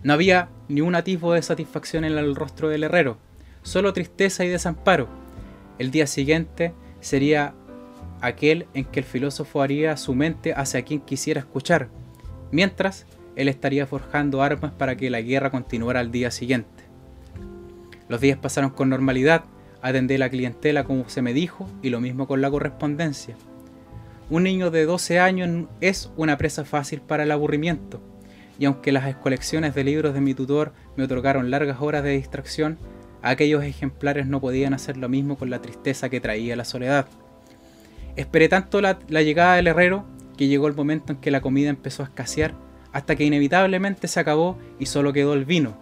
No 0.04 0.12
había 0.12 0.50
ni 0.68 0.82
un 0.82 0.96
atisbo 0.96 1.32
de 1.32 1.44
satisfacción 1.44 2.04
en 2.04 2.18
el 2.18 2.36
rostro 2.36 2.68
del 2.68 2.84
herrero, 2.84 3.18
solo 3.64 3.94
tristeza 3.94 4.44
y 4.44 4.50
desamparo. 4.50 5.08
El 5.78 5.92
día 5.92 6.08
siguiente 6.08 6.74
sería 7.00 7.54
aquel 8.20 8.68
en 8.74 8.84
que 8.84 9.00
el 9.00 9.06
filósofo 9.06 9.62
haría 9.62 9.96
su 9.96 10.14
mente 10.14 10.52
hacia 10.54 10.82
quien 10.82 11.00
quisiera 11.00 11.40
escuchar, 11.40 11.88
mientras 12.52 13.06
él 13.38 13.48
estaría 13.48 13.88
forjando 13.88 14.44
armas 14.44 14.74
para 14.74 14.98
que 14.98 15.10
la 15.10 15.22
guerra 15.22 15.52
continuara 15.52 16.02
al 16.02 16.12
día 16.12 16.32
siguiente. 16.32 16.84
Los 18.10 18.20
días 18.20 18.38
pasaron 18.38 18.72
con 18.72 18.90
normalidad, 18.90 19.46
atendí 19.82 20.18
la 20.18 20.30
clientela 20.30 20.84
como 20.84 21.08
se 21.10 21.22
me 21.22 21.34
dijo 21.34 21.68
y 21.82 21.90
lo 21.90 22.02
mismo 22.02 22.28
con 22.28 22.42
la 22.42 22.52
correspondencia. 22.52 23.36
Un 24.30 24.44
niño 24.44 24.70
de 24.70 24.86
12 24.86 25.20
años 25.20 25.68
es 25.82 26.12
una 26.16 26.38
presa 26.38 26.64
fácil 26.66 27.02
para 27.02 27.24
el 27.24 27.32
aburrimiento, 27.32 28.02
y 28.60 28.66
aunque 28.66 28.92
las 28.92 29.16
colecciones 29.16 29.74
de 29.74 29.84
libros 29.84 30.14
de 30.14 30.22
mi 30.22 30.34
tutor 30.34 30.74
me 30.96 31.06
otorgaron 31.06 31.50
largas 31.50 31.82
horas 31.82 32.04
de 32.04 32.12
distracción, 32.12 32.78
aquellos 33.22 33.64
ejemplares 33.64 34.28
no 34.28 34.40
podían 34.40 34.74
hacer 34.74 34.98
lo 34.98 35.10
mismo 35.10 35.38
con 35.38 35.50
la 35.50 35.62
tristeza 35.62 36.10
que 36.10 36.22
traía 36.22 36.56
la 36.56 36.66
soledad. 36.66 37.08
Esperé 38.16 38.50
tanto 38.50 38.82
la, 38.82 39.00
la 39.08 39.22
llegada 39.22 39.56
del 39.56 39.68
herrero 39.68 40.06
que 40.38 40.48
llegó 40.48 40.68
el 40.68 40.76
momento 40.76 41.14
en 41.14 41.20
que 41.20 41.32
la 41.32 41.42
comida 41.42 41.70
empezó 41.70 42.04
a 42.04 42.06
escasear, 42.06 42.54
hasta 42.92 43.16
que 43.16 43.24
inevitablemente 43.24 44.08
se 44.08 44.20
acabó 44.20 44.58
y 44.78 44.86
solo 44.86 45.14
quedó 45.14 45.34
el 45.34 45.46
vino. 45.46 45.78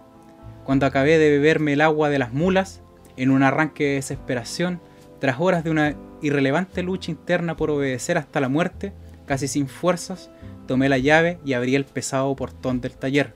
Cuando 0.64 0.86
acabé 0.86 1.18
de 1.18 1.30
beberme 1.30 1.74
el 1.74 1.80
agua 1.80 2.10
de 2.10 2.18
las 2.18 2.32
mulas, 2.32 2.82
en 3.18 3.30
un 3.30 3.42
arranque 3.42 3.84
de 3.84 3.94
desesperación, 3.94 4.80
tras 5.20 5.40
horas 5.40 5.64
de 5.64 5.70
una 5.70 5.96
irrelevante 6.22 6.82
lucha 6.82 7.10
interna 7.10 7.56
por 7.56 7.70
obedecer 7.70 8.16
hasta 8.16 8.40
la 8.40 8.48
muerte, 8.48 8.92
casi 9.26 9.48
sin 9.48 9.68
fuerzas, 9.68 10.30
tomé 10.66 10.88
la 10.88 10.98
llave 10.98 11.38
y 11.44 11.52
abrí 11.52 11.74
el 11.74 11.84
pesado 11.84 12.34
portón 12.36 12.80
del 12.80 12.92
taller. 12.92 13.34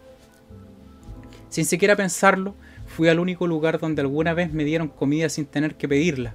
Sin 1.49 1.65
siquiera 1.65 1.97
pensarlo, 1.97 2.55
fui 2.87 3.09
al 3.09 3.19
único 3.19 3.47
lugar 3.47 3.79
donde 3.79 4.03
alguna 4.03 4.35
vez 4.35 4.53
me 4.53 4.65
dieron 4.65 4.89
comida 4.89 5.29
sin 5.29 5.47
tener 5.47 5.75
que 5.75 5.89
pedirla. 5.89 6.35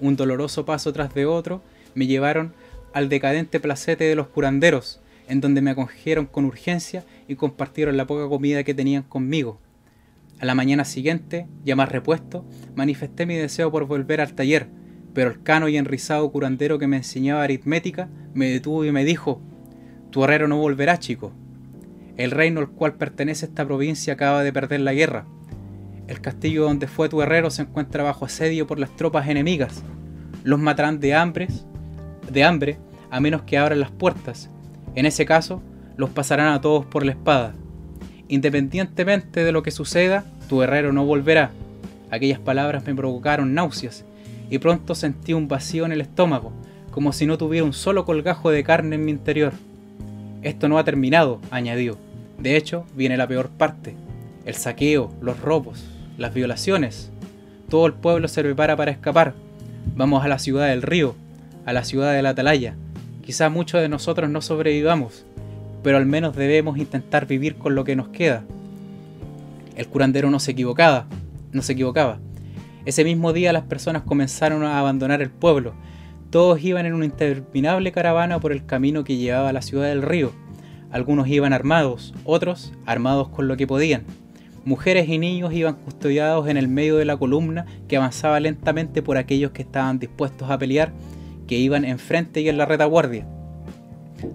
Un 0.00 0.16
doloroso 0.16 0.64
paso 0.64 0.92
tras 0.92 1.14
de 1.14 1.26
otro 1.26 1.60
me 1.94 2.06
llevaron 2.06 2.52
al 2.92 3.08
decadente 3.08 3.60
placete 3.60 4.04
de 4.04 4.14
los 4.14 4.28
curanderos, 4.28 5.00
en 5.28 5.40
donde 5.40 5.60
me 5.60 5.70
acogieron 5.70 6.26
con 6.26 6.44
urgencia 6.44 7.04
y 7.28 7.34
compartieron 7.34 7.96
la 7.96 8.06
poca 8.06 8.28
comida 8.28 8.64
que 8.64 8.74
tenían 8.74 9.02
conmigo. 9.02 9.58
A 10.40 10.46
la 10.46 10.54
mañana 10.54 10.84
siguiente, 10.84 11.48
ya 11.64 11.74
más 11.74 11.90
repuesto, 11.90 12.44
manifesté 12.76 13.26
mi 13.26 13.34
deseo 13.34 13.72
por 13.72 13.86
volver 13.86 14.20
al 14.20 14.34
taller, 14.34 14.68
pero 15.12 15.30
el 15.30 15.42
cano 15.42 15.68
y 15.68 15.76
enrizado 15.76 16.30
curandero 16.30 16.78
que 16.78 16.86
me 16.86 16.96
enseñaba 16.98 17.42
aritmética 17.42 18.08
me 18.34 18.46
detuvo 18.46 18.84
y 18.84 18.92
me 18.92 19.04
dijo, 19.04 19.40
Tu 20.10 20.22
herrero 20.22 20.46
no 20.46 20.58
volverá, 20.58 20.98
chico. 20.98 21.32
El 22.16 22.30
reino 22.30 22.60
al 22.60 22.70
cual 22.70 22.94
pertenece 22.94 23.46
esta 23.46 23.64
provincia 23.64 24.12
acaba 24.12 24.44
de 24.44 24.52
perder 24.52 24.80
la 24.80 24.92
guerra. 24.92 25.26
El 26.06 26.20
castillo 26.20 26.64
donde 26.64 26.86
fue 26.86 27.08
tu 27.08 27.20
herrero 27.20 27.50
se 27.50 27.62
encuentra 27.62 28.04
bajo 28.04 28.24
asedio 28.24 28.66
por 28.66 28.78
las 28.78 28.94
tropas 28.94 29.28
enemigas. 29.28 29.82
Los 30.44 30.60
matarán 30.60 31.00
de 31.00 31.14
hambre, 31.14 31.48
de 32.30 32.44
hambre, 32.44 32.78
a 33.10 33.18
menos 33.18 33.42
que 33.42 33.58
abran 33.58 33.80
las 33.80 33.90
puertas. 33.90 34.50
En 34.94 35.04
ese 35.04 35.26
caso, 35.26 35.62
los 35.96 36.10
pasarán 36.10 36.52
a 36.52 36.60
todos 36.60 36.86
por 36.86 37.04
la 37.04 37.12
espada. 37.12 37.54
Independientemente 38.28 39.42
de 39.42 39.52
lo 39.52 39.62
que 39.62 39.70
suceda, 39.70 40.24
tu 40.48 40.62
herrero 40.62 40.92
no 40.92 41.04
volverá. 41.04 41.50
Aquellas 42.10 42.38
palabras 42.38 42.86
me 42.86 42.94
provocaron 42.94 43.54
náuseas 43.54 44.04
y 44.50 44.58
pronto 44.58 44.94
sentí 44.94 45.32
un 45.32 45.48
vacío 45.48 45.84
en 45.86 45.92
el 45.92 46.00
estómago, 46.00 46.52
como 46.90 47.12
si 47.12 47.26
no 47.26 47.38
tuviera 47.38 47.64
un 47.64 47.72
solo 47.72 48.04
colgajo 48.04 48.50
de 48.50 48.64
carne 48.64 48.96
en 48.96 49.04
mi 49.04 49.10
interior. 49.10 49.52
Esto 50.42 50.68
no 50.68 50.78
ha 50.78 50.84
terminado, 50.84 51.40
añadió. 51.50 51.98
De 52.38 52.56
hecho, 52.56 52.84
viene 52.94 53.16
la 53.16 53.26
peor 53.26 53.48
parte. 53.48 53.94
El 54.44 54.54
saqueo, 54.54 55.10
los 55.20 55.40
robos, 55.40 55.84
las 56.16 56.32
violaciones. 56.32 57.10
Todo 57.68 57.86
el 57.86 57.94
pueblo 57.94 58.28
se 58.28 58.42
prepara 58.42 58.76
para 58.76 58.90
escapar. 58.90 59.34
Vamos 59.96 60.24
a 60.24 60.28
la 60.28 60.38
ciudad 60.38 60.68
del 60.68 60.82
río, 60.82 61.14
a 61.66 61.72
la 61.72 61.84
ciudad 61.84 62.12
de 62.14 62.22
la 62.22 62.30
atalaya. 62.30 62.74
Quizá 63.24 63.50
muchos 63.50 63.80
de 63.80 63.88
nosotros 63.88 64.30
no 64.30 64.40
sobrevivamos, 64.40 65.24
pero 65.88 65.96
al 65.96 66.04
menos 66.04 66.36
debemos 66.36 66.76
intentar 66.76 67.26
vivir 67.26 67.54
con 67.54 67.74
lo 67.74 67.82
que 67.82 67.96
nos 67.96 68.08
queda. 68.08 68.44
El 69.74 69.88
curandero 69.88 70.30
no 70.30 70.38
se 70.38 70.50
equivocaba, 70.50 71.06
no 71.50 71.62
se 71.62 71.72
equivocaba. 71.72 72.18
Ese 72.84 73.04
mismo 73.04 73.32
día 73.32 73.54
las 73.54 73.62
personas 73.62 74.02
comenzaron 74.02 74.64
a 74.64 74.78
abandonar 74.78 75.22
el 75.22 75.30
pueblo. 75.30 75.72
Todos 76.28 76.62
iban 76.62 76.84
en 76.84 76.92
una 76.92 77.06
interminable 77.06 77.90
caravana 77.90 78.38
por 78.38 78.52
el 78.52 78.66
camino 78.66 79.02
que 79.02 79.16
llevaba 79.16 79.48
a 79.48 79.52
la 79.54 79.62
ciudad 79.62 79.86
del 79.86 80.02
río. 80.02 80.32
Algunos 80.90 81.26
iban 81.26 81.54
armados, 81.54 82.12
otros 82.24 82.74
armados 82.84 83.30
con 83.30 83.48
lo 83.48 83.56
que 83.56 83.66
podían. 83.66 84.02
Mujeres 84.66 85.08
y 85.08 85.16
niños 85.16 85.54
iban 85.54 85.76
custodiados 85.76 86.48
en 86.48 86.58
el 86.58 86.68
medio 86.68 86.98
de 86.98 87.06
la 87.06 87.16
columna 87.16 87.64
que 87.88 87.96
avanzaba 87.96 88.40
lentamente 88.40 89.00
por 89.00 89.16
aquellos 89.16 89.52
que 89.52 89.62
estaban 89.62 89.98
dispuestos 89.98 90.50
a 90.50 90.58
pelear, 90.58 90.92
que 91.46 91.56
iban 91.56 91.86
enfrente 91.86 92.42
y 92.42 92.50
en 92.50 92.58
la 92.58 92.66
retaguardia. 92.66 93.26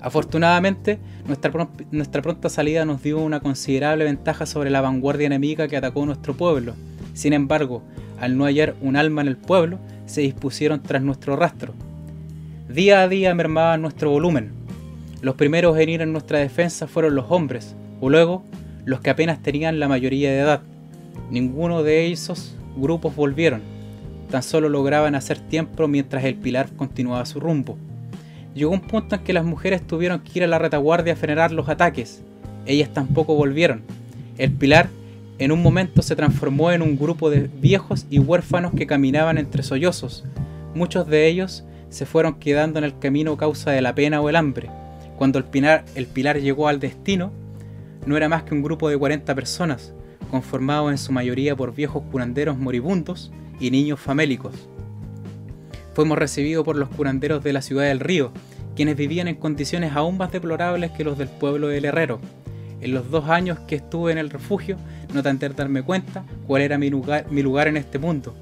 Afortunadamente, 0.01 0.99
nuestra, 1.27 1.69
nuestra 1.91 2.21
pronta 2.21 2.49
salida 2.49 2.85
nos 2.85 3.03
dio 3.03 3.19
una 3.19 3.39
considerable 3.39 4.05
ventaja 4.05 4.45
sobre 4.45 4.69
la 4.69 4.81
vanguardia 4.81 5.27
enemiga 5.27 5.67
que 5.67 5.77
atacó 5.77 6.05
nuestro 6.05 6.35
pueblo. 6.35 6.73
Sin 7.13 7.33
embargo, 7.33 7.83
al 8.19 8.37
no 8.37 8.45
hallar 8.45 8.75
un 8.81 8.95
alma 8.95 9.21
en 9.21 9.27
el 9.27 9.37
pueblo, 9.37 9.79
se 10.05 10.21
dispusieron 10.21 10.81
tras 10.81 11.01
nuestro 11.01 11.35
rastro. 11.35 11.73
Día 12.69 13.01
a 13.01 13.07
día 13.07 13.35
mermaba 13.35 13.77
nuestro 13.77 14.09
volumen. 14.09 14.51
Los 15.21 15.35
primeros 15.35 15.77
en 15.77 15.89
ir 15.89 16.01
en 16.01 16.11
nuestra 16.11 16.39
defensa 16.39 16.87
fueron 16.87 17.15
los 17.15 17.25
hombres, 17.29 17.75
o 18.01 18.09
luego 18.09 18.43
los 18.85 18.99
que 19.01 19.09
apenas 19.09 19.41
tenían 19.41 19.79
la 19.79 19.87
mayoría 19.87 20.31
de 20.31 20.39
edad. 20.39 20.61
Ninguno 21.29 21.83
de 21.83 22.11
esos 22.11 22.55
grupos 22.75 23.15
volvieron, 23.15 23.61
tan 24.29 24.43
solo 24.43 24.69
lograban 24.69 25.15
hacer 25.15 25.39
tiempo 25.39 25.87
mientras 25.87 26.23
el 26.23 26.35
pilar 26.35 26.69
continuaba 26.75 27.25
su 27.25 27.39
rumbo. 27.39 27.77
Llegó 28.55 28.71
un 28.71 28.81
punto 28.81 29.15
en 29.15 29.23
que 29.23 29.33
las 29.33 29.45
mujeres 29.45 29.81
tuvieron 29.85 30.19
que 30.19 30.39
ir 30.39 30.43
a 30.43 30.47
la 30.47 30.59
retaguardia 30.59 31.13
a 31.13 31.17
frenar 31.17 31.51
los 31.51 31.69
ataques. 31.69 32.21
Ellas 32.65 32.89
tampoco 32.93 33.35
volvieron. 33.35 33.81
El 34.37 34.51
pilar 34.51 34.89
en 35.39 35.51
un 35.51 35.61
momento 35.61 36.01
se 36.01 36.15
transformó 36.15 36.71
en 36.71 36.81
un 36.81 36.97
grupo 36.97 37.29
de 37.29 37.49
viejos 37.59 38.05
y 38.09 38.19
huérfanos 38.19 38.73
que 38.75 38.87
caminaban 38.87 39.37
entre 39.37 39.63
sollozos. 39.63 40.23
Muchos 40.75 41.07
de 41.07 41.27
ellos 41.27 41.63
se 41.89 42.05
fueron 42.05 42.35
quedando 42.35 42.79
en 42.79 42.85
el 42.85 42.97
camino 42.97 43.33
a 43.33 43.37
causa 43.37 43.71
de 43.71 43.81
la 43.81 43.95
pena 43.95 44.21
o 44.21 44.29
el 44.29 44.35
hambre. 44.35 44.69
Cuando 45.17 45.39
el 45.39 45.45
pilar, 45.45 45.85
el 45.95 46.05
pilar 46.05 46.39
llegó 46.39 46.67
al 46.67 46.79
destino, 46.79 47.31
no 48.05 48.17
era 48.17 48.29
más 48.29 48.43
que 48.43 48.53
un 48.53 48.63
grupo 48.63 48.89
de 48.89 48.97
40 48.97 49.33
personas, 49.35 49.93
conformado 50.29 50.91
en 50.91 50.97
su 50.97 51.11
mayoría 51.11 51.55
por 51.55 51.73
viejos 51.73 52.03
curanderos 52.11 52.57
moribundos 52.57 53.31
y 53.59 53.71
niños 53.71 53.99
famélicos. 53.99 54.69
Fuimos 55.93 56.17
recibidos 56.17 56.65
por 56.65 56.75
los 56.75 56.89
curanderos 56.89 57.43
de 57.43 57.53
la 57.53 57.61
ciudad 57.61 57.83
del 57.83 57.99
río, 57.99 58.31
quienes 58.75 58.97
vivían 58.97 59.27
en 59.27 59.35
condiciones 59.35 59.93
aún 59.93 60.17
más 60.17 60.31
deplorables 60.31 60.91
que 60.91 61.03
los 61.03 61.19
del 61.19 61.27
pueblo 61.27 61.67
del 61.67 61.85
Herrero. 61.85 62.19
En 62.81 62.93
los 62.93 63.11
dos 63.11 63.29
años 63.29 63.59
que 63.67 63.75
estuve 63.75 64.11
en 64.11 64.17
el 64.17 64.31
refugio, 64.31 64.77
no 65.13 65.21
tanto 65.21 65.47
darme 65.49 65.83
cuenta 65.83 66.25
cuál 66.47 66.63
era 66.63 66.79
mi 66.79 66.89
lugar, 66.89 67.67
en 67.67 67.77
este 67.77 67.99
mundo, 67.99 68.33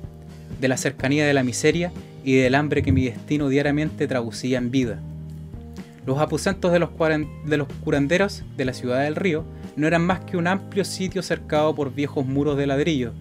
de 0.62 0.68
la 0.70 0.78
cercanía 0.78 1.26
de 1.26 1.34
la 1.34 1.44
miseria 1.44 1.92
y 2.24 2.36
del 2.36 2.56
hambre 2.56 2.84
que 2.84 2.94
mi 2.94 3.04
destino 3.04 3.50
diariamente 3.50 4.08
traducía 4.08 4.58
en 4.58 4.72
vida. 4.72 5.00
Los 6.06 6.20
aposentos 6.20 6.72
de 6.72 6.80
los, 6.80 6.90
de 7.46 7.58
los 7.58 7.68
curanderos 7.84 8.44
de 8.56 8.66
la 8.66 8.74
ciudad 8.74 9.04
del 9.04 9.16
río 9.16 9.44
no 9.76 9.88
eran 9.88 10.06
más 10.06 10.22
que 10.22 10.38
un 10.38 10.48
amplio 10.48 10.86
sitio 10.86 11.22
cercado 11.22 11.76
por 11.76 11.94
viejos 11.94 12.26
muros 12.26 12.58
de 12.58 12.68
ladrillo 12.68 13.14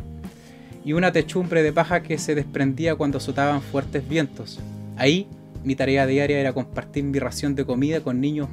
y 0.85 0.93
una 0.95 1.13
techumbre 1.13 1.63
de 1.63 1.73
paja 1.73 2.03
que 2.03 2.19
se 2.19 2.35
desprendía 2.35 2.95
cuando 2.95 3.19
azotaban 3.19 3.63
fuertes 3.63 4.09
vientos. 4.09 4.61
Ahí 4.97 5.27
mi 5.63 5.75
tarea 5.75 6.07
diaria 6.07 6.39
era 6.39 6.53
compartir 6.53 7.05
mi 7.05 7.19
ración 7.19 7.55
de 7.55 7.67
comida 7.67 8.01
con 8.01 8.21
niños 8.21 8.49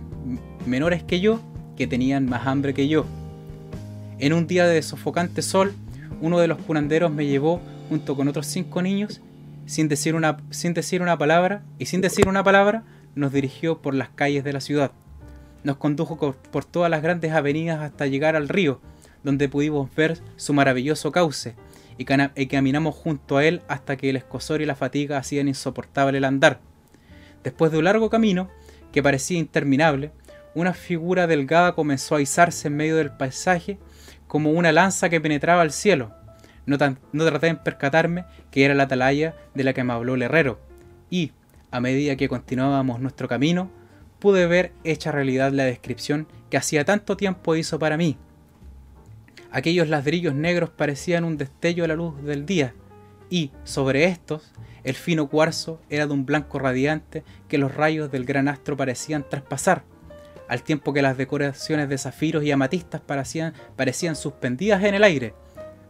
menores 0.65 1.03
que 1.03 1.19
yo 1.19 1.39
que 1.77 1.87
tenían 1.87 2.25
más 2.25 2.47
hambre 2.47 2.73
que 2.73 2.87
yo. 2.87 3.05
En 4.19 4.33
un 4.33 4.47
día 4.47 4.67
de 4.67 4.81
sofocante 4.81 5.41
sol, 5.41 5.73
uno 6.21 6.39
de 6.39 6.47
los 6.47 6.57
curanderos 6.57 7.11
me 7.11 7.27
llevó 7.27 7.61
junto 7.87 8.15
con 8.15 8.27
otros 8.27 8.47
cinco 8.47 8.81
niños, 8.81 9.21
sin 9.67 9.87
decir 9.87 10.15
una, 10.15 10.37
sin 10.49 10.73
decir 10.73 11.01
una 11.01 11.17
palabra, 11.17 11.63
y 11.77 11.85
sin 11.85 12.01
decir 12.01 12.27
una 12.27 12.43
palabra, 12.43 12.83
nos 13.15 13.31
dirigió 13.31 13.79
por 13.81 13.93
las 13.93 14.09
calles 14.09 14.43
de 14.43 14.53
la 14.53 14.61
ciudad. 14.61 14.91
Nos 15.63 15.77
condujo 15.77 16.17
por 16.51 16.65
todas 16.65 16.89
las 16.89 17.03
grandes 17.03 17.31
avenidas 17.31 17.79
hasta 17.81 18.07
llegar 18.07 18.35
al 18.35 18.49
río, 18.49 18.81
donde 19.23 19.49
pudimos 19.49 19.93
ver 19.95 20.17
su 20.35 20.53
maravilloso 20.53 21.11
cauce, 21.11 21.55
y, 21.97 22.05
caminamos 22.05 22.95
junto 22.95 23.37
a 23.37 23.45
él 23.45 23.61
hasta 23.67 23.97
que 23.97 24.09
el 24.09 24.15
escosor 24.15 24.61
y 24.61 24.65
la 24.65 24.75
fatiga 24.75 25.17
hacían 25.17 25.47
insoportable 25.47 26.17
el 26.17 26.25
andar. 26.25 26.59
Después 27.43 27.71
de 27.71 27.77
un 27.79 27.85
largo 27.85 28.09
camino, 28.09 28.49
que 28.91 29.03
parecía 29.03 29.39
interminable, 29.39 30.11
una 30.53 30.73
figura 30.73 31.27
delgada 31.27 31.73
comenzó 31.73 32.15
a 32.15 32.21
izarse 32.21 32.67
en 32.67 32.75
medio 32.75 32.95
del 32.95 33.11
paisaje 33.11 33.77
como 34.27 34.51
una 34.51 34.71
lanza 34.71 35.09
que 35.09 35.21
penetraba 35.21 35.63
el 35.63 35.71
cielo. 35.71 36.13
No, 36.65 36.77
traté 36.77 37.47
de 37.47 37.55
percatarme 37.55 38.25
que 38.51 38.65
era 38.65 38.75
la 38.75 38.83
atalaya 38.83 39.35
de 39.53 39.63
la 39.63 39.73
que 39.73 39.83
me 39.83 39.93
habló 39.93 40.15
el 40.15 40.21
herrero, 40.21 40.59
y, 41.09 41.31
a 41.71 41.79
medida 41.79 42.17
que 42.17 42.27
continuábamos 42.27 42.99
nuestro 42.99 43.27
camino, 43.27 43.71
pude 44.19 44.47
ver 44.47 44.73
hecha 44.83 45.11
realidad 45.11 45.51
la 45.51 45.63
descripción 45.63 46.27
que 46.49 46.57
hacía 46.57 46.83
tanto 46.83 47.15
tiempo 47.15 47.55
hizo 47.55 47.79
para 47.79 47.97
mí. 47.97 48.17
Aquellos 49.51 49.87
ladrillos 49.87 50.33
negros 50.33 50.69
parecían 50.69 51.23
un 51.23 51.37
destello 51.37 51.83
a 51.83 51.87
la 51.87 51.95
luz 51.95 52.21
del 52.23 52.45
día, 52.45 52.73
y, 53.29 53.51
sobre 53.63 54.05
estos, 54.05 54.53
el 54.83 54.95
fino 54.95 55.27
cuarzo 55.27 55.81
era 55.89 56.07
de 56.07 56.13
un 56.13 56.25
blanco 56.25 56.59
radiante 56.59 57.23
que 57.47 57.57
los 57.57 57.75
rayos 57.75 58.11
del 58.11 58.25
gran 58.25 58.47
astro 58.47 58.77
parecían 58.77 59.25
traspasar 59.27 59.83
al 60.47 60.63
tiempo 60.63 60.93
que 60.93 61.01
las 61.01 61.17
decoraciones 61.17 61.89
de 61.89 61.97
zafiros 61.97 62.43
y 62.43 62.51
amatistas 62.51 63.01
parecían, 63.01 63.53
parecían 63.75 64.15
suspendidas 64.15 64.83
en 64.83 64.95
el 64.95 65.03
aire. 65.03 65.33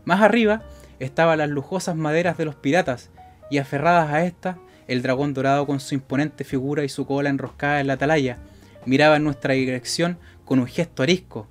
Más 0.06 0.22
arriba 0.22 0.64
estaban 1.00 1.38
las 1.38 1.50
lujosas 1.50 1.96
maderas 1.96 2.38
de 2.38 2.46
los 2.46 2.56
piratas, 2.56 3.10
y 3.50 3.60
aferradas 3.60 4.12
a 4.12 4.26
estas, 4.26 4.58
el 4.88 5.02
dragón 5.02 5.34
dorado 5.34 5.66
con 5.66 5.80
su 5.80 5.96
imponente 5.96 6.44
figura 6.44 6.84
y 6.84 6.90
su 6.90 7.06
cola 7.06 7.30
enroscada 7.30 7.80
en 7.80 7.88
la 7.88 7.94
atalaya, 7.94 8.40
miraba 8.86 9.18
en 9.18 9.24
nuestra 9.24 9.54
dirección 9.54 10.18
con 10.44 10.60
un 10.60 10.68
gesto 10.68 11.04
arisco. 11.04 11.48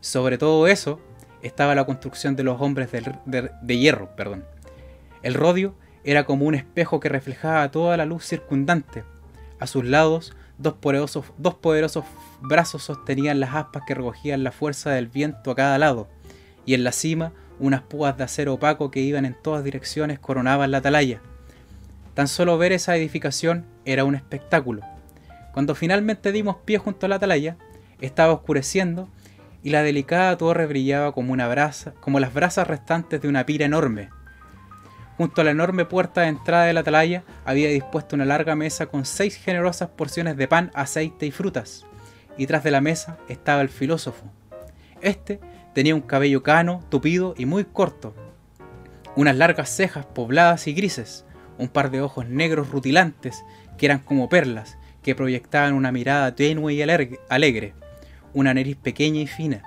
Sobre 0.00 0.38
todo 0.38 0.66
eso 0.66 1.00
estaba 1.42 1.74
la 1.74 1.84
construcción 1.84 2.36
de 2.36 2.44
los 2.44 2.60
hombres 2.60 2.90
de, 2.92 3.78
hierro. 3.78 4.14
Perdón. 4.16 4.44
El 5.22 5.34
rodio 5.34 5.74
era 6.04 6.24
como 6.24 6.46
un 6.46 6.54
espejo 6.54 7.00
que 7.00 7.08
reflejaba 7.08 7.70
toda 7.70 7.96
la 7.96 8.06
luz 8.06 8.24
circundante. 8.24 9.04
A 9.58 9.66
sus 9.66 9.84
lados 9.84 10.34
Dos 10.60 10.74
poderosos, 10.74 11.24
dos 11.38 11.54
poderosos 11.54 12.04
brazos 12.42 12.82
sostenían 12.82 13.40
las 13.40 13.54
aspas 13.54 13.84
que 13.86 13.94
recogían 13.94 14.44
la 14.44 14.52
fuerza 14.52 14.90
del 14.90 15.06
viento 15.06 15.50
a 15.50 15.54
cada 15.54 15.78
lado, 15.78 16.06
y 16.66 16.74
en 16.74 16.84
la 16.84 16.92
cima 16.92 17.32
unas 17.58 17.80
púas 17.80 18.18
de 18.18 18.24
acero 18.24 18.52
opaco 18.52 18.90
que 18.90 19.00
iban 19.00 19.24
en 19.24 19.34
todas 19.42 19.64
direcciones 19.64 20.18
coronaban 20.18 20.70
la 20.70 20.78
atalaya. 20.78 21.22
Tan 22.12 22.28
solo 22.28 22.58
ver 22.58 22.72
esa 22.72 22.94
edificación 22.94 23.64
era 23.86 24.04
un 24.04 24.14
espectáculo. 24.14 24.82
Cuando 25.54 25.74
finalmente 25.74 26.30
dimos 26.30 26.56
pie 26.66 26.76
junto 26.76 27.06
a 27.06 27.08
la 27.08 27.16
atalaya, 27.16 27.56
estaba 28.02 28.34
oscureciendo 28.34 29.08
y 29.62 29.70
la 29.70 29.82
delicada 29.82 30.36
torre 30.36 30.66
brillaba 30.66 31.12
como 31.12 31.32
una 31.32 31.48
brasa, 31.48 31.92
como 32.00 32.20
las 32.20 32.32
brasas 32.32 32.66
restantes 32.66 33.20
de 33.20 33.28
una 33.28 33.44
pira 33.46 33.66
enorme. 33.66 34.08
Junto 35.16 35.42
a 35.42 35.44
la 35.44 35.50
enorme 35.50 35.84
puerta 35.84 36.22
de 36.22 36.28
entrada 36.28 36.64
de 36.64 36.72
la 36.72 36.80
atalaya 36.80 37.24
había 37.44 37.68
dispuesto 37.68 38.16
una 38.16 38.24
larga 38.24 38.56
mesa 38.56 38.86
con 38.86 39.04
seis 39.04 39.36
generosas 39.36 39.90
porciones 39.90 40.36
de 40.36 40.48
pan, 40.48 40.70
aceite 40.74 41.26
y 41.26 41.30
frutas, 41.30 41.84
y 42.38 42.46
tras 42.46 42.64
de 42.64 42.70
la 42.70 42.80
mesa 42.80 43.18
estaba 43.28 43.60
el 43.60 43.68
filósofo. 43.68 44.24
Este 45.02 45.40
tenía 45.74 45.94
un 45.94 46.00
cabello 46.00 46.42
cano, 46.42 46.82
tupido 46.88 47.34
y 47.36 47.44
muy 47.44 47.64
corto, 47.64 48.14
unas 49.14 49.36
largas 49.36 49.68
cejas 49.68 50.06
pobladas 50.06 50.66
y 50.66 50.72
grises, 50.72 51.26
un 51.58 51.68
par 51.68 51.90
de 51.90 52.00
ojos 52.00 52.26
negros 52.26 52.70
rutilantes 52.70 53.44
que 53.76 53.86
eran 53.86 53.98
como 53.98 54.28
perlas, 54.28 54.78
que 55.02 55.14
proyectaban 55.14 55.74
una 55.74 55.92
mirada 55.92 56.34
tenue 56.34 56.72
y 56.72 56.82
alegre, 56.82 57.74
una 58.34 58.54
nariz 58.54 58.76
pequeña 58.76 59.20
y 59.20 59.26
fina. 59.26 59.62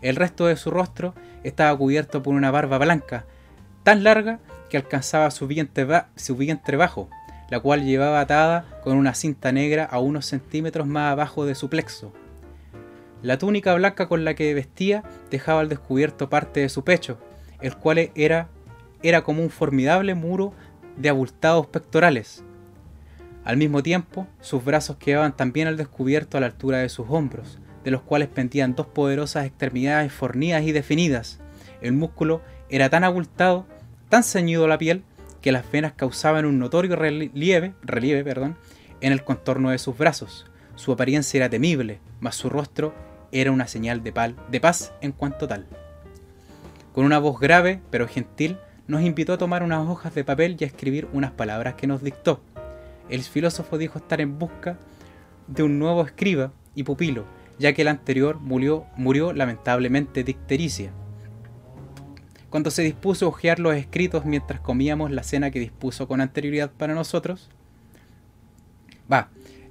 El 0.00 0.16
resto 0.16 0.46
de 0.46 0.56
su 0.56 0.70
rostro 0.70 1.14
estaba 1.44 1.76
cubierto 1.76 2.22
por 2.22 2.34
una 2.34 2.50
barba 2.50 2.78
blanca, 2.78 3.24
tan 3.82 4.04
larga 4.04 4.40
que 4.68 4.76
alcanzaba 4.76 5.30
su 5.30 5.46
vientre, 5.46 5.84
bajo, 6.76 7.10
la 7.50 7.60
cual 7.60 7.84
llevaba 7.84 8.20
atada 8.20 8.80
con 8.82 8.96
una 8.96 9.14
cinta 9.14 9.52
negra 9.52 9.84
a 9.84 9.98
unos 9.98 10.26
centímetros 10.26 10.86
más 10.86 11.12
abajo 11.12 11.44
de 11.44 11.54
su 11.54 11.68
plexo. 11.68 12.12
La 13.22 13.38
túnica 13.38 13.74
blanca 13.74 14.08
con 14.08 14.24
la 14.24 14.34
que 14.34 14.54
vestía 14.54 15.04
dejaba 15.30 15.60
al 15.60 15.68
descubierto 15.68 16.28
parte 16.28 16.60
de 16.60 16.68
su 16.68 16.82
pecho, 16.84 17.18
el 17.60 17.76
cual 17.76 18.10
era, 18.14 18.48
era 19.02 19.22
como 19.22 19.42
un 19.42 19.50
formidable 19.50 20.14
muro 20.14 20.52
de 20.96 21.08
abultados 21.08 21.66
pectorales. 21.66 22.42
Al 23.44 23.56
mismo 23.56 23.82
tiempo, 23.82 24.26
sus 24.40 24.64
brazos 24.64 24.96
quedaban 24.96 25.36
también 25.36 25.68
al 25.68 25.76
descubierto 25.76 26.36
a 26.36 26.40
la 26.40 26.46
altura 26.46 26.78
de 26.78 26.88
sus 26.88 27.06
hombros, 27.08 27.58
de 27.84 27.90
los 27.90 28.02
cuales 28.02 28.28
pendían 28.28 28.74
dos 28.74 28.86
poderosas 28.86 29.46
extremidades 29.46 30.12
fornidas 30.12 30.62
y 30.64 30.72
definidas. 30.72 31.40
El 31.80 31.92
músculo 31.92 32.42
era 32.68 32.88
tan 32.88 33.04
abultado 33.04 33.66
tan 34.08 34.22
ceñido 34.22 34.68
la 34.68 34.78
piel 34.78 35.04
que 35.40 35.52
las 35.52 35.70
venas 35.72 35.94
causaban 35.94 36.44
un 36.44 36.58
notorio 36.58 36.96
relieve, 36.96 37.72
relieve 37.82 38.22
perdón, 38.22 38.56
en 39.00 39.12
el 39.12 39.24
contorno 39.24 39.70
de 39.70 39.78
sus 39.78 39.96
brazos. 39.96 40.46
Su 40.76 40.92
apariencia 40.92 41.38
era 41.38 41.48
temible, 41.48 41.98
mas 42.20 42.36
su 42.36 42.48
rostro 42.48 42.94
era 43.32 43.50
una 43.50 43.66
señal 43.66 44.02
de, 44.02 44.34
de 44.50 44.60
paz 44.60 44.92
en 45.00 45.12
cuanto 45.12 45.48
tal. 45.48 45.66
Con 46.92 47.06
una 47.06 47.18
voz 47.18 47.40
grave 47.40 47.80
pero 47.90 48.06
gentil, 48.06 48.58
nos 48.86 49.00
invitó 49.00 49.32
a 49.32 49.38
tomar 49.38 49.62
unas 49.62 49.88
hojas 49.88 50.14
de 50.14 50.24
papel 50.24 50.56
y 50.58 50.64
a 50.64 50.66
escribir 50.66 51.08
unas 51.12 51.30
palabras 51.30 51.74
que 51.74 51.86
nos 51.86 52.02
dictó. 52.02 52.40
El 53.08 53.22
filósofo 53.22 53.78
dijo 53.78 53.98
estar 53.98 54.20
en 54.20 54.38
busca 54.38 54.76
de 55.46 55.62
un 55.62 55.78
nuevo 55.78 56.02
escriba 56.02 56.52
y 56.74 56.82
pupilo, 56.82 57.24
ya 57.58 57.72
que 57.72 57.82
el 57.82 57.88
anterior 57.88 58.40
murió, 58.40 58.86
murió 58.96 59.32
lamentablemente 59.32 60.24
de 60.24 60.30
ictericia 60.30 60.92
cuando 62.52 62.70
se 62.70 62.82
dispuso 62.82 63.24
a 63.24 63.28
hojear 63.30 63.58
los 63.58 63.74
escritos 63.74 64.26
mientras 64.26 64.60
comíamos 64.60 65.10
la 65.10 65.22
cena 65.22 65.50
que 65.50 65.58
dispuso 65.58 66.06
con 66.06 66.20
anterioridad 66.20 66.70
para 66.70 66.94
nosotros. 66.94 67.48
Va, 69.10 69.30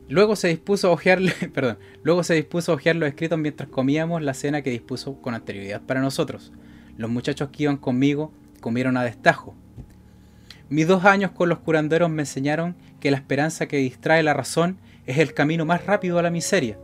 luego 0.09 0.35
se 0.35 0.47
dispuso 0.47 0.87
a 0.87 0.91
hojear, 0.91 1.19
perdón, 1.53 1.77
luego 2.01 2.23
se 2.23 2.33
dispuso 2.33 2.73
a 2.73 2.93
los 2.95 3.07
escritos 3.07 3.37
mientras 3.37 3.69
comíamos 3.69 4.23
la 4.23 4.33
cena 4.33 4.63
que 4.63 4.71
dispuso 4.71 5.21
con 5.21 5.35
anterioridad 5.35 5.81
para 5.81 6.01
nosotros. 6.01 6.51
Los 6.97 7.11
muchachos 7.11 7.49
que 7.51 7.63
iban 7.63 7.77
conmigo 7.77 8.33
comieron 8.61 8.97
a 8.97 9.03
destajo. 9.03 9.53
Mis 10.67 10.87
dos 10.87 11.05
años 11.05 11.29
con 11.31 11.49
los 11.49 11.59
curanderos 11.59 12.09
me 12.09 12.23
enseñaron 12.23 12.75
que 12.99 13.11
la 13.11 13.17
esperanza 13.17 13.67
que 13.67 13.77
distrae 13.77 14.23
la 14.23 14.33
razón 14.33 14.79
es 15.05 15.19
el 15.19 15.35
camino 15.35 15.65
más 15.65 15.85
rápido 15.85 16.17
a 16.17 16.23
la 16.23 16.31
miseria. 16.31 16.79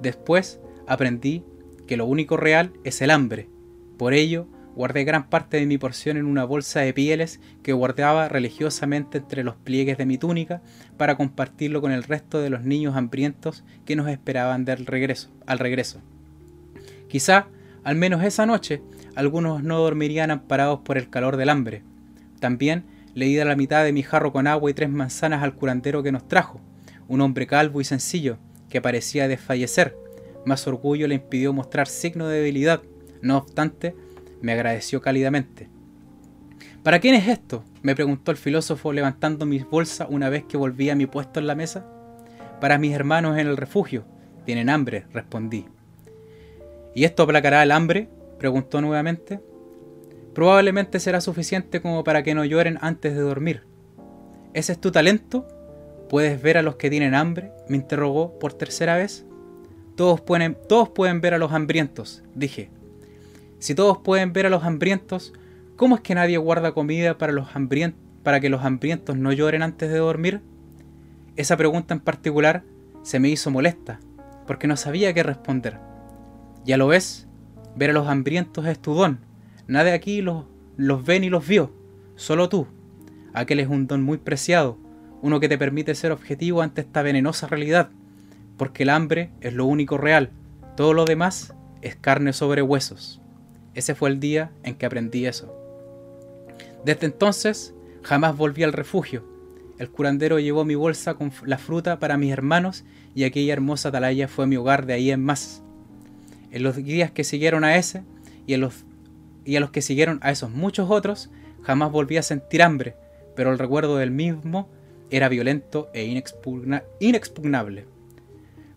Después 0.00 0.60
aprendí 0.86 1.44
que 1.86 1.96
lo 1.96 2.06
único 2.06 2.36
real 2.36 2.72
es 2.84 3.00
el 3.02 3.10
hambre. 3.10 3.48
Por 3.96 4.14
ello, 4.14 4.48
Guardé 4.74 5.04
gran 5.04 5.28
parte 5.28 5.58
de 5.58 5.66
mi 5.66 5.78
porción 5.78 6.16
en 6.16 6.26
una 6.26 6.44
bolsa 6.44 6.80
de 6.80 6.92
pieles 6.92 7.40
que 7.62 7.72
guardaba 7.72 8.28
religiosamente 8.28 9.18
entre 9.18 9.44
los 9.44 9.54
pliegues 9.54 9.98
de 9.98 10.06
mi 10.06 10.18
túnica 10.18 10.62
para 10.96 11.16
compartirlo 11.16 11.80
con 11.80 11.92
el 11.92 12.02
resto 12.02 12.40
de 12.40 12.50
los 12.50 12.64
niños 12.64 12.96
hambrientos 12.96 13.62
que 13.84 13.94
nos 13.94 14.08
esperaban 14.08 14.64
del 14.64 14.86
regreso, 14.86 15.30
al 15.46 15.60
regreso. 15.60 16.00
Quizá, 17.08 17.46
al 17.84 17.94
menos 17.94 18.24
esa 18.24 18.46
noche, 18.46 18.82
algunos 19.14 19.62
no 19.62 19.78
dormirían 19.78 20.32
amparados 20.32 20.80
por 20.80 20.98
el 20.98 21.08
calor 21.08 21.36
del 21.36 21.50
hambre. 21.50 21.84
También 22.40 22.84
le 23.14 23.44
la 23.44 23.54
mitad 23.54 23.84
de 23.84 23.92
mi 23.92 24.02
jarro 24.02 24.32
con 24.32 24.48
agua 24.48 24.72
y 24.72 24.74
tres 24.74 24.90
manzanas 24.90 25.44
al 25.44 25.54
curandero 25.54 26.02
que 26.02 26.10
nos 26.10 26.26
trajo, 26.26 26.60
un 27.06 27.20
hombre 27.20 27.46
calvo 27.46 27.80
y 27.80 27.84
sencillo, 27.84 28.38
que 28.74 28.82
parecía 28.82 29.28
desfallecer. 29.28 29.96
Más 30.44 30.66
orgullo 30.66 31.06
le 31.06 31.14
impidió 31.14 31.52
mostrar 31.52 31.86
signo 31.86 32.26
de 32.26 32.38
debilidad. 32.38 32.82
No 33.22 33.38
obstante, 33.38 33.94
me 34.42 34.50
agradeció 34.50 35.00
cálidamente. 35.00 35.68
¿Para 36.82 36.98
quién 36.98 37.14
es 37.14 37.28
esto? 37.28 37.62
me 37.82 37.94
preguntó 37.94 38.32
el 38.32 38.36
filósofo 38.36 38.92
levantando 38.92 39.46
mis 39.46 39.64
bolsas 39.64 40.08
una 40.10 40.28
vez 40.28 40.42
que 40.42 40.56
volví 40.56 40.90
a 40.90 40.96
mi 40.96 41.06
puesto 41.06 41.38
en 41.38 41.46
la 41.46 41.54
mesa. 41.54 41.86
Para 42.60 42.76
mis 42.78 42.92
hermanos 42.92 43.38
en 43.38 43.46
el 43.46 43.56
refugio. 43.56 44.06
Tienen 44.44 44.68
hambre, 44.68 45.06
respondí. 45.12 45.66
¿Y 46.96 47.04
esto 47.04 47.22
aplacará 47.22 47.62
el 47.62 47.70
hambre? 47.70 48.08
preguntó 48.40 48.80
nuevamente. 48.80 49.38
Probablemente 50.34 50.98
será 50.98 51.20
suficiente 51.20 51.80
como 51.80 52.02
para 52.02 52.24
que 52.24 52.34
no 52.34 52.44
lloren 52.44 52.78
antes 52.80 53.14
de 53.14 53.20
dormir. 53.20 53.62
¿Ese 54.52 54.72
es 54.72 54.80
tu 54.80 54.90
talento? 54.90 55.46
¿Puedes 56.08 56.40
ver 56.40 56.58
a 56.58 56.62
los 56.62 56.76
que 56.76 56.90
tienen 56.90 57.14
hambre? 57.14 57.50
me 57.68 57.76
interrogó 57.76 58.38
por 58.38 58.52
tercera 58.52 58.96
vez. 58.96 59.24
Todos 59.96 60.20
pueden, 60.20 60.56
todos 60.68 60.88
pueden 60.90 61.20
ver 61.20 61.34
a 61.34 61.38
los 61.38 61.52
hambrientos, 61.52 62.22
dije. 62.34 62.70
Si 63.58 63.74
todos 63.74 63.98
pueden 63.98 64.32
ver 64.32 64.46
a 64.46 64.50
los 64.50 64.64
hambrientos, 64.64 65.32
¿cómo 65.76 65.94
es 65.96 66.00
que 66.02 66.14
nadie 66.14 66.36
guarda 66.36 66.72
comida 66.72 67.16
para, 67.16 67.32
los 67.32 67.48
para 68.22 68.40
que 68.40 68.50
los 68.50 68.64
hambrientos 68.64 69.16
no 69.16 69.32
lloren 69.32 69.62
antes 69.62 69.90
de 69.90 69.98
dormir? 69.98 70.40
Esa 71.36 71.56
pregunta 71.56 71.94
en 71.94 72.00
particular 72.00 72.64
se 73.02 73.20
me 73.20 73.28
hizo 73.28 73.50
molesta, 73.50 74.00
porque 74.46 74.66
no 74.66 74.76
sabía 74.76 75.14
qué 75.14 75.22
responder. 75.22 75.78
Ya 76.64 76.76
lo 76.76 76.88
ves, 76.88 77.26
ver 77.76 77.90
a 77.90 77.94
los 77.94 78.08
hambrientos 78.08 78.66
es 78.66 78.78
tu 78.78 78.94
don. 78.94 79.20
Nadie 79.66 79.92
aquí 79.92 80.20
los, 80.20 80.44
los 80.76 81.04
ve 81.04 81.20
ni 81.20 81.30
los 81.30 81.46
vio, 81.46 81.72
solo 82.16 82.48
tú. 82.48 82.66
Aquel 83.32 83.60
es 83.60 83.68
un 83.68 83.86
don 83.86 84.02
muy 84.02 84.18
preciado, 84.18 84.78
uno 85.24 85.40
que 85.40 85.48
te 85.48 85.56
permite 85.56 85.94
ser 85.94 86.12
objetivo 86.12 86.60
ante 86.60 86.82
esta 86.82 87.00
venenosa 87.00 87.46
realidad, 87.46 87.88
porque 88.58 88.82
el 88.82 88.90
hambre 88.90 89.30
es 89.40 89.54
lo 89.54 89.64
único 89.64 89.96
real, 89.96 90.28
todo 90.76 90.92
lo 90.92 91.06
demás 91.06 91.54
es 91.80 91.96
carne 91.96 92.34
sobre 92.34 92.60
huesos. 92.60 93.22
Ese 93.72 93.94
fue 93.94 94.10
el 94.10 94.20
día 94.20 94.50
en 94.64 94.74
que 94.74 94.84
aprendí 94.84 95.24
eso. 95.24 95.50
Desde 96.84 97.06
entonces, 97.06 97.72
jamás 98.02 98.36
volví 98.36 98.64
al 98.64 98.74
refugio, 98.74 99.24
el 99.78 99.88
curandero 99.88 100.38
llevó 100.40 100.66
mi 100.66 100.74
bolsa 100.74 101.14
con 101.14 101.32
la 101.46 101.56
fruta 101.56 101.98
para 101.98 102.18
mis 102.18 102.30
hermanos 102.30 102.84
y 103.14 103.24
aquella 103.24 103.54
hermosa 103.54 103.88
atalaya 103.88 104.28
fue 104.28 104.46
mi 104.46 104.58
hogar 104.58 104.84
de 104.84 104.92
ahí 104.92 105.10
en 105.10 105.24
más. 105.24 105.62
En 106.50 106.62
los 106.62 106.76
días 106.76 107.12
que 107.12 107.24
siguieron 107.24 107.64
a 107.64 107.76
ese 107.76 108.02
y, 108.46 108.54
los, 108.56 108.84
y 109.46 109.56
a 109.56 109.60
los 109.60 109.70
que 109.70 109.80
siguieron 109.80 110.18
a 110.20 110.30
esos 110.30 110.50
muchos 110.50 110.90
otros, 110.90 111.30
jamás 111.62 111.90
volví 111.90 112.18
a 112.18 112.22
sentir 112.22 112.62
hambre, 112.62 112.94
pero 113.34 113.50
el 113.50 113.58
recuerdo 113.58 113.96
del 113.96 114.10
mismo 114.10 114.68
era 115.10 115.28
violento 115.28 115.88
e 115.92 116.04
inexpugnable. 117.00 117.86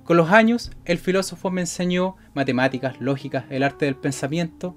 Con 0.03 0.17
los 0.17 0.31
años, 0.31 0.71
el 0.85 0.97
filósofo 0.97 1.51
me 1.51 1.61
enseñó 1.61 2.15
matemáticas, 2.33 2.99
lógicas, 3.01 3.45
el 3.49 3.63
arte 3.63 3.85
del 3.85 3.95
pensamiento, 3.95 4.75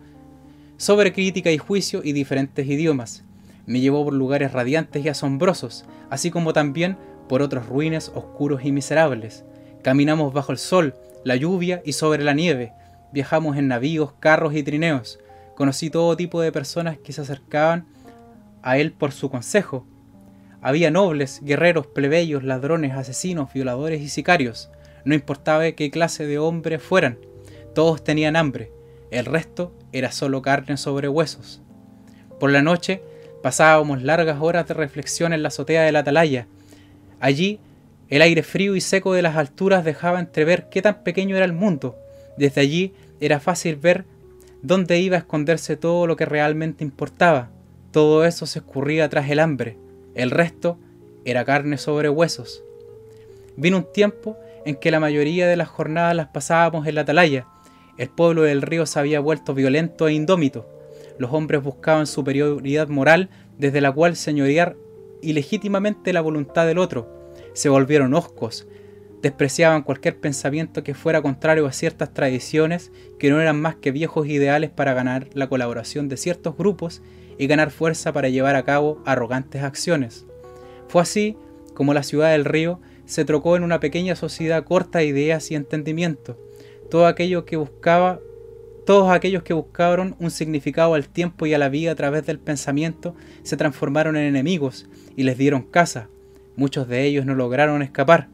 sobre 0.76 1.12
crítica 1.12 1.50
y 1.50 1.58
juicio 1.58 2.00
y 2.02 2.12
diferentes 2.12 2.66
idiomas, 2.66 3.24
me 3.70 3.78
llevó 3.78 4.02
por 4.02 4.14
lugares 4.14 4.52
radiantes 4.52 5.04
y 5.04 5.08
asombrosos, 5.08 5.84
así 6.10 6.32
como 6.32 6.52
también 6.52 6.96
por 7.28 7.40
otros 7.40 7.66
ruines 7.66 8.10
oscuros 8.14 8.64
y 8.64 8.72
miserables. 8.72 9.44
Caminamos 9.82 10.32
bajo 10.32 10.50
el 10.50 10.58
sol, 10.58 10.96
la 11.22 11.36
lluvia 11.36 11.80
y 11.84 11.92
sobre 11.92 12.24
la 12.24 12.32
nieve. 12.32 12.72
Viajamos 13.12 13.56
en 13.56 13.68
navíos, 13.68 14.12
carros 14.18 14.56
y 14.56 14.64
trineos. 14.64 15.20
Conocí 15.54 15.88
todo 15.88 16.16
tipo 16.16 16.40
de 16.40 16.50
personas 16.50 16.98
que 16.98 17.12
se 17.12 17.20
acercaban 17.20 17.86
a 18.62 18.76
él 18.78 18.90
por 18.90 19.12
su 19.12 19.30
consejo. 19.30 19.86
Había 20.62 20.90
nobles, 20.90 21.40
guerreros, 21.42 21.86
plebeyos, 21.86 22.44
ladrones, 22.44 22.92
asesinos, 22.92 23.52
violadores 23.52 24.00
y 24.00 24.08
sicarios. 24.08 24.70
No 25.04 25.14
importaba 25.14 25.70
qué 25.72 25.90
clase 25.90 26.26
de 26.26 26.38
hombres 26.38 26.82
fueran, 26.82 27.18
todos 27.74 28.04
tenían 28.04 28.36
hambre. 28.36 28.70
El 29.10 29.24
resto 29.24 29.72
era 29.92 30.12
solo 30.12 30.42
carne 30.42 30.76
sobre 30.76 31.08
huesos. 31.08 31.62
Por 32.38 32.50
la 32.50 32.62
noche 32.62 33.02
Pasábamos 33.42 34.02
largas 34.02 34.38
horas 34.40 34.68
de 34.68 34.74
reflexión 34.74 35.32
en 35.32 35.42
la 35.42 35.48
azotea 35.48 35.82
de 35.82 35.92
la 35.92 36.00
atalaya. 36.00 36.46
Allí, 37.20 37.58
el 38.08 38.22
aire 38.22 38.42
frío 38.42 38.76
y 38.76 38.80
seco 38.80 39.14
de 39.14 39.22
las 39.22 39.36
alturas 39.36 39.84
dejaba 39.84 40.20
entrever 40.20 40.68
qué 40.70 40.82
tan 40.82 41.02
pequeño 41.02 41.36
era 41.36 41.44
el 41.44 41.52
mundo. 41.52 41.96
Desde 42.36 42.60
allí 42.60 42.92
era 43.20 43.40
fácil 43.40 43.76
ver 43.76 44.04
dónde 44.62 44.98
iba 44.98 45.16
a 45.16 45.20
esconderse 45.20 45.76
todo 45.76 46.06
lo 46.06 46.16
que 46.16 46.26
realmente 46.26 46.84
importaba. 46.84 47.48
Todo 47.92 48.24
eso 48.26 48.44
se 48.46 48.58
escurría 48.58 49.08
tras 49.08 49.30
el 49.30 49.38
hambre. 49.38 49.78
El 50.14 50.30
resto 50.30 50.78
era 51.24 51.44
carne 51.44 51.78
sobre 51.78 52.08
huesos. 52.08 52.62
Vino 53.56 53.76
un 53.76 53.92
tiempo 53.92 54.36
en 54.64 54.76
que 54.76 54.90
la 54.90 55.00
mayoría 55.00 55.46
de 55.46 55.56
las 55.56 55.68
jornadas 55.68 56.14
las 56.14 56.28
pasábamos 56.28 56.86
en 56.86 56.94
la 56.94 57.02
atalaya. 57.02 57.46
El 57.98 58.08
pueblo 58.08 58.42
del 58.42 58.62
río 58.62 58.86
se 58.86 58.98
había 58.98 59.20
vuelto 59.20 59.54
violento 59.54 60.08
e 60.08 60.14
indómito 60.14 60.66
los 61.20 61.34
hombres 61.34 61.62
buscaban 61.62 62.06
superioridad 62.06 62.88
moral 62.88 63.28
desde 63.58 63.82
la 63.82 63.92
cual 63.92 64.16
señorear 64.16 64.74
ilegítimamente 65.20 66.14
la 66.14 66.22
voluntad 66.22 66.66
del 66.66 66.78
otro. 66.78 67.30
Se 67.52 67.68
volvieron 67.68 68.14
hoscos, 68.14 68.66
despreciaban 69.20 69.82
cualquier 69.82 70.18
pensamiento 70.18 70.82
que 70.82 70.94
fuera 70.94 71.20
contrario 71.20 71.66
a 71.66 71.72
ciertas 71.72 72.14
tradiciones 72.14 72.90
que 73.18 73.28
no 73.28 73.38
eran 73.38 73.60
más 73.60 73.76
que 73.76 73.90
viejos 73.90 74.28
ideales 74.28 74.70
para 74.70 74.94
ganar 74.94 75.28
la 75.34 75.50
colaboración 75.50 76.08
de 76.08 76.16
ciertos 76.16 76.56
grupos 76.56 77.02
y 77.40 77.46
ganar 77.46 77.70
fuerza 77.70 78.12
para 78.12 78.28
llevar 78.28 78.54
a 78.54 78.64
cabo 78.64 79.00
arrogantes 79.06 79.62
acciones. 79.62 80.26
Fue 80.88 81.00
así 81.00 81.38
como 81.72 81.94
la 81.94 82.02
ciudad 82.02 82.32
del 82.32 82.44
río 82.44 82.80
se 83.06 83.24
trocó 83.24 83.56
en 83.56 83.62
una 83.62 83.80
pequeña 83.80 84.14
sociedad 84.14 84.62
corta 84.62 84.98
de 84.98 85.06
ideas 85.06 85.50
y 85.50 85.54
entendimiento. 85.54 86.38
Todo 86.90 87.06
aquello 87.06 87.46
que 87.46 87.56
buscaba 87.56 88.20
todos 88.84 89.10
aquellos 89.10 89.42
que 89.42 89.54
buscaron 89.54 90.16
un 90.18 90.30
significado 90.30 90.92
al 90.92 91.08
tiempo 91.08 91.46
y 91.46 91.54
a 91.54 91.58
la 91.58 91.70
vida 91.70 91.92
a 91.92 91.94
través 91.94 92.26
del 92.26 92.38
pensamiento 92.38 93.14
se 93.42 93.56
transformaron 93.56 94.16
en 94.16 94.24
enemigos 94.24 94.86
y 95.16 95.22
les 95.22 95.38
dieron 95.38 95.62
caza. 95.62 96.08
Muchos 96.56 96.88
de 96.88 97.04
ellos 97.06 97.24
no 97.24 97.34
lograron 97.34 97.80
escapar. 97.80 98.28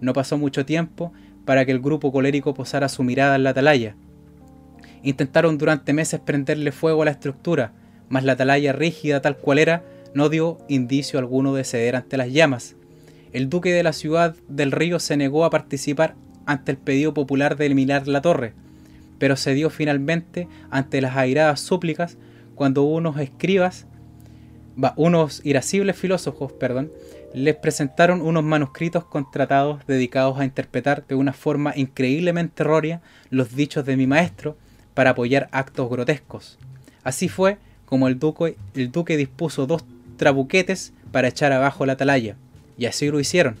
No 0.00 0.14
pasó 0.14 0.38
mucho 0.38 0.64
tiempo 0.64 1.12
para 1.44 1.66
que 1.66 1.72
el 1.72 1.80
grupo 1.80 2.10
colérico 2.10 2.54
posara 2.54 2.88
su 2.88 3.02
mirada 3.02 3.36
en 3.36 3.42
la 3.42 3.50
atalaya. 3.50 3.96
Intentaron 5.02 5.58
durante 5.58 5.92
meses 5.92 6.20
prenderle 6.20 6.72
fuego 6.72 7.02
a 7.02 7.04
la 7.04 7.10
estructura, 7.10 7.74
mas 8.08 8.24
la 8.24 8.32
atalaya 8.32 8.72
rígida 8.72 9.20
tal 9.20 9.36
cual 9.36 9.58
era 9.58 9.84
no 10.14 10.28
dio 10.28 10.58
indicio 10.68 11.18
alguno 11.18 11.54
de 11.54 11.64
ceder 11.64 11.96
ante 11.96 12.16
las 12.16 12.32
llamas. 12.32 12.76
El 13.32 13.48
duque 13.48 13.72
de 13.72 13.82
la 13.82 13.92
ciudad 13.92 14.34
del 14.48 14.72
río 14.72 14.98
se 14.98 15.16
negó 15.16 15.44
a 15.44 15.50
participar 15.50 16.14
ante 16.46 16.72
el 16.72 16.78
pedido 16.78 17.12
popular 17.12 17.56
de 17.56 17.66
eliminar 17.66 18.08
la 18.08 18.22
torre, 18.22 18.54
pero 19.18 19.36
cedió 19.36 19.68
finalmente 19.68 20.48
ante 20.70 21.00
las 21.00 21.16
airadas 21.16 21.60
súplicas 21.60 22.16
cuando 22.54 22.84
unos 22.84 23.18
escribas, 23.18 23.86
unos 24.96 25.44
irascibles 25.44 25.96
filósofos, 25.96 26.52
perdón, 26.52 26.90
les 27.34 27.56
presentaron 27.56 28.22
unos 28.22 28.44
manuscritos 28.44 29.04
contratados 29.04 29.86
dedicados 29.86 30.38
a 30.38 30.44
interpretar 30.44 31.06
de 31.06 31.16
una 31.16 31.34
forma 31.34 31.74
increíblemente 31.76 32.62
errónea 32.62 33.02
los 33.28 33.54
dichos 33.54 33.84
de 33.84 33.96
mi 33.96 34.06
maestro 34.06 34.56
para 34.94 35.10
apoyar 35.10 35.48
actos 35.52 35.90
grotescos. 35.90 36.58
Así 37.04 37.28
fue 37.28 37.58
como 37.86 38.08
el 38.08 38.18
duque, 38.18 38.56
el 38.74 38.92
duque 38.92 39.16
dispuso 39.16 39.66
dos 39.66 39.84
trabuquetes 40.18 40.92
para 41.12 41.28
echar 41.28 41.52
abajo 41.52 41.86
la 41.86 41.94
atalaya, 41.94 42.36
y 42.76 42.84
así 42.84 43.10
lo 43.10 43.18
hicieron. 43.18 43.56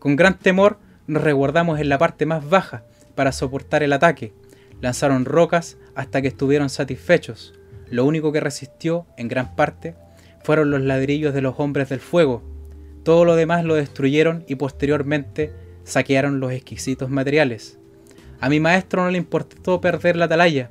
Con 0.00 0.16
gran 0.16 0.38
temor 0.38 0.78
nos 1.06 1.22
resguardamos 1.22 1.78
en 1.78 1.88
la 1.88 1.98
parte 1.98 2.26
más 2.26 2.48
baja 2.48 2.82
para 3.14 3.30
soportar 3.30 3.84
el 3.84 3.92
ataque, 3.92 4.32
Lanzaron 4.82 5.24
rocas 5.24 5.78
hasta 5.94 6.20
que 6.20 6.28
estuvieron 6.28 6.68
satisfechos. 6.68 7.54
Lo 7.88 8.04
único 8.04 8.32
que 8.32 8.40
resistió, 8.40 9.06
en 9.16 9.28
gran 9.28 9.54
parte, 9.54 9.94
fueron 10.42 10.72
los 10.72 10.80
ladrillos 10.80 11.32
de 11.32 11.40
los 11.40 11.54
hombres 11.58 11.88
del 11.88 12.00
fuego. 12.00 12.42
Todo 13.04 13.24
lo 13.24 13.36
demás 13.36 13.64
lo 13.64 13.76
destruyeron 13.76 14.44
y 14.48 14.56
posteriormente 14.56 15.52
saquearon 15.84 16.40
los 16.40 16.50
exquisitos 16.50 17.10
materiales. 17.10 17.78
A 18.40 18.48
mi 18.48 18.58
maestro 18.58 19.04
no 19.04 19.10
le 19.10 19.18
importó 19.18 19.80
perder 19.80 20.16
la 20.16 20.24
atalaya. 20.24 20.70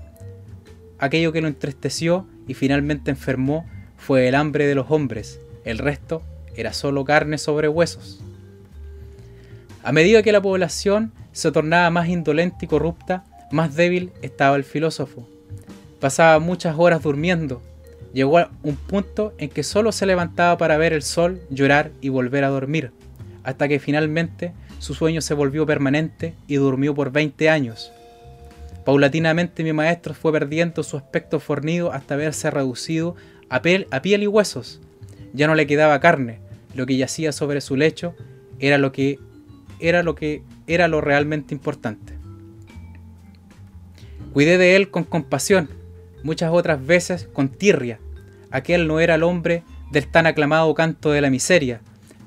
Aquello 1.01 1.31
que 1.31 1.41
lo 1.41 1.47
entristeció 1.47 2.27
y 2.47 2.53
finalmente 2.53 3.09
enfermó 3.09 3.65
fue 3.97 4.27
el 4.27 4.35
hambre 4.35 4.67
de 4.67 4.75
los 4.75 4.91
hombres. 4.91 5.39
El 5.65 5.79
resto 5.79 6.21
era 6.55 6.73
solo 6.73 7.03
carne 7.05 7.39
sobre 7.39 7.67
huesos. 7.67 8.21
A 9.83 9.91
medida 9.91 10.21
que 10.21 10.31
la 10.31 10.43
población 10.43 11.11
se 11.31 11.51
tornaba 11.51 11.89
más 11.89 12.07
indolente 12.07 12.65
y 12.65 12.67
corrupta, 12.67 13.25
más 13.51 13.75
débil 13.75 14.11
estaba 14.21 14.55
el 14.55 14.63
filósofo. 14.63 15.27
Pasaba 15.99 16.37
muchas 16.37 16.75
horas 16.77 17.01
durmiendo. 17.01 17.63
Llegó 18.13 18.37
a 18.37 18.51
un 18.61 18.75
punto 18.75 19.33
en 19.39 19.49
que 19.49 19.63
solo 19.63 19.91
se 19.91 20.05
levantaba 20.05 20.55
para 20.59 20.77
ver 20.77 20.93
el 20.93 21.01
sol, 21.01 21.41
llorar 21.49 21.91
y 21.99 22.09
volver 22.09 22.43
a 22.43 22.49
dormir, 22.49 22.91
hasta 23.43 23.67
que 23.67 23.79
finalmente 23.79 24.53
su 24.77 24.93
sueño 24.93 25.21
se 25.21 25.33
volvió 25.33 25.65
permanente 25.65 26.35
y 26.45 26.57
durmió 26.57 26.93
por 26.93 27.11
20 27.11 27.49
años. 27.49 27.91
Paulatinamente 28.85 29.63
mi 29.63 29.73
maestro 29.73 30.13
fue 30.13 30.31
perdiendo 30.31 30.83
su 30.83 30.97
aspecto 30.97 31.39
fornido 31.39 31.91
hasta 31.91 32.15
verse 32.15 32.49
reducido 32.49 33.15
a 33.49 33.57
a 33.57 34.01
piel 34.01 34.23
y 34.23 34.27
huesos. 34.27 34.79
Ya 35.33 35.47
no 35.47 35.55
le 35.55 35.67
quedaba 35.67 35.99
carne, 35.99 36.39
lo 36.73 36.85
que 36.85 36.97
yacía 36.97 37.31
sobre 37.31 37.61
su 37.61 37.75
lecho 37.75 38.15
era 38.59 38.77
lo 38.77 38.91
que 38.91 39.19
era 39.79 40.03
lo 40.03 40.15
que 40.15 40.43
era 40.67 40.87
lo 40.87 41.01
realmente 41.01 41.53
importante. 41.53 42.13
Cuidé 44.33 44.57
de 44.57 44.75
él 44.75 44.89
con 44.89 45.03
compasión, 45.03 45.69
muchas 46.23 46.51
otras 46.53 46.85
veces 46.85 47.27
con 47.33 47.49
tirria. 47.49 47.99
Aquel 48.51 48.87
no 48.87 48.99
era 48.99 49.15
el 49.15 49.23
hombre 49.23 49.63
del 49.91 50.07
tan 50.09 50.27
aclamado 50.27 50.73
canto 50.73 51.11
de 51.11 51.21
la 51.21 51.29
miseria, 51.29 51.81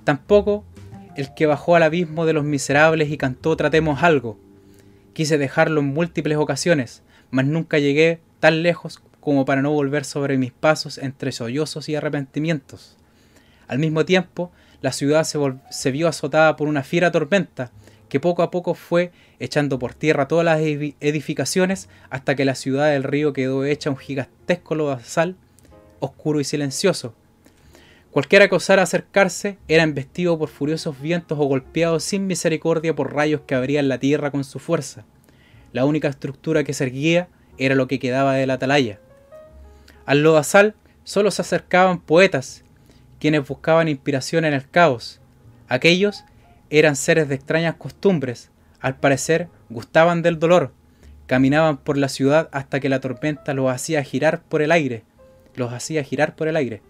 tampoco 0.05 0.65
el 1.17 1.33
que 1.35 1.47
bajó 1.47 1.77
al 1.77 1.85
abismo 1.85 2.27
de 2.27 2.33
los 2.33 2.45
miserables 2.45 3.11
y 3.11 3.17
cantó 3.17 3.57
Tratemos 3.57 4.03
algo. 4.03 4.39
Quise 5.15 5.39
dejarlo 5.39 5.81
en 5.81 5.87
múltiples 5.87 6.37
ocasiones, 6.37 7.03
mas 7.31 7.47
nunca 7.47 7.79
llegué 7.79 8.21
tan 8.41 8.63
lejos 8.63 9.01
como 9.21 9.47
para 9.47 9.63
no 9.63 9.71
volver 9.71 10.05
sobre 10.05 10.37
mis 10.37 10.53
pasos 10.53 10.99
entre 10.99 11.33
sollozos 11.33 11.89
y 11.89 11.95
arrepentimientos. 11.95 12.97
Al 13.67 13.79
mismo 13.79 14.05
tiempo, 14.05 14.53
la 14.83 14.93
ciudad 14.93 15.25
se, 15.25 15.91
vio 15.93 16.09
azotada 16.09 16.57
por 16.57 16.69
una 16.69 16.83
fiera 16.83 17.11
tormenta 17.11 17.71
que 18.09 18.21
poco 18.21 18.43
a 18.43 18.51
poco 18.51 18.75
fue 18.75 19.13
echando 19.39 19.79
por 19.79 19.95
tierra 19.95 20.29
todas 20.29 20.45
las 20.45 20.61
edificaciones 20.61 21.89
hasta 22.11 22.35
que 22.35 22.45
la 22.45 22.55
ciudad 22.55 22.91
del 22.91 23.03
río 23.03 23.33
quedó 23.33 23.65
hecha 23.65 23.91
un 23.91 23.97
gigantesco 23.97 24.75
lodazal 24.75 25.37
oscuro 26.01 26.41
y 26.41 26.45
silencioso. 26.45 27.15
Cualquiera 28.15 28.47
que 28.47 28.55
osara 28.55 28.85
acercarse 28.85 29.59
era 29.67 29.83
embestido 29.83 30.39
por 30.39 30.49
furiosos 30.49 31.01
vientos 31.01 31.37
o 31.37 31.47
golpeado 31.47 31.99
sin 31.99 32.29
misericordia 32.29 32.95
por 32.95 33.13
rayos 33.13 33.41
que 33.45 33.57
abrían 33.57 33.89
la 33.89 33.99
tierra 33.99 34.31
con 34.31 34.45
su 34.45 34.61
fuerza. 34.61 35.05
La 35.73 35.85
única 35.85 36.07
estructura 36.07 36.63
que 36.63 36.75
se 36.75 36.85
erguía 36.85 37.27
era 37.59 37.75
lo 37.75 37.89
que 37.89 37.99
quedaba 37.99 38.35
de 38.35 38.47
la 38.47 38.55
atalaya. 38.55 39.01
Al 40.07 40.23
lodazal 40.23 40.77
solo 41.03 41.33
se 41.33 41.43
acercaban 41.43 42.01
poetas, 42.01 42.63
quienes 43.19 43.49
buscaban 43.49 43.89
inspiración 43.89 44.45
en 44.45 44.55
el 44.55 44.71
caos. 44.71 45.21
Aquellos 45.67 46.23
eran 46.71 46.95
seres 46.95 47.29
de 47.29 47.35
extrañas 47.35 47.75
costumbres, 47.75 48.53
al 48.79 48.95
parecer 48.95 49.49
gustaban 49.71 50.23
del 50.23 50.39
dolor, 50.39 50.73
caminaban 51.27 51.79
por 51.79 51.99
la 51.99 52.09
ciudad 52.09 52.49
hasta 52.53 52.79
que 52.79 52.89
la 52.89 53.01
tormenta 53.01 53.55
los 53.55 53.73
hacía 53.73 54.05
girar 54.05 54.41
por 54.45 54.63
el 54.63 54.71
aire, 54.71 55.03
los 55.57 55.73
hacía 55.73 56.05
girar 56.05 56.37
por 56.37 56.47
el 56.47 56.55
aire 56.55 56.81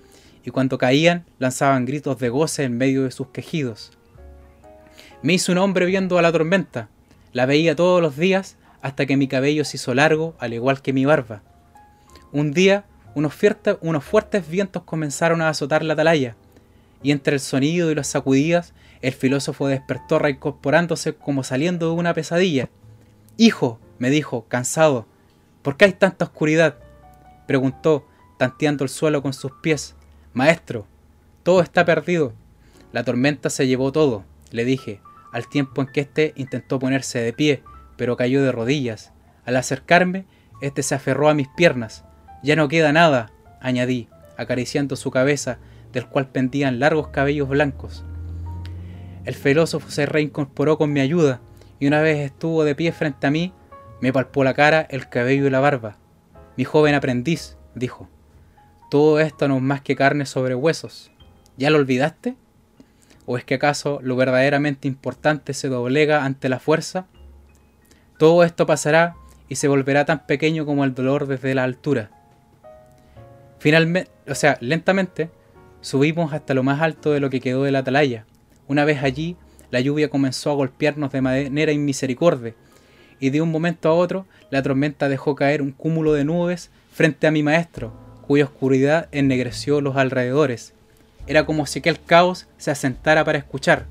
y 0.45 0.51
cuando 0.51 0.79
caían 0.79 1.25
lanzaban 1.39 1.87
gritos 1.87 2.19
de 2.19 2.29
goce 2.29 2.65
en 2.65 2.77
medio 2.77 3.05
de 3.05 3.11
sus 3.11 3.29
quejidos. 3.29 3.93
Me 5.23 5.33
hizo 5.33 5.53
un 5.53 5.59
hombre 5.59 5.87
viendo 5.87 6.19
a 6.19 6.23
la 6.23 6.33
tormenta, 6.33 6.89
la 7.33 7.47
veía 7.47 7.75
todos 7.75 8.03
los 8.03 8.17
días 8.17 8.57
hasta 8.83 9.07
que 9.07 9.17
mi 9.17 9.27
cabello 9.27 9.65
se 9.65 9.79
hizo 9.79 9.95
largo, 9.95 10.35
al 10.39 10.53
igual 10.53 10.83
que 10.83 10.93
mi 10.93 11.07
barba. 11.07 11.43
Un 12.33 12.53
día, 12.53 12.85
unos, 13.15 13.35
unos 13.81 14.05
fuertes 14.05 14.47
vientos 14.47 14.83
comenzaron 14.83 15.41
a 15.41 15.49
azotar 15.49 15.83
la 15.83 15.95
atalaya, 15.95 16.37
y 17.03 17.11
entre 17.11 17.35
el 17.35 17.41
sonido 17.41 17.91
y 17.91 17.95
las 17.95 18.09
sacudidas, 18.09 18.75
el 19.01 19.13
filósofo 19.13 19.69
despertó 19.69 20.19
reincorporándose 20.19 21.15
como 21.15 21.45
saliendo 21.45 21.89
de 21.89 21.95
una 21.95 22.13
pesadilla. 22.13 22.69
Hijo, 23.39 23.79
me 23.99 24.11
dijo, 24.11 24.47
cansado, 24.49 25.07
¿por 25.63 25.77
qué 25.77 25.87
hay 25.87 25.93
tanta 25.95 26.27
oscuridad? 26.27 26.77
preguntó, 27.47 28.07
tanteando 28.39 28.85
el 28.85 28.91
suelo 28.91 29.23
con 29.23 29.33
sus 29.33 29.53
pies. 29.63 29.95
Maestro, 30.35 30.85
todo 31.45 31.61
está 31.61 31.85
perdido. 31.85 32.33
La 32.91 33.05
tormenta 33.05 33.51
se 33.51 33.69
llevó 33.69 33.93
todo, 33.93 34.25
le 34.51 34.65
dije, 34.65 35.01
al 35.33 35.49
tiempo 35.49 35.81
en 35.81 35.87
que 35.87 36.01
éste 36.01 36.33
intentó 36.35 36.81
ponerse 36.81 37.21
de 37.21 37.33
pie, 37.33 37.63
pero 37.97 38.17
cayó 38.17 38.43
de 38.43 38.51
rodillas. 38.51 39.13
Al 39.45 39.55
acercarme, 39.55 40.25
éste 40.61 40.83
se 40.83 40.97
aferró 40.97 41.29
a 41.29 41.35
mis 41.35 41.47
piernas. 41.47 42.05
Ya 42.43 42.57
no 42.57 42.67
queda 42.67 42.93
nada, 42.93 43.31
añadí, 43.61 44.09
acariciando 44.37 44.97
su 44.97 45.13
cabeza, 45.13 45.59
del 45.93 46.09
cual 46.09 46.29
pendían 46.29 46.81
largos 46.81 47.09
cabellos 47.09 47.49
blancos. 47.49 48.05
El 49.25 49.35
filósofo 49.35 49.89
se 49.89 50.05
reincorporó 50.05 50.79
con 50.79 50.93
mi 50.93 50.99
ayuda, 50.99 51.41
y 51.79 51.87
una 51.87 52.01
vez 52.01 52.19
estuvo 52.19 52.65
de 52.65 52.75
pie 52.75 52.91
frente 52.91 53.29
a 53.29 53.31
mí, 53.31 53.53
me 54.01 54.13
palpó 54.13 54.43
la 54.43 54.55
cara, 54.55 54.85
el 54.91 55.09
cabello 55.09 55.47
y 55.47 55.51
la 55.51 55.61
barba. 55.61 55.97
Mi 56.57 56.65
joven 56.65 56.97
aprendiz, 56.97 57.57
dijo, 57.77 58.09
todo 58.95 59.19
esto 59.19 59.49
no 59.49 59.57
es 59.57 59.63
más 59.63 59.81
que 59.81 59.97
carne 59.97 60.25
sobre 60.25 60.55
huesos. 60.55 61.11
¿Ya 61.57 61.69
lo 61.71 61.79
olvidaste? 61.79 62.37
¿O 63.27 63.37
es 63.37 63.45
que 63.45 63.55
acaso 63.55 63.99
lo 64.05 64.15
verdaderamente 64.15 64.87
importante 64.87 65.53
se 65.53 65.69
doblega 65.69 66.25
ante 66.25 66.49
la 66.49 66.61
fuerza? 66.61 67.09
Todo 68.21 68.45
esto 68.45 68.67
pasará 68.67 69.17
y 69.49 69.57
se 69.57 69.67
volverá 69.67 70.05
tan 70.05 70.27
pequeño 70.27 70.65
como 70.65 70.85
el 70.85 70.95
dolor 70.95 71.27
desde 71.27 71.57
la 71.57 71.65
altura. 71.65 72.13
Finalmente, 73.59 74.13
o 74.29 74.37
sea, 74.37 74.59
lentamente, 74.61 75.29
subimos 75.81 76.33
hasta 76.33 76.55
lo 76.55 76.63
más 76.63 76.81
alto 76.81 77.11
de 77.11 77.19
lo 77.19 77.31
que 77.31 77.41
quedó 77.41 77.65
de 77.65 77.73
la 77.73 77.81
atalaya. 77.81 78.27
Una 78.69 78.85
vez 78.85 79.03
allí, 79.03 79.37
la 79.73 79.81
lluvia 79.81 80.09
comenzó 80.09 80.53
a 80.53 80.55
golpearnos 80.55 81.11
de 81.11 81.21
manera 81.21 81.73
inmisericordia, 81.73 82.55
y 83.19 83.31
de 83.31 83.43
un 83.43 83.51
momento 83.51 83.89
a 83.89 83.95
otro, 83.95 84.29
la 84.51 84.63
tormenta 84.63 85.09
dejó 85.09 85.35
caer 85.35 85.63
un 85.63 85.73
cúmulo 85.73 86.13
de 86.13 86.25
nubes 86.25 86.71
frente 86.93 87.27
a 87.27 87.33
mi 87.33 87.43
maestro, 87.43 88.04
cuya 88.25 88.45
oscuridad 88.45 89.09
ennegreció 89.13 89.81
los 89.81 89.97
alrededores. 89.97 90.75
Era 91.27 91.47
como 91.47 91.67
si 91.67 91.79
aquel 91.79 92.01
caos 92.01 92.47
se 92.57 92.71
asentara 92.71 93.25
para 93.25 93.39
escuchar. 93.39 93.87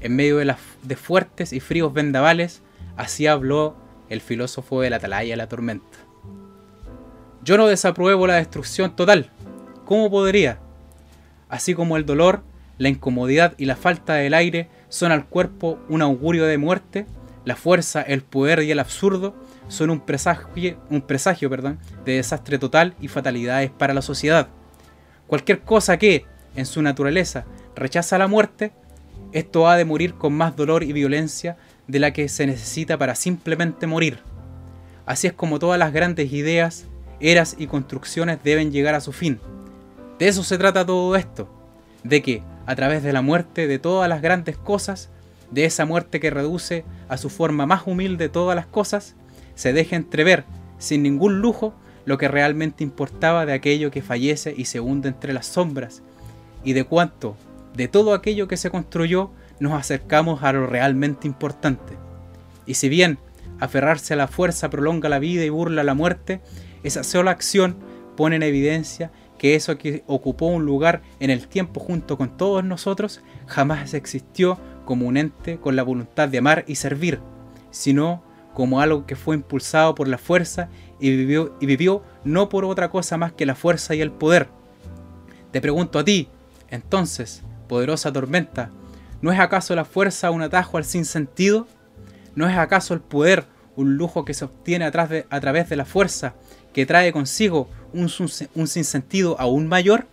En 0.00 0.16
medio 0.16 0.38
de, 0.38 0.54
de 0.82 0.96
fuertes 0.96 1.52
y 1.52 1.60
fríos 1.60 1.92
vendavales, 1.92 2.62
así 2.96 3.26
habló 3.26 3.76
el 4.08 4.20
filósofo 4.20 4.80
de 4.80 4.90
la 4.90 4.96
atalaya 4.96 5.32
de 5.32 5.36
la 5.36 5.48
tormenta. 5.48 5.98
Yo 7.42 7.56
no 7.56 7.66
desapruebo 7.66 8.26
la 8.26 8.36
destrucción 8.36 8.94
total. 8.94 9.30
¿Cómo 9.84 10.10
podría? 10.10 10.58
Así 11.48 11.74
como 11.74 11.96
el 11.96 12.06
dolor, 12.06 12.42
la 12.78 12.88
incomodidad 12.88 13.54
y 13.58 13.64
la 13.64 13.76
falta 13.76 14.14
del 14.14 14.34
aire 14.34 14.68
son 14.88 15.12
al 15.12 15.26
cuerpo 15.26 15.78
un 15.88 16.02
augurio 16.02 16.44
de 16.44 16.58
muerte, 16.58 17.06
la 17.44 17.56
fuerza, 17.56 18.02
el 18.02 18.22
poder 18.22 18.62
y 18.62 18.70
el 18.70 18.78
absurdo 18.78 19.34
son 19.68 19.90
un 19.90 20.00
presagio, 20.00 20.78
un 20.90 21.02
presagio 21.02 21.48
perdón, 21.48 21.78
de 22.04 22.14
desastre 22.14 22.58
total 22.58 22.94
y 23.00 23.08
fatalidades 23.08 23.70
para 23.70 23.94
la 23.94 24.02
sociedad. 24.02 24.48
Cualquier 25.26 25.60
cosa 25.60 25.98
que, 25.98 26.24
en 26.56 26.66
su 26.66 26.82
naturaleza, 26.82 27.44
rechaza 27.76 28.18
la 28.18 28.28
muerte, 28.28 28.72
esto 29.32 29.68
ha 29.68 29.76
de 29.76 29.84
morir 29.84 30.14
con 30.14 30.32
más 30.32 30.56
dolor 30.56 30.82
y 30.82 30.92
violencia 30.92 31.56
de 31.86 31.98
la 31.98 32.12
que 32.12 32.28
se 32.28 32.46
necesita 32.46 32.96
para 32.96 33.14
simplemente 33.14 33.86
morir. 33.86 34.20
Así 35.06 35.26
es 35.26 35.32
como 35.32 35.58
todas 35.58 35.78
las 35.78 35.92
grandes 35.92 36.32
ideas, 36.32 36.86
eras 37.20 37.56
y 37.58 37.66
construcciones 37.66 38.38
deben 38.42 38.72
llegar 38.72 38.94
a 38.94 39.00
su 39.00 39.12
fin. 39.12 39.40
De 40.18 40.28
eso 40.28 40.42
se 40.42 40.58
trata 40.58 40.86
todo 40.86 41.14
esto, 41.16 41.48
de 42.04 42.22
que, 42.22 42.42
a 42.66 42.74
través 42.74 43.02
de 43.02 43.12
la 43.12 43.22
muerte 43.22 43.66
de 43.66 43.78
todas 43.78 44.08
las 44.08 44.22
grandes 44.22 44.56
cosas, 44.56 45.10
de 45.50 45.64
esa 45.64 45.86
muerte 45.86 46.20
que 46.20 46.30
reduce 46.30 46.84
a 47.08 47.16
su 47.16 47.30
forma 47.30 47.66
más 47.66 47.82
humilde 47.86 48.28
todas 48.28 48.56
las 48.56 48.66
cosas, 48.66 49.14
se 49.58 49.72
deja 49.72 49.96
entrever, 49.96 50.44
sin 50.78 51.02
ningún 51.02 51.40
lujo, 51.40 51.74
lo 52.04 52.16
que 52.16 52.28
realmente 52.28 52.84
importaba 52.84 53.44
de 53.44 53.54
aquello 53.54 53.90
que 53.90 54.02
fallece 54.02 54.54
y 54.56 54.66
se 54.66 54.78
hunde 54.78 55.08
entre 55.08 55.32
las 55.32 55.46
sombras, 55.46 56.00
y 56.62 56.74
de 56.74 56.84
cuánto, 56.84 57.36
de 57.74 57.88
todo 57.88 58.14
aquello 58.14 58.46
que 58.46 58.56
se 58.56 58.70
construyó, 58.70 59.32
nos 59.58 59.72
acercamos 59.72 60.44
a 60.44 60.52
lo 60.52 60.68
realmente 60.68 61.26
importante. 61.26 61.94
Y 62.66 62.74
si 62.74 62.88
bien 62.88 63.18
aferrarse 63.58 64.14
a 64.14 64.16
la 64.16 64.28
fuerza 64.28 64.70
prolonga 64.70 65.08
la 65.08 65.18
vida 65.18 65.44
y 65.44 65.48
burla 65.48 65.82
la 65.82 65.94
muerte, 65.94 66.40
esa 66.84 67.02
sola 67.02 67.32
acción 67.32 67.74
pone 68.16 68.36
en 68.36 68.44
evidencia 68.44 69.10
que 69.38 69.56
eso 69.56 69.76
que 69.76 70.04
ocupó 70.06 70.46
un 70.46 70.66
lugar 70.66 71.02
en 71.18 71.30
el 71.30 71.48
tiempo 71.48 71.80
junto 71.80 72.16
con 72.16 72.36
todos 72.36 72.62
nosotros 72.62 73.22
jamás 73.48 73.92
existió 73.94 74.56
como 74.84 75.08
un 75.08 75.16
ente 75.16 75.58
con 75.58 75.74
la 75.74 75.82
voluntad 75.82 76.28
de 76.28 76.38
amar 76.38 76.64
y 76.68 76.76
servir, 76.76 77.18
sino 77.72 78.22
como 78.58 78.80
algo 78.80 79.06
que 79.06 79.14
fue 79.14 79.36
impulsado 79.36 79.94
por 79.94 80.08
la 80.08 80.18
fuerza 80.18 80.68
y 80.98 81.10
vivió, 81.10 81.54
y 81.60 81.66
vivió 81.66 82.02
no 82.24 82.48
por 82.48 82.64
otra 82.64 82.90
cosa 82.90 83.16
más 83.16 83.32
que 83.32 83.46
la 83.46 83.54
fuerza 83.54 83.94
y 83.94 84.00
el 84.00 84.10
poder. 84.10 84.48
Te 85.52 85.60
pregunto 85.60 86.00
a 86.00 86.04
ti, 86.04 86.28
entonces, 86.68 87.44
poderosa 87.68 88.12
tormenta, 88.12 88.72
¿no 89.22 89.30
es 89.30 89.38
acaso 89.38 89.76
la 89.76 89.84
fuerza 89.84 90.32
un 90.32 90.42
atajo 90.42 90.76
al 90.76 90.84
sinsentido? 90.84 91.68
¿No 92.34 92.48
es 92.48 92.58
acaso 92.58 92.94
el 92.94 93.00
poder 93.00 93.44
un 93.76 93.96
lujo 93.96 94.24
que 94.24 94.34
se 94.34 94.46
obtiene 94.46 94.86
a, 94.86 94.90
través 94.90 95.68
de 95.68 95.76
la 95.76 95.84
fuerza 95.84 96.34
que 96.72 96.84
trae 96.84 97.12
consigo 97.12 97.68
un, 97.92 98.10
un 98.56 98.66
sinsentido 98.66 99.36
aún 99.38 99.68
mayor? 99.68 100.08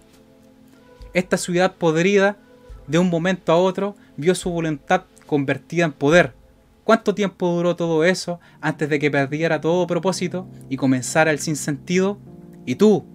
Esta 1.16 1.38
ciudad 1.38 1.74
podrida, 1.74 2.38
de 2.86 3.00
un 3.00 3.10
momento 3.10 3.52
a 3.52 3.58
otro, 3.58 3.96
vio 4.18 4.36
su 4.36 4.52
voluntad 4.52 5.06
convertida 5.26 5.86
en 5.86 5.94
poder, 5.94 6.34
¿Cuánto 6.86 7.16
tiempo 7.16 7.52
duró 7.52 7.76
todo 7.76 8.04
eso 8.04 8.40
antes 8.62 8.88
de 8.90 9.00
que 9.00 9.10
perdiera 9.10 9.60
todo 9.60 9.88
propósito 9.88 10.48
y 10.70 10.78
comenzara 10.78 11.32
el 11.32 11.40
sinsentido? 11.40 12.20
Y 12.64 12.76
tú, 12.76 13.08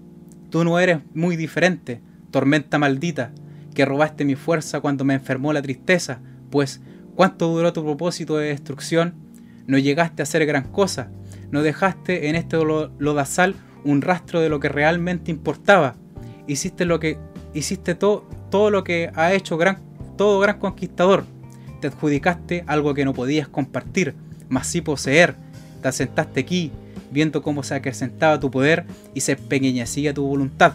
tú 0.50 0.64
no 0.64 0.80
eres 0.80 0.98
muy 1.14 1.36
diferente, 1.36 2.02
tormenta 2.32 2.80
maldita, 2.80 3.30
que 3.72 3.84
robaste 3.84 4.24
mi 4.24 4.34
fuerza 4.34 4.80
cuando 4.80 5.04
me 5.04 5.14
enfermó 5.14 5.52
la 5.52 5.62
tristeza, 5.62 6.20
pues 6.50 6.80
¿cuánto 7.14 7.46
duró 7.46 7.72
tu 7.72 7.84
propósito 7.84 8.36
de 8.38 8.48
destrucción? 8.48 9.14
No 9.68 9.78
llegaste 9.78 10.20
a 10.22 10.24
hacer 10.24 10.44
gran 10.46 10.64
cosa, 10.72 11.12
no 11.52 11.62
dejaste 11.62 12.28
en 12.28 12.34
este 12.34 12.56
lodazal 12.56 13.54
un 13.84 14.02
rastro 14.02 14.40
de 14.40 14.48
lo 14.48 14.58
que 14.58 14.68
realmente 14.68 15.30
importaba. 15.30 15.94
Hiciste 16.48 16.86
lo 16.86 16.98
que 16.98 17.18
hiciste 17.54 17.94
todo, 17.94 18.28
todo 18.50 18.70
lo 18.70 18.82
que 18.82 19.12
ha 19.14 19.32
hecho 19.32 19.56
gran, 19.56 19.78
todo 20.16 20.40
gran 20.40 20.58
conquistador 20.58 21.24
te 21.80 21.88
adjudicaste 21.88 22.64
algo 22.66 22.94
que 22.94 23.04
no 23.04 23.14
podías 23.14 23.48
compartir, 23.48 24.14
mas 24.48 24.66
sí 24.66 24.80
poseer. 24.80 25.34
Te 25.82 25.88
asentaste 25.88 26.40
aquí, 26.40 26.70
viendo 27.10 27.42
cómo 27.42 27.62
se 27.62 27.74
acrecentaba 27.74 28.38
tu 28.38 28.50
poder 28.50 28.84
y 29.14 29.20
se 29.20 29.32
empequeñecía 29.32 30.14
tu 30.14 30.26
voluntad. 30.26 30.74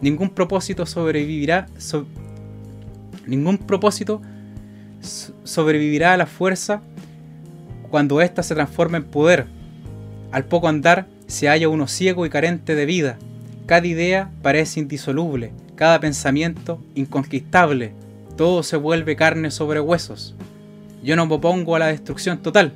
Ningún 0.00 0.30
propósito 0.30 0.86
sobrevivirá. 0.86 1.66
ningún 3.26 3.58
propósito 3.58 4.20
sobrevivirá 5.44 6.12
a 6.12 6.16
la 6.16 6.26
fuerza 6.26 6.82
cuando 7.90 8.20
ésta 8.20 8.42
se 8.42 8.54
transforma 8.54 8.98
en 8.98 9.04
poder. 9.04 9.46
Al 10.30 10.44
poco 10.44 10.68
andar 10.68 11.06
se 11.26 11.48
halla 11.48 11.68
uno 11.68 11.88
ciego 11.88 12.26
y 12.26 12.30
carente 12.30 12.74
de 12.74 12.86
vida. 12.86 13.18
Cada 13.66 13.86
idea 13.86 14.30
parece 14.42 14.80
indisoluble, 14.80 15.52
cada 15.74 16.00
pensamiento 16.00 16.80
inconquistable 16.94 17.92
todo 18.38 18.62
se 18.62 18.76
vuelve 18.76 19.16
carne 19.16 19.50
sobre 19.50 19.80
huesos. 19.80 20.36
Yo 21.02 21.16
no 21.16 21.26
me 21.26 21.34
opongo 21.34 21.74
a 21.74 21.80
la 21.80 21.88
destrucción 21.88 22.38
total. 22.38 22.72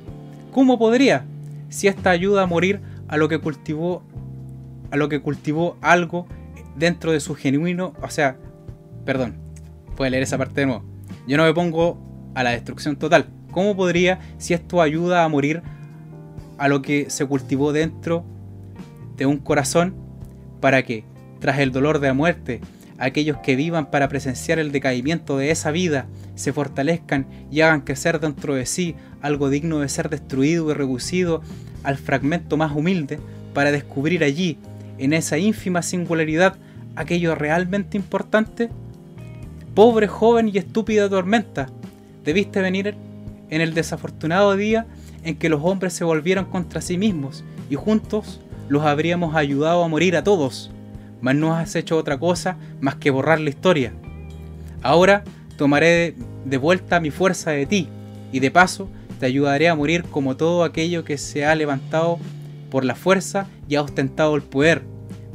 ¿Cómo 0.51 0.77
podría? 0.77 1.23
Si 1.69 1.87
esta 1.87 2.09
ayuda 2.09 2.43
a 2.43 2.47
morir 2.47 2.81
a 3.07 3.15
lo 3.15 3.29
que 3.29 3.39
cultivó 3.39 4.03
a 4.91 4.97
lo 4.97 5.07
que 5.09 5.21
cultivó 5.21 5.77
algo 5.81 6.27
dentro 6.75 7.13
de 7.13 7.21
su 7.21 7.33
genuino, 7.33 7.93
o 8.01 8.09
sea, 8.09 8.37
perdón, 9.05 9.37
puede 9.95 10.11
leer 10.11 10.23
esa 10.23 10.37
parte 10.37 10.61
de 10.61 10.67
nuevo. 10.67 10.83
Yo 11.27 11.37
no 11.37 11.45
me 11.45 11.53
pongo 11.53 11.97
a 12.35 12.43
la 12.43 12.51
destrucción 12.51 12.97
total. 12.97 13.27
¿Cómo 13.51 13.75
podría 13.75 14.19
si 14.37 14.53
esto 14.53 14.81
ayuda 14.81 15.23
a 15.23 15.29
morir 15.29 15.63
a 16.57 16.67
lo 16.67 16.81
que 16.81 17.09
se 17.09 17.25
cultivó 17.25 17.71
dentro 17.71 18.25
de 19.15 19.25
un 19.25 19.37
corazón 19.37 19.95
para 20.59 20.83
que, 20.83 21.05
tras 21.39 21.59
el 21.59 21.71
dolor 21.71 21.99
de 21.99 22.07
la 22.09 22.13
muerte, 22.13 22.59
aquellos 22.97 23.37
que 23.37 23.55
vivan 23.55 23.87
para 23.87 24.07
presenciar 24.07 24.59
el 24.59 24.71
decaimiento 24.71 25.37
de 25.37 25.51
esa 25.51 25.71
vida 25.71 26.05
se 26.35 26.53
fortalezcan 26.53 27.27
y 27.51 27.61
hagan 27.61 27.81
crecer 27.81 28.19
dentro 28.19 28.55
de 28.55 28.65
sí 28.65 28.95
algo 29.21 29.49
digno 29.49 29.79
de 29.79 29.89
ser 29.89 30.09
destruido 30.09 30.69
y 30.69 30.73
reducido 30.73 31.41
al 31.83 31.97
fragmento 31.97 32.57
más 32.57 32.71
humilde 32.75 33.19
para 33.53 33.71
descubrir 33.71 34.23
allí, 34.23 34.57
en 34.97 35.13
esa 35.13 35.37
ínfima 35.37 35.81
singularidad, 35.81 36.55
aquello 36.95 37.35
realmente 37.35 37.97
importante? 37.97 38.69
Pobre 39.75 40.07
joven 40.07 40.49
y 40.53 40.57
estúpida 40.57 41.09
tormenta, 41.09 41.69
debiste 42.23 42.61
venir 42.61 42.95
en 43.49 43.61
el 43.61 43.73
desafortunado 43.73 44.55
día 44.55 44.85
en 45.23 45.35
que 45.35 45.49
los 45.49 45.61
hombres 45.63 45.93
se 45.93 46.03
volvieron 46.03 46.45
contra 46.45 46.81
sí 46.81 46.97
mismos 46.97 47.43
y 47.69 47.75
juntos 47.75 48.41
los 48.69 48.83
habríamos 48.83 49.35
ayudado 49.35 49.83
a 49.83 49.87
morir 49.87 50.15
a 50.15 50.23
todos, 50.23 50.71
mas 51.23 51.35
no 51.35 51.55
has 51.55 51.75
hecho 51.75 51.97
otra 51.97 52.19
cosa 52.19 52.57
más 52.81 52.95
que 52.95 53.09
borrar 53.09 53.39
la 53.39 53.49
historia. 53.49 53.93
Ahora 54.81 55.23
tomaré 55.57 56.15
de 56.43 56.57
vuelta 56.57 56.99
mi 56.99 57.11
fuerza 57.11 57.51
de 57.51 57.65
ti 57.65 57.87
y 58.33 58.41
de 58.41 58.51
paso 58.51 58.89
te 59.21 59.25
ayudaré 59.25 59.69
a 59.69 59.75
morir 59.75 60.03
como 60.03 60.35
todo 60.35 60.65
aquello 60.65 61.05
que 61.05 61.17
se 61.17 61.45
ha 61.45 61.55
levantado 61.55 62.19
por 62.69 62.83
la 62.83 62.93
fuerza 62.93 63.47
y 63.69 63.75
ha 63.75 63.81
ostentado 63.81 64.35
el 64.35 64.41
poder. 64.41 64.83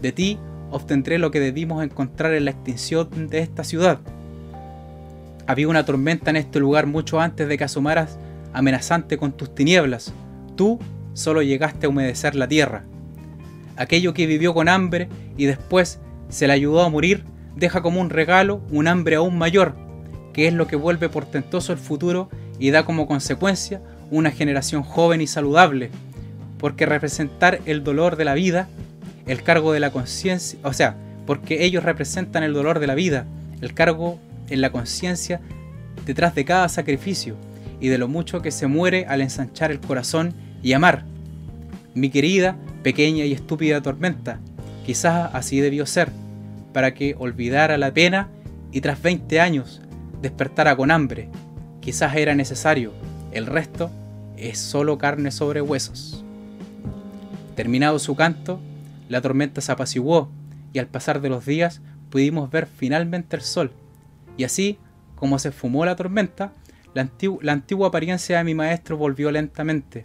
De 0.03 0.13
ti 0.13 0.39
obtendré 0.71 1.17
lo 1.17 1.31
que 1.31 1.41
debimos 1.41 1.83
encontrar 1.83 2.35
en 2.35 2.45
la 2.45 2.51
extinción 2.51 3.29
de 3.31 3.39
esta 3.39 3.65
ciudad. 3.65 3.99
Había 5.47 5.69
una 5.69 5.87
tormenta 5.87 6.29
en 6.29 6.37
este 6.37 6.61
lugar 6.61 6.87
mucho 6.87 7.19
antes 7.19 7.49
de 7.49 7.57
que 7.57 7.65
asomaras 7.65 8.19
amenazante 8.53 9.17
con 9.17 9.33
tus 9.33 9.55
tinieblas. 9.55 10.13
Tú 10.55 10.79
solo 11.15 11.41
llegaste 11.41 11.87
a 11.87 11.89
humedecer 11.89 12.35
la 12.35 12.47
tierra. 12.47 12.85
Aquello 13.79 14.13
que 14.13 14.27
vivió 14.27 14.53
con 14.53 14.69
hambre 14.69 15.09
y 15.37 15.47
después 15.47 16.01
se 16.29 16.47
le 16.47 16.53
ayudó 16.53 16.83
a 16.83 16.91
morir, 16.91 17.25
deja 17.57 17.81
como 17.81 18.01
un 18.01 18.11
regalo 18.11 18.61
un 18.71 18.89
hambre 18.89 19.17
aún 19.17 19.39
mayor, 19.39 19.77
que 20.33 20.49
es 20.49 20.53
lo 20.53 20.67
que 20.67 20.77
vuelve 20.77 21.09
portentoso 21.09 21.73
el 21.73 21.79
futuro 21.79 22.29
y 22.59 22.71
da 22.71 22.85
como 22.85 23.07
consecuencia 23.07 23.81
una 24.11 24.31
generación 24.31 24.83
joven 24.83 25.21
y 25.21 25.27
saludable, 25.27 25.91
porque 26.59 26.87
representar 26.87 27.61
el 27.67 27.85
dolor 27.85 28.17
de 28.17 28.25
la 28.25 28.35
vida, 28.35 28.69
el 29.27 29.43
cargo 29.43 29.73
de 29.73 29.81
la 29.81 29.91
conciencia, 29.91 30.59
o 30.65 30.73
sea, 30.73 30.97
porque 31.25 31.65
ellos 31.65 31.85
representan 31.85 32.43
el 32.43 32.55
dolor 32.55 32.81
de 32.81 32.87
la 32.87 32.95
vida, 32.95 33.27
el 33.61 33.75
cargo 33.75 34.19
en 34.49 34.61
la 34.61 34.71
conciencia 34.71 35.41
detrás 36.05 36.35
de 36.35 36.45
cada 36.45 36.69
sacrificio 36.69 37.37
y 37.81 37.89
de 37.89 37.99
lo 37.99 38.09
mucho 38.09 38.43
que 38.43 38.51
se 38.51 38.67
muere 38.67 39.07
al 39.07 39.21
ensanchar 39.21 39.71
el 39.71 39.81
corazón 39.81 40.35
y 40.63 40.73
amar. 40.73 41.05
Mi 41.95 42.11
querida, 42.11 42.57
pequeña 42.89 43.27
y 43.27 43.35
estúpida 43.35 43.83
tormenta, 43.83 44.41
quizás 44.87 45.29
así 45.35 45.61
debió 45.61 45.85
ser, 45.85 46.09
para 46.73 46.95
que 46.95 47.15
olvidara 47.19 47.77
la 47.77 47.93
pena 47.93 48.31
y 48.73 48.81
tras 48.81 49.03
20 49.03 49.43
años 49.43 49.83
despertara 50.23 50.75
con 50.75 50.91
hambre. 50.91 51.29
Quizás 51.83 52.17
era 52.17 52.35
necesario, 52.35 52.95
el 53.31 53.45
resto 53.45 53.91
es 54.39 54.59
solo 54.59 54.97
carne 54.97 55.33
sobre 55.33 55.61
huesos. 55.61 56.25
Terminado 57.57 57.99
su 57.99 58.17
canto, 58.17 58.59
la 59.11 59.21
tormenta 59.21 59.61
se 59.61 59.71
apaciguó 59.71 60.31
y 60.73 60.79
al 60.79 60.87
pasar 60.87 61.21
de 61.21 61.29
los 61.29 61.45
días 61.45 61.83
pudimos 62.09 62.51
ver 62.51 62.67
finalmente 62.67 63.37
el 63.37 63.43
sol. 63.43 63.71
Y 64.39 64.45
así, 64.45 64.79
como 65.15 65.39
se 65.39 65.53
fumó 65.53 65.85
la 65.85 65.95
tormenta, 65.95 66.55
la, 66.95 67.07
la 67.43 67.53
antigua 67.53 67.89
apariencia 67.89 68.39
de 68.39 68.45
mi 68.45 68.55
maestro 68.55 68.97
volvió 68.97 69.31
lentamente. 69.31 70.05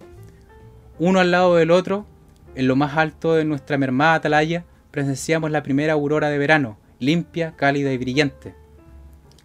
Uno 0.99 1.21
al 1.21 1.31
lado 1.31 1.55
del 1.55 1.71
otro, 1.71 2.07
en 2.55 2.67
lo 2.67 2.75
más 2.75 2.97
alto 2.97 3.35
de 3.35 3.45
nuestra 3.45 3.77
mermada 3.77 4.15
atalaya, 4.15 4.65
presenciamos 4.91 5.51
la 5.51 5.63
primera 5.63 5.93
aurora 5.93 6.29
de 6.29 6.37
verano, 6.37 6.77
limpia, 6.99 7.53
cálida 7.55 7.91
y 7.91 7.97
brillante. 7.97 8.55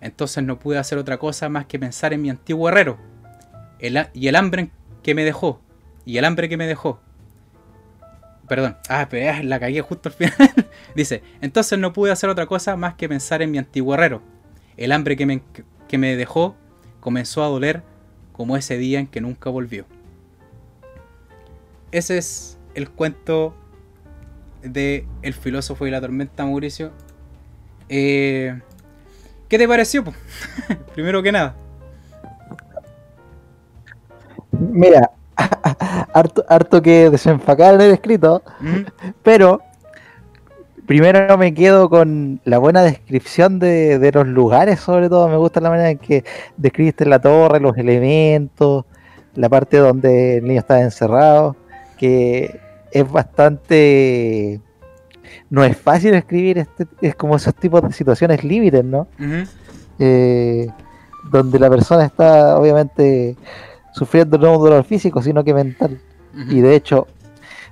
Entonces 0.00 0.44
no 0.44 0.58
pude 0.58 0.78
hacer 0.78 0.98
otra 0.98 1.18
cosa 1.18 1.48
más 1.48 1.66
que 1.66 1.78
pensar 1.78 2.12
en 2.12 2.22
mi 2.22 2.30
antiguo 2.30 2.68
herrero, 2.68 2.98
y 3.80 4.28
el 4.28 4.36
hambre 4.36 4.70
que 5.02 5.14
me 5.14 5.24
dejó, 5.24 5.60
y 6.04 6.18
el 6.18 6.24
hambre 6.24 6.48
que 6.48 6.56
me 6.56 6.66
dejó. 6.66 7.00
Perdón, 8.48 8.76
ah, 8.88 9.06
pero 9.10 9.30
ah, 9.30 9.42
la 9.42 9.60
cagué 9.60 9.82
justo 9.82 10.08
al 10.08 10.14
final. 10.14 10.32
Dice, 10.94 11.22
entonces 11.42 11.78
no 11.78 11.92
pude 11.92 12.12
hacer 12.12 12.30
otra 12.30 12.46
cosa 12.46 12.76
más 12.76 12.94
que 12.94 13.08
pensar 13.08 13.42
en 13.42 13.50
mi 13.50 13.58
antiguo 13.58 13.94
herrero. 13.94 14.22
El 14.76 14.92
hambre 14.92 15.16
que 15.16 15.26
me, 15.26 15.42
que 15.86 15.98
me 15.98 16.16
dejó 16.16 16.56
comenzó 17.00 17.44
a 17.44 17.48
doler 17.48 17.82
como 18.32 18.56
ese 18.56 18.78
día 18.78 19.00
en 19.00 19.06
que 19.06 19.20
nunca 19.20 19.50
volvió. 19.50 19.84
Ese 21.90 22.18
es 22.18 22.57
el 22.74 22.90
cuento 22.90 23.54
de 24.62 25.06
El 25.22 25.34
filósofo 25.34 25.86
y 25.86 25.90
la 25.90 26.00
tormenta, 26.00 26.44
Mauricio. 26.44 26.90
Eh, 27.88 28.60
¿Qué 29.48 29.58
te 29.58 29.66
pareció? 29.66 30.04
Primero 30.94 31.22
que 31.22 31.32
nada. 31.32 31.54
Mira, 34.50 35.10
harto, 36.12 36.44
harto 36.48 36.82
que 36.82 37.10
desenfacar 37.10 37.74
en 37.74 37.80
el 37.82 37.90
escrito, 37.92 38.42
pero 39.22 39.60
primero 40.86 41.36
me 41.36 41.52
quedo 41.52 41.90
con 41.90 42.40
la 42.44 42.58
buena 42.58 42.82
descripción 42.82 43.58
de, 43.58 44.10
los 44.12 44.26
lugares, 44.26 44.80
sobre 44.80 45.08
todo 45.08 45.28
me 45.28 45.36
gusta 45.36 45.60
la 45.60 45.70
manera 45.70 45.90
en 45.90 45.98
que 45.98 46.24
describiste 46.56 47.04
la 47.04 47.20
torre, 47.20 47.60
los 47.60 47.76
elementos, 47.76 48.86
la 49.34 49.48
parte 49.48 49.76
donde 49.76 50.38
el 50.38 50.44
niño 50.44 50.60
estaba 50.60 50.80
encerrado, 50.80 51.56
que 51.98 52.60
es 52.90 53.10
bastante... 53.10 54.60
No 55.50 55.64
es 55.64 55.76
fácil 55.76 56.14
escribir, 56.14 56.58
este, 56.58 56.86
es 57.00 57.14
como 57.14 57.36
esos 57.36 57.54
tipos 57.54 57.82
de 57.82 57.92
situaciones 57.92 58.44
límites, 58.44 58.84
¿no? 58.84 59.08
Eh, 59.98 60.68
donde 61.30 61.58
la 61.58 61.70
persona 61.70 62.04
está 62.04 62.58
obviamente 62.58 63.36
sufriendo 63.92 64.38
no 64.38 64.56
un 64.56 64.64
dolor 64.64 64.84
físico, 64.84 65.22
sino 65.22 65.42
que 65.44 65.54
mental. 65.54 66.00
Y 66.48 66.60
de 66.60 66.76
hecho, 66.76 67.06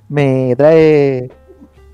me 0.09 0.55
trae 0.57 1.29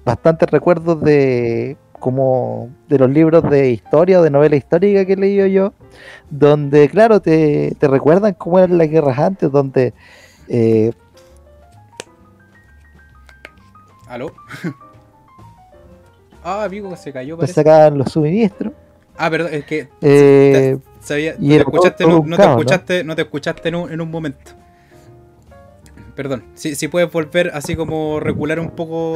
bastantes 0.06 0.50
recuerdos 0.50 1.02
de 1.02 1.78
como 2.00 2.70
de 2.90 3.00
los 3.00 3.10
libros 3.10 3.50
de 3.50 3.72
historia 3.72 4.20
o 4.20 4.24
de 4.24 4.30
novela 4.30 4.58
histórica 4.58 5.06
que 5.06 5.14
he 5.14 5.18
leído 5.18 5.48
yo, 5.48 5.74
donde, 6.30 6.90
claro, 6.90 7.22
te, 7.22 7.76
recuerdan 7.80 8.34
cómo 8.34 8.60
eran 8.60 8.78
las 8.78 8.90
guerras 8.90 9.20
antes, 9.20 9.52
donde... 9.52 9.94
Eh, 10.50 10.92
¿Aló? 14.14 14.32
ah, 16.44 16.66
amigo, 16.66 16.96
se 16.96 17.12
cayó. 17.12 17.36
Se 17.48 17.52
sacaban 17.52 17.98
los 17.98 18.12
suministros. 18.12 18.72
Ah, 19.18 19.28
perdón, 19.32 19.56
es 19.56 19.66
que 19.66 19.90
eh, 20.02 20.78
no, 20.78 21.48
te 21.48 22.44
escuchaste, 22.44 23.04
no, 23.04 23.16
te 23.16 23.24
escuchaste, 23.24 23.70
en 23.70 24.02
un, 24.02 24.12
momento. 24.12 24.52
Perdón, 26.16 26.44
si, 26.54 26.76
si, 26.76 26.88
puedes 26.90 27.12
volver 27.12 27.50
así 27.56 27.76
como 27.76 28.20
recular 28.20 28.60
un 28.60 28.70
poco. 28.70 29.16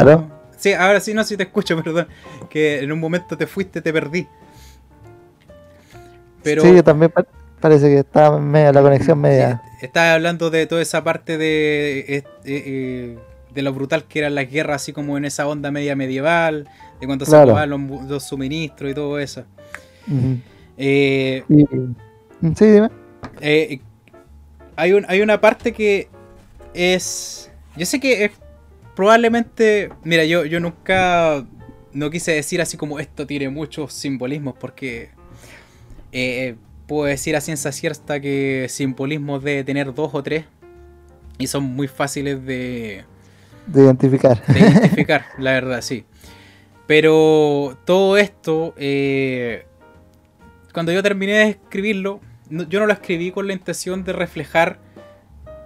Sí, 0.57 0.73
ahora 0.73 0.99
sí, 0.99 1.13
no, 1.13 1.23
si 1.23 1.37
te 1.37 1.43
escucho, 1.43 1.75
perdón. 1.83 2.07
Que 2.49 2.79
en 2.79 2.91
un 2.91 2.99
momento 2.99 3.37
te 3.37 3.45
fuiste, 3.45 3.83
te 3.83 3.93
perdí. 3.93 4.27
Pero, 6.41 6.63
sí, 6.63 6.73
yo 6.73 6.83
también 6.83 7.13
parece 7.59 7.87
que 7.87 7.99
estaba 7.99 8.39
media, 8.39 8.73
la 8.73 8.81
conexión 8.81 9.21
media. 9.21 9.61
estaba 9.79 10.15
hablando 10.15 10.49
de 10.49 10.65
toda 10.65 10.81
esa 10.81 11.03
parte 11.03 11.37
de, 11.37 11.99
eh, 11.99 12.23
eh, 12.45 13.17
de 13.53 13.61
lo 13.61 13.73
brutal 13.73 14.05
que 14.05 14.19
eran 14.19 14.35
las 14.35 14.49
guerras, 14.49 14.83
así 14.83 14.93
como 14.93 15.17
en 15.17 15.25
esa 15.25 15.47
onda 15.47 15.71
media 15.71 15.95
medieval, 15.95 16.69
de 16.99 17.07
cuando 17.07 17.25
se 17.25 17.35
acababan 17.35 17.69
los, 18.07 18.23
suministros 18.23 18.91
y 18.91 18.93
todo 18.93 19.19
eso. 19.19 19.45
Eh, 20.77 21.43
sí, 21.47 22.65
dime. 22.65 22.89
Eh, 23.41 23.79
hay, 24.75 24.93
un, 24.93 25.05
hay 25.07 25.21
una 25.21 25.41
parte 25.41 25.73
que 25.73 26.07
es. 26.73 27.51
Yo 27.75 27.85
sé 27.85 27.99
que 27.99 28.25
es 28.25 28.31
probablemente. 28.95 29.89
Mira, 30.03 30.23
yo, 30.25 30.45
yo 30.45 30.59
nunca. 30.59 31.45
No 31.93 32.11
quise 32.11 32.31
decir 32.33 32.61
así 32.61 32.77
como 32.77 32.99
esto 32.99 33.25
tiene 33.25 33.49
muchos 33.49 33.93
simbolismos, 33.93 34.55
porque. 34.59 35.09
Eh, 36.11 36.55
puedo 36.87 37.05
decir 37.05 37.35
a 37.35 37.41
ciencia 37.41 37.71
cierta 37.71 38.21
que 38.21 38.67
simbolismos 38.69 39.43
debe 39.43 39.63
tener 39.63 39.93
dos 39.93 40.11
o 40.13 40.23
tres. 40.23 40.45
Y 41.37 41.47
son 41.47 41.63
muy 41.63 41.87
fáciles 41.87 42.45
de. 42.45 43.03
De 43.68 43.84
identificar. 43.84 44.43
De 44.47 44.59
identificar, 44.59 45.26
la 45.38 45.51
verdad, 45.51 45.82
sí. 45.82 46.05
Pero 46.88 47.78
todo 47.86 48.18
esto. 48.18 48.74
Eh, 48.78 49.65
cuando 50.74 50.91
yo 50.91 51.03
terminé 51.03 51.34
de 51.34 51.49
escribirlo, 51.49 52.22
yo 52.49 52.80
no 52.80 52.86
lo 52.86 52.93
escribí 52.93 53.32
con 53.32 53.47
la 53.47 53.53
intención 53.53 54.03
de 54.03 54.13
reflejar 54.13 54.80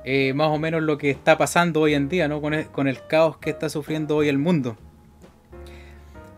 eh, 0.04 0.34
más 0.34 0.48
o 0.50 0.58
menos 0.58 0.82
lo 0.82 0.98
que 0.98 1.12
está 1.12 1.38
pasando 1.38 1.82
hoy 1.82 1.94
en 1.94 2.10
día, 2.10 2.28
¿no? 2.28 2.42
Con 2.42 2.54
el, 2.54 2.66
con 2.68 2.88
el 2.88 3.06
caos 3.08 3.38
que 3.38 3.52
está 3.52 3.70
sufriendo 3.70 4.16
hoy 4.16 4.30
el 4.30 4.40
mundo. 4.40 4.78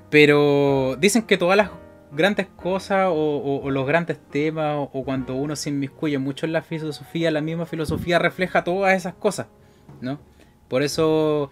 Pero 0.09 0.95
dicen 0.99 1.23
que 1.23 1.37
todas 1.37 1.57
las 1.57 1.69
grandes 2.11 2.47
cosas 2.47 3.07
o, 3.11 3.69
los 3.71 3.87
grandes 3.87 4.19
temas 4.29 4.75
o, 4.91 5.03
cuando 5.03 5.35
uno 5.35 5.55
se 5.55 5.69
inmiscuye 5.69 6.17
mucho 6.17 6.45
en 6.45 6.53
la 6.53 6.61
filosofía, 6.61 7.31
la 7.31 7.41
misma 7.41 7.65
filosofía 7.65 8.19
refleja 8.19 8.63
todas 8.63 8.95
esas 8.95 9.15
cosas, 9.15 9.47
¿no? 10.01 10.19
Por 10.67 10.83
eso 10.83 11.51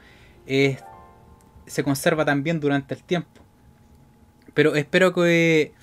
se 1.66 1.84
conserva 1.84 2.26
también 2.26 2.60
durante 2.60 2.94
el 2.94 3.04
tiempo. 3.04 3.42
Pero 4.54 4.76
espero 4.76 5.14
que 5.14 5.74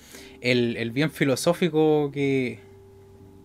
el, 0.41 0.91
bien 0.91 1.11
filosófico 1.11 2.11
que 2.11 2.59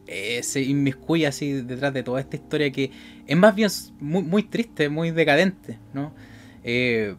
eh, 0.06 0.42
se 0.42 0.62
inmiscuye 0.62 1.26
así 1.26 1.52
detrás 1.62 1.94
de 1.94 2.02
toda 2.02 2.20
esta 2.20 2.36
historia 2.36 2.70
que 2.70 2.90
es 3.26 3.36
más 3.36 3.54
bien 3.54 3.70
muy, 4.00 4.22
muy 4.22 4.42
triste, 4.42 4.88
muy 4.88 5.10
decadente, 5.10 5.78
¿no? 5.94 6.12
Eh, 6.62 7.16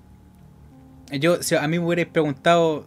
yo, 1.20 1.41
si 1.41 1.55
a 1.55 1.68
mí 1.68 1.80
me 1.80 1.86
hubierais 1.86 2.07
preguntado 2.07 2.86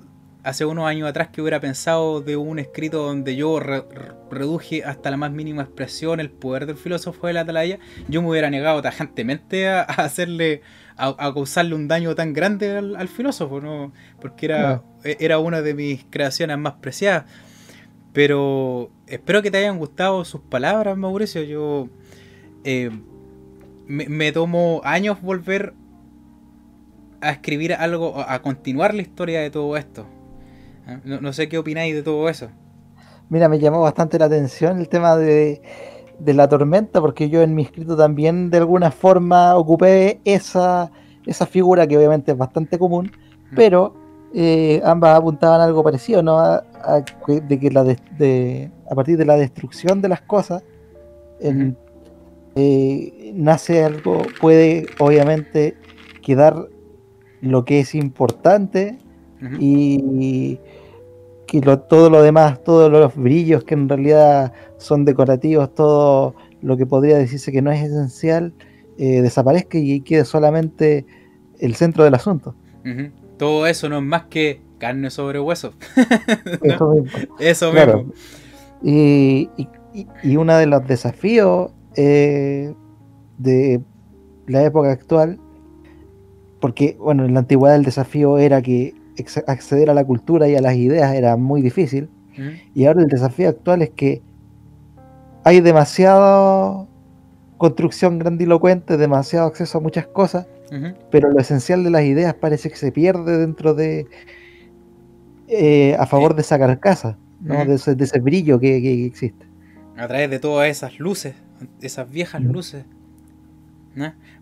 hace 0.49 0.64
unos 0.64 0.86
años 0.86 1.07
atrás 1.07 1.28
que 1.28 1.42
hubiera 1.42 1.61
pensado 1.61 2.22
de 2.22 2.36
un 2.36 2.59
escrito 2.59 3.03
donde 3.03 3.36
yo 3.36 3.61
reduje 3.61 4.82
hasta 4.82 5.11
la 5.11 5.18
más 5.18 5.30
mínima 5.30 5.62
expresión 5.62 6.20
el 6.20 6.30
poder 6.30 6.64
del 6.64 6.76
filósofo 6.76 7.26
de 7.26 7.34
la 7.34 7.42
atalaya, 7.42 7.78
yo 8.09 8.22
me 8.22 8.30
hubiera 8.30 8.49
negado 8.49 8.80
tajantemente 8.80 9.68
a, 9.68 9.82
hacerle, 9.82 10.62
a, 10.96 11.14
causarle 11.34 11.74
un 11.74 11.86
daño 11.86 12.14
tan 12.14 12.32
grande 12.32 12.78
al, 12.78 13.09
filósofo, 13.09 13.61
¿no? 13.61 13.92
Porque 14.22 14.46
era, 14.46 14.82
e, 15.05 15.18
era 15.20 15.38
una 15.38 15.61
de 15.61 15.74
mis 15.74 16.07
creaciones 16.09 16.57
más 16.57 16.74
preciadas. 16.74 17.26
Pero 18.14 18.90
espero 19.07 19.42
que 19.42 19.51
te 19.51 19.59
hayan 19.59 19.76
gustado 19.78 20.24
sus 20.24 20.40
palabras, 20.40 20.96
Mauricio. 20.96 21.42
Yo 21.42 21.90
eh, 22.64 22.90
me 23.86 24.32
tomo 24.32 24.80
años 24.82 25.20
volver 25.20 25.74
a 27.20 27.32
escribir 27.32 27.74
algo, 27.74 28.24
a 28.26 28.40
continuar 28.40 28.94
la 28.94 29.03
historia 29.03 29.40
de 29.40 29.51
todo 29.51 29.76
esto. 29.76 30.07
No, 31.05 31.32
sé 31.32 31.49
qué 31.49 31.59
opináis 31.59 31.95
de 31.95 32.03
todo 32.03 32.28
eso. 32.28 32.49
Mira, 33.28 33.49
me 33.49 33.59
llamó 33.59 33.80
bastante 33.80 34.18
la 34.18 34.24
atención 34.24 34.78
el 34.78 34.89
tema 34.89 35.16
de, 35.16 35.61
la 36.24 36.49
tormenta, 36.49 37.01
porque 37.01 37.28
yo 37.28 37.43
en 37.43 37.55
mi 37.55 37.62
escrito 37.62 37.97
también 37.97 38.51
de 38.51 38.59
alguna 38.59 38.91
forma 38.91 39.55
ocupé 39.57 40.20
esa, 40.24 40.91
esa 41.26 41.47
figura 41.47 41.86
que 41.86 41.97
obviamente 41.97 42.32
es 42.32 42.39
bastante 42.39 42.78
común, 42.78 43.12
pero 43.55 43.95
eh, 44.34 44.80
ambas 44.84 45.18
apuntaban 45.18 45.61
a 45.61 45.64
algo 45.64 45.84
parecido, 45.84 46.22
¿no? 46.22 46.39
A, 46.39 46.64
de 47.26 47.61
que 47.61 47.70
la 47.70 47.84
de, 47.84 48.70
a 48.91 48.95
partir 48.95 49.18
de 49.18 49.26
la 49.26 49.36
destrucción 49.36 50.01
de 50.01 50.09
las 50.09 50.22
cosas 50.22 50.62
eh, 51.41 53.32
nace 53.34 53.84
algo, 53.84 54.22
puede 54.41 54.86
obviamente 54.99 55.76
quedar 56.22 56.66
lo 57.41 57.64
que 57.64 57.80
es 57.80 57.95
importante 57.95 58.99
y 59.61 60.59
que 61.49 61.61
todo 61.61 62.11
lo 62.11 62.22
demás, 62.22 62.62
todos 62.62 62.93
los 62.93 63.16
brillos 63.16 63.64
que 63.64 63.74
en 63.74 63.89
realidad 63.89 64.53
son 64.76 65.05
decorativos, 65.05 65.74
todo 65.74 66.34
lo 66.61 66.76
que 66.76 66.86
podría 66.86 67.16
decirse 67.16 67.51
que 67.51 67.62
no 67.62 67.72
es 67.72 67.82
esencial, 67.82 68.53
eh, 68.99 69.22
desaparezca 69.22 69.78
y 69.78 70.01
quede 70.01 70.24
solamente 70.24 71.07
el 71.59 71.74
centro 71.74 72.05
del 72.05 72.14
asunto. 72.14 72.55
Todo 73.39 73.66
eso 73.66 73.89
no 73.89 73.99
es 73.99 74.03
más 74.03 74.24
que 74.24 74.61
carne 74.78 75.11
sobre 75.11 75.41
hueso. 75.41 75.72
Eso 76.62 76.91
mismo. 76.91 77.36
Eso 77.39 77.72
mismo. 77.72 78.12
Y, 78.82 79.51
y, 80.22 80.36
uno 80.36 80.57
de 80.57 80.66
los 80.66 80.86
desafíos 80.86 81.72
eh, 81.97 82.72
de 83.39 83.80
la 84.47 84.64
época 84.64 84.93
actual, 84.93 85.39
porque 86.61 86.97
bueno, 86.99 87.24
en 87.24 87.34
la 87.34 87.41
antigüedad 87.41 87.76
el 87.76 87.84
desafío 87.84 88.39
era 88.39 88.62
que 88.62 88.95
acceder 89.47 89.91
a 89.91 89.95
la 89.95 90.05
cultura 90.05 90.49
y 90.49 90.57
a 90.57 90.61
las 90.61 90.75
ideas 90.75 91.14
era 91.14 91.37
muy 91.37 91.62
difícil. 91.62 92.09
Y 92.75 92.85
ahora 92.85 93.03
el 93.03 93.09
desafío 93.09 93.49
actual 93.49 93.83
es 93.83 93.91
que 93.91 94.23
hay 95.43 95.61
demasiada 95.61 96.87
construcción 97.57 98.19
grandilocuente, 98.21 98.97
demasiado 98.97 99.49
acceso 99.49 99.79
a 99.79 99.81
muchas 99.81 100.07
cosas, 100.07 100.47
pero 101.11 101.31
lo 101.31 101.41
esencial 101.41 101.83
de 101.83 101.91
las 101.91 102.05
ideas 102.05 102.35
parece 102.35 102.71
que 102.71 102.77
se 102.77 102.93
pierde 102.93 103.39
dentro 103.39 103.75
de... 103.75 104.07
Eh, 105.49 105.97
a 105.99 106.07
favor 106.07 106.35
de 106.35 106.43
esa 106.43 106.59
carcasa, 106.59 107.16
de, 107.41 107.75
ese, 107.75 108.21
brillo 108.21 108.61
que, 108.61 109.07
existe. 109.07 109.47
A 109.97 110.07
través 110.07 110.29
de 110.29 110.39
todas 110.39 110.69
esas 110.69 111.01
luces, 111.01 111.35
esas 111.81 112.11
viejas 112.11 112.43
luces. 112.43 112.85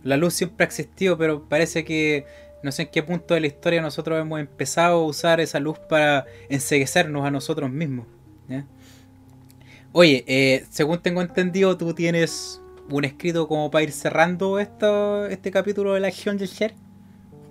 La 0.03 0.16
luz 0.16 0.35
siempre 0.35 0.64
ha 0.64 0.66
existido, 0.66 1.16
pero 1.16 1.45
parece 1.49 1.85
que 1.85 2.27
no 2.66 2.72
sé 2.72 2.82
en 2.82 2.88
qué 2.88 3.02
punto 3.04 3.32
de 3.32 3.40
la 3.40 3.46
historia 3.46 3.80
nosotros 3.80 4.20
hemos 4.20 4.40
empezado 4.40 4.96
a 4.96 5.06
usar 5.06 5.38
esa 5.38 5.60
luz 5.60 5.78
para 5.78 6.26
enseguecernos 6.48 7.24
a 7.24 7.30
nosotros 7.30 7.70
mismos. 7.70 8.06
Oye, 9.92 10.24
eh, 10.26 10.66
según 10.68 10.98
tengo 10.98 11.22
entendido, 11.22 11.76
tú 11.76 11.94
tienes 11.94 12.60
un 12.90 13.04
escrito 13.04 13.46
como 13.46 13.70
para 13.70 13.84
ir 13.84 13.92
cerrando 13.92 14.58
esto, 14.58 15.26
este 15.26 15.52
capítulo 15.52 15.94
de 15.94 16.00
la 16.00 16.08
acción 16.08 16.36
del 16.36 16.48
Share. 16.48 16.74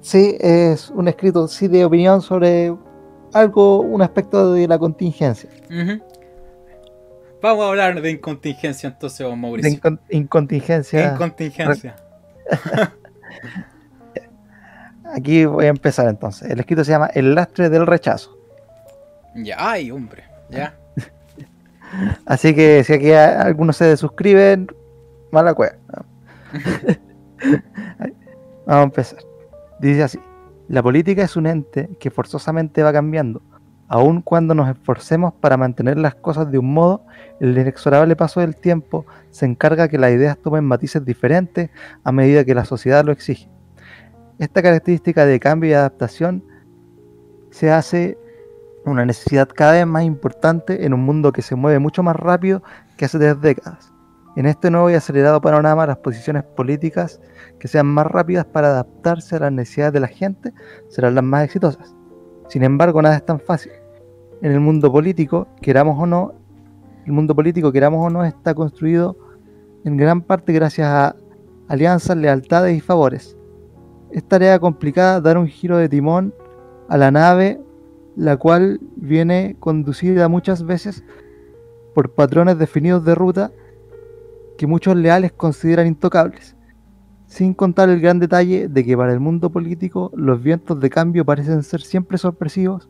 Sí, 0.02 0.36
es 0.42 0.90
un 0.90 1.08
escrito 1.08 1.48
sí 1.48 1.70
de 1.70 1.86
opinión 1.86 2.22
sobre 2.22 2.76
algo, 3.34 3.80
un 3.80 4.02
aspecto 4.02 4.52
de 4.52 4.68
la 4.68 4.78
contingencia. 4.78 5.50
Vamos 7.42 7.66
a 7.66 7.70
hablar 7.70 8.02
de 8.02 8.12
incontingencia 8.12 8.90
entonces, 8.90 9.26
Mauricio. 9.36 9.80
De 10.10 10.18
incontingencia. 10.18 11.14
Incontingencia. 11.14 11.96
Aquí 15.14 15.46
voy 15.46 15.66
a 15.66 15.70
empezar 15.70 16.08
entonces. 16.08 16.50
El 16.50 16.60
escrito 16.60 16.84
se 16.84 16.92
llama 16.92 17.08
El 17.08 17.36
lastre 17.36 17.70
del 17.70 17.86
rechazo. 17.86 18.38
Ya, 19.36 19.56
ay, 19.60 19.92
hombre, 19.92 20.24
ya. 20.50 20.74
Así 22.26 22.56
que 22.56 22.84
si 22.84 22.94
aquí 22.94 23.12
algunos 23.12 23.78
se 23.78 23.96
suscriben, 23.98 24.68
mala 25.32 25.54
cueva. 25.54 25.76
Vamos 28.66 28.82
a 28.82 28.84
empezar. 28.84 29.20
Dice 29.80 30.04
así: 30.04 30.20
La 30.68 30.82
política 30.82 31.24
es 31.24 31.36
un 31.36 31.48
ente 31.48 31.90
que 32.00 32.10
forzosamente 32.10 32.82
va 32.82 32.94
cambiando. 32.94 33.42
Aun 33.88 34.22
cuando 34.22 34.56
nos 34.56 34.68
esforcemos 34.70 35.34
para 35.34 35.58
mantener 35.58 35.98
las 35.98 36.16
cosas 36.16 36.50
de 36.50 36.58
un 36.58 36.74
modo, 36.74 37.06
el 37.40 37.56
inexorable 37.56 38.16
paso 38.16 38.40
del 38.40 38.56
tiempo 38.56 39.06
se 39.30 39.46
encarga 39.46 39.88
que 39.88 40.00
las 40.00 40.12
ideas 40.12 40.38
tomen 40.38 40.64
matices 40.64 41.06
diferentes 41.06 41.70
a 42.04 42.12
medida 42.12 42.44
que 42.44 42.56
la 42.56 42.66
sociedad 42.66 43.06
lo 43.06 43.12
exige. 43.12 43.48
Esta 44.38 44.62
característica 44.62 45.26
de 45.26 45.40
cambio 45.40 45.70
y 45.70 45.74
adaptación 45.74 46.44
se 47.52 47.72
hace 47.72 48.18
una 48.84 49.06
necesidad 49.06 49.48
cada 49.48 49.72
vez 49.72 49.88
más 49.88 50.04
importante 50.04 50.86
en 50.86 50.94
un 50.94 51.06
mundo 51.06 51.32
que 51.32 51.42
se 51.42 51.56
mueve 51.56 51.80
mucho 51.80 52.04
más 52.04 52.18
rápido 52.18 52.62
que 52.98 53.06
hace 53.06 53.18
tres 53.18 53.40
décadas. 53.40 53.94
En 54.36 54.46
este 54.46 54.70
nuevo 54.70 54.90
y 54.90 54.94
acelerado 54.94 55.40
panorama, 55.40 55.88
las 55.88 56.00
posiciones 56.00 56.44
políticas 56.44 57.22
que 57.60 57.70
sean 57.70 57.86
más 57.86 58.08
rápidas 58.08 58.44
para 58.44 58.68
adaptarse 58.68 59.38
a 59.38 59.40
las 59.40 59.54
necesidades 59.54 59.94
de 59.94 60.00
la 60.02 60.08
gente 60.08 60.54
serán 60.90 61.16
las 61.16 61.24
más 61.24 61.46
exitosas. 61.46 61.96
Sin 62.50 62.64
embargo, 62.64 63.02
nada 63.02 63.16
es 63.16 63.26
tan 63.26 63.40
fácil. 63.40 63.72
En 64.42 64.52
el 64.52 64.60
mundo 64.60 64.92
político, 64.92 65.48
queramos 65.62 65.98
o 65.98 66.06
no, 66.06 66.34
el 67.06 67.14
mundo 67.14 67.34
político, 67.34 67.72
queramos 67.72 68.06
o 68.06 68.10
no, 68.10 68.26
está 68.26 68.54
construido 68.54 69.16
en 69.86 69.96
gran 69.96 70.22
parte 70.22 70.52
gracias 70.52 70.90
a 70.90 71.16
alianzas, 71.70 72.18
lealtades 72.18 72.78
y 72.78 72.82
favores 72.82 73.35
es 74.16 74.24
tarea 74.24 74.60
complicada 74.60 75.20
dar 75.20 75.38
un 75.38 75.48
giro 75.48 75.76
de 75.76 75.90
timón 75.90 76.34
a 76.88 76.96
la 76.96 77.12
nave, 77.12 77.60
la 78.16 78.38
cual 78.38 78.80
viene 78.96 79.58
conducida 79.60 80.30
muchas 80.30 80.66
veces 80.66 81.04
por 81.94 82.14
patrones 82.16 82.58
definidos 82.58 83.04
de 83.04 83.14
ruta 83.14 83.52
que 84.58 84.68
muchos 84.68 84.96
leales 84.96 85.34
consideran 85.34 85.88
intocables, 85.88 86.56
sin 87.28 87.54
contar 87.54 87.90
el 87.90 88.00
gran 88.00 88.20
detalle 88.20 88.70
de 88.70 88.86
que 88.86 88.96
para 88.96 89.12
el 89.12 89.20
mundo 89.20 89.50
político 89.50 90.14
los 90.16 90.42
vientos 90.42 90.80
de 90.80 90.90
cambio 90.90 91.26
parecen 91.26 91.62
ser 91.64 91.82
siempre 91.82 92.18
sorpresivos, 92.18 92.88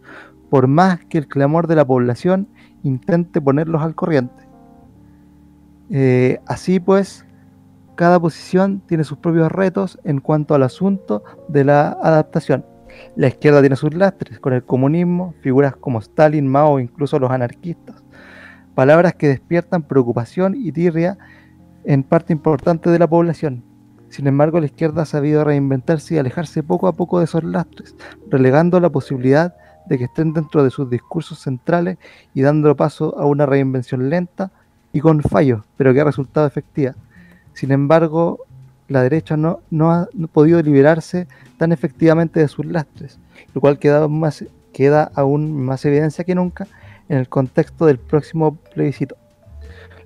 por 0.51 0.67
más 0.67 1.05
que 1.05 1.17
el 1.17 1.28
clamor 1.28 1.65
de 1.65 1.76
la 1.76 1.86
población 1.86 2.49
intente 2.84 3.41
ponerlos 3.41 3.82
al 3.82 3.95
corriente. 3.95 4.47
Eh, 5.89 6.39
así 6.45 6.80
pues, 6.80 7.26
cada 7.96 8.20
posición 8.20 8.82
tiene 8.88 9.04
sus 9.04 9.18
propios 9.18 9.52
retos 9.52 10.00
en 10.04 10.20
cuanto 10.20 10.54
al 10.54 10.64
asunto 10.64 11.24
de 11.48 11.64
la 11.64 11.98
adaptación. 12.02 12.66
La 13.16 13.28
izquierda 13.28 13.62
tiene 13.62 13.76
sus 13.76 13.93
lastres 13.93 14.39
con 14.39 14.54
el 14.54 14.64
comunismo, 14.64 15.34
figuras 15.41 15.76
como 15.76 16.00
Stalin, 16.00 16.48
Mao 16.48 16.80
e 16.80 16.84
incluso 16.84 17.20
los 17.20 17.32
anarquistas. 17.32 18.04
Palabras 18.74 19.16
que 19.16 19.28
despiertan 19.28 19.84
preocupación 19.84 20.56
y 20.56 20.72
tirria 20.72 21.18
en 21.86 22.04
parte 22.04 22.34
importante 22.34 22.89
de 22.89 23.00
la 23.00 23.08
población. 23.08 23.64
Sin 24.10 24.28
embargo, 24.28 24.60
la 24.60 24.68
izquierda 24.68 25.04
ha 25.04 25.06
sabido 25.06 25.43
reinventarse 25.43 26.16
y 26.16 26.18
alejarse 26.18 26.64
poco 26.64 26.88
a 26.88 26.93
poco 26.93 27.20
de 27.20 27.26
esos 27.26 27.43
lastres, 27.43 27.96
relegando 28.30 28.80
la 28.80 28.89
posibilidad 28.89 29.56
de 29.88 29.98
que 29.98 30.06
estén 30.06 30.34
dentro 30.34 30.64
de 30.64 30.72
sus 30.72 30.89
discursos 30.89 31.39
centrales 31.39 31.98
y 32.34 32.41
dando 32.41 32.76
paso 32.76 33.18
a 33.20 33.26
una 33.26 33.46
reinvención 33.46 34.10
lenta 34.10 34.52
y 34.93 35.00
con 35.00 35.22
fallos, 35.22 35.64
pero 35.78 35.93
que 35.93 36.02
ha 36.02 36.06
resultado 36.06 36.48
efectiva. 36.48 36.96
Sin 37.56 37.72
embargo, 37.72 38.45
la 38.89 39.01
derecha 39.01 39.38
no, 39.38 39.62
no 39.72 39.91
ha 39.91 40.10
podido 40.32 40.62
liberarse 40.62 41.26
tan 41.58 41.72
efectivamente 41.72 42.41
de 42.41 42.49
sus 42.49 42.66
lastres, 42.66 43.18
lo 43.53 43.62
cual 43.62 43.80
queda, 43.80 44.10
más, 44.10 44.43
queda 44.74 45.10
aún 45.16 45.64
más 45.64 45.86
evidencia 45.86 46.26
que 46.26 46.36
nunca 46.36 46.68
en 47.08 47.18
el 47.18 47.30
contexto 47.30 47.86
del 47.86 47.97
próximo 47.97 48.58
plebiscito. 48.74 49.16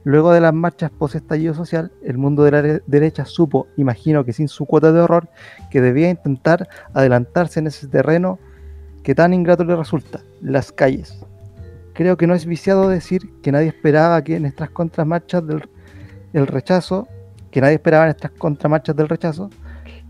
Luego 0.03 0.31
de 0.31 0.41
las 0.41 0.53
marchas 0.53 0.91
post-estallido 0.91 1.55
social, 1.55 1.91
el 2.03 2.19
mundo 2.19 2.43
de 2.43 2.51
la 2.51 2.61
derecha 2.85 3.25
supo, 3.25 3.65
imagino 3.77 4.23
que 4.23 4.31
sin 4.31 4.47
su 4.47 4.67
cuota 4.67 4.91
de 4.91 5.01
horror, 5.01 5.27
que 5.71 5.81
debía 5.81 6.11
intentar 6.11 6.69
adelantarse 6.93 7.59
en 7.59 7.67
ese 7.67 7.87
terreno 7.87 8.37
que 9.01 9.15
tan 9.15 9.33
ingrato 9.33 9.63
le 9.63 9.75
resulta, 9.75 10.21
las 10.39 10.71
calles. 10.71 11.25
Creo 11.93 12.15
que 12.15 12.27
no 12.27 12.35
es 12.35 12.45
viciado 12.45 12.87
decir 12.87 13.27
que 13.41 13.51
nadie 13.51 13.69
esperaba 13.69 14.23
que 14.23 14.35
en 14.35 14.45
estas 14.45 14.69
contramarchas 14.69 15.45
del 15.47 15.67
el 16.33 16.47
rechazo, 16.47 17.07
que 17.51 17.61
nadie 17.61 17.75
esperaba 17.75 18.05
en 18.05 18.11
estas 18.11 18.31
contramarchas 18.31 18.95
del 18.95 19.09
rechazo, 19.09 19.49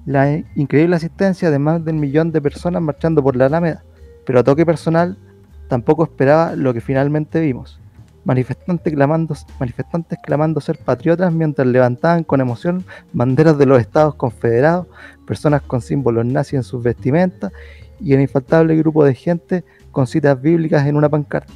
la 0.05 0.41
increíble 0.55 0.95
asistencia 0.95 1.51
de 1.51 1.59
más 1.59 1.83
de 1.83 1.91
un 1.91 1.99
millón 1.99 2.31
de 2.31 2.41
personas 2.41 2.81
marchando 2.81 3.21
por 3.21 3.35
la 3.35 3.45
Alameda, 3.45 3.83
pero 4.25 4.39
a 4.39 4.43
toque 4.43 4.65
personal 4.65 5.17
tampoco 5.67 6.03
esperaba 6.03 6.55
lo 6.55 6.73
que 6.73 6.81
finalmente 6.81 7.39
vimos. 7.39 7.79
Manifestantes 8.25 8.93
clamando, 8.93 9.35
manifestantes 9.59 10.19
clamando 10.21 10.59
ser 10.61 10.77
patriotas 10.77 11.31
mientras 11.31 11.67
levantaban 11.67 12.23
con 12.23 12.41
emoción 12.41 12.83
banderas 13.13 13.57
de 13.57 13.65
los 13.65 13.79
estados 13.79 14.15
confederados, 14.15 14.87
personas 15.25 15.61
con 15.61 15.81
símbolos 15.81 16.25
nazis 16.25 16.55
en 16.55 16.63
sus 16.63 16.83
vestimentas 16.83 17.51
y 17.99 18.13
el 18.13 18.21
infaltable 18.21 18.75
grupo 18.75 19.05
de 19.05 19.15
gente 19.15 19.63
con 19.91 20.07
citas 20.07 20.41
bíblicas 20.41 20.85
en 20.85 20.95
una 20.95 21.09
pancarta. 21.09 21.53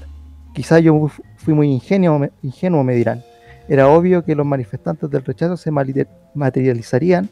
Quizá 0.54 0.80
yo 0.80 1.10
fui 1.38 1.54
muy 1.54 1.70
ingenuo, 1.70 2.28
ingenuo, 2.42 2.84
me 2.84 2.96
dirán. 2.96 3.24
Era 3.68 3.88
obvio 3.88 4.24
que 4.24 4.36
los 4.36 4.46
manifestantes 4.46 5.10
del 5.10 5.24
rechazo 5.24 5.58
se 5.58 5.72
materializarían 5.72 7.30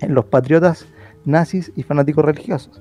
en 0.00 0.14
los 0.14 0.24
patriotas 0.24 0.86
nazis 1.24 1.72
y 1.76 1.82
fanáticos 1.82 2.24
religiosos. 2.24 2.80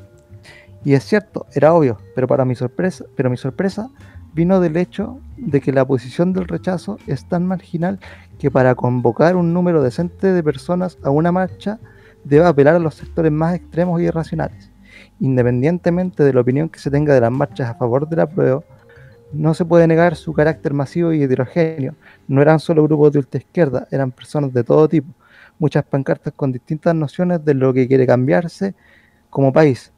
Y 0.84 0.94
es 0.94 1.04
cierto, 1.04 1.46
era 1.54 1.74
obvio, 1.74 1.98
pero 2.16 2.28
para 2.28 2.46
mi 2.46 2.56
sorpresa, 2.56 3.06
pero 3.16 3.30
mi 3.30 3.38
sorpresa 3.38 3.90
vino 4.34 4.60
del 4.60 4.78
hecho 4.78 5.20
de 5.38 5.62
que 5.62 5.72
la 5.72 5.86
posición 5.86 6.34
del 6.34 6.48
rechazo 6.48 6.98
es 7.06 7.28
tan 7.28 7.46
marginal 7.46 8.00
que 8.40 8.50
para 8.50 8.74
convocar 8.76 9.36
un 9.36 9.54
número 9.54 9.84
decente 9.84 10.32
de 10.32 10.44
personas 10.44 10.98
a 11.04 11.12
una 11.12 11.32
marcha 11.32 11.80
debe 12.24 12.46
apelar 12.46 12.76
a 12.76 12.80
los 12.80 12.96
sectores 12.96 13.32
más 13.32 13.56
extremos 13.56 14.02
y 14.02 14.06
irracionales. 14.06 14.72
Independientemente 15.20 16.24
de 16.24 16.34
la 16.34 16.42
opinión 16.42 16.70
que 16.70 16.80
se 16.80 16.90
tenga 16.90 17.14
de 17.14 17.22
las 17.22 17.32
marchas 17.32 17.70
a 17.70 17.76
favor 17.76 18.08
de 18.10 18.16
la 18.16 18.28
prueba, 18.28 18.64
no 19.34 19.54
se 19.54 19.66
puede 19.66 19.88
negar 19.88 20.16
su 20.16 20.34
carácter 20.34 20.74
masivo 20.74 21.14
y 21.14 21.24
heterogéneo. 21.24 21.96
No 22.28 22.42
eran 22.42 22.60
solo 22.60 22.84
grupos 22.84 23.14
de 23.14 23.20
ultraizquierda, 23.20 23.88
eran 23.92 24.12
personas 24.12 24.54
de 24.54 24.64
todo 24.64 24.88
tipo. 24.88 25.14
Muchas 25.60 25.84
pancartas 25.84 26.34
con 26.36 26.52
distintas 26.52 26.96
nociones 26.96 27.44
de 27.46 27.54
lo 27.54 27.74
que 27.74 27.88
quiere 27.88 28.06
cambiarse 28.06 28.74
como 29.30 29.54
país. 29.54 29.94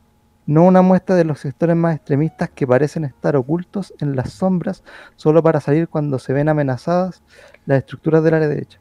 No 0.45 0.65
una 0.65 0.81
muestra 0.81 1.15
de 1.15 1.23
los 1.23 1.39
sectores 1.39 1.75
más 1.75 1.95
extremistas 1.95 2.49
que 2.49 2.67
parecen 2.67 3.05
estar 3.05 3.35
ocultos 3.35 3.93
en 3.99 4.15
las 4.15 4.31
sombras 4.31 4.83
solo 5.15 5.41
para 5.41 5.61
salir 5.61 5.87
cuando 5.87 6.19
se 6.19 6.33
ven 6.33 6.49
amenazadas 6.49 7.23
las 7.65 7.79
estructuras 7.79 8.23
de 8.23 8.31
la 8.31 8.39
derecha. 8.39 8.79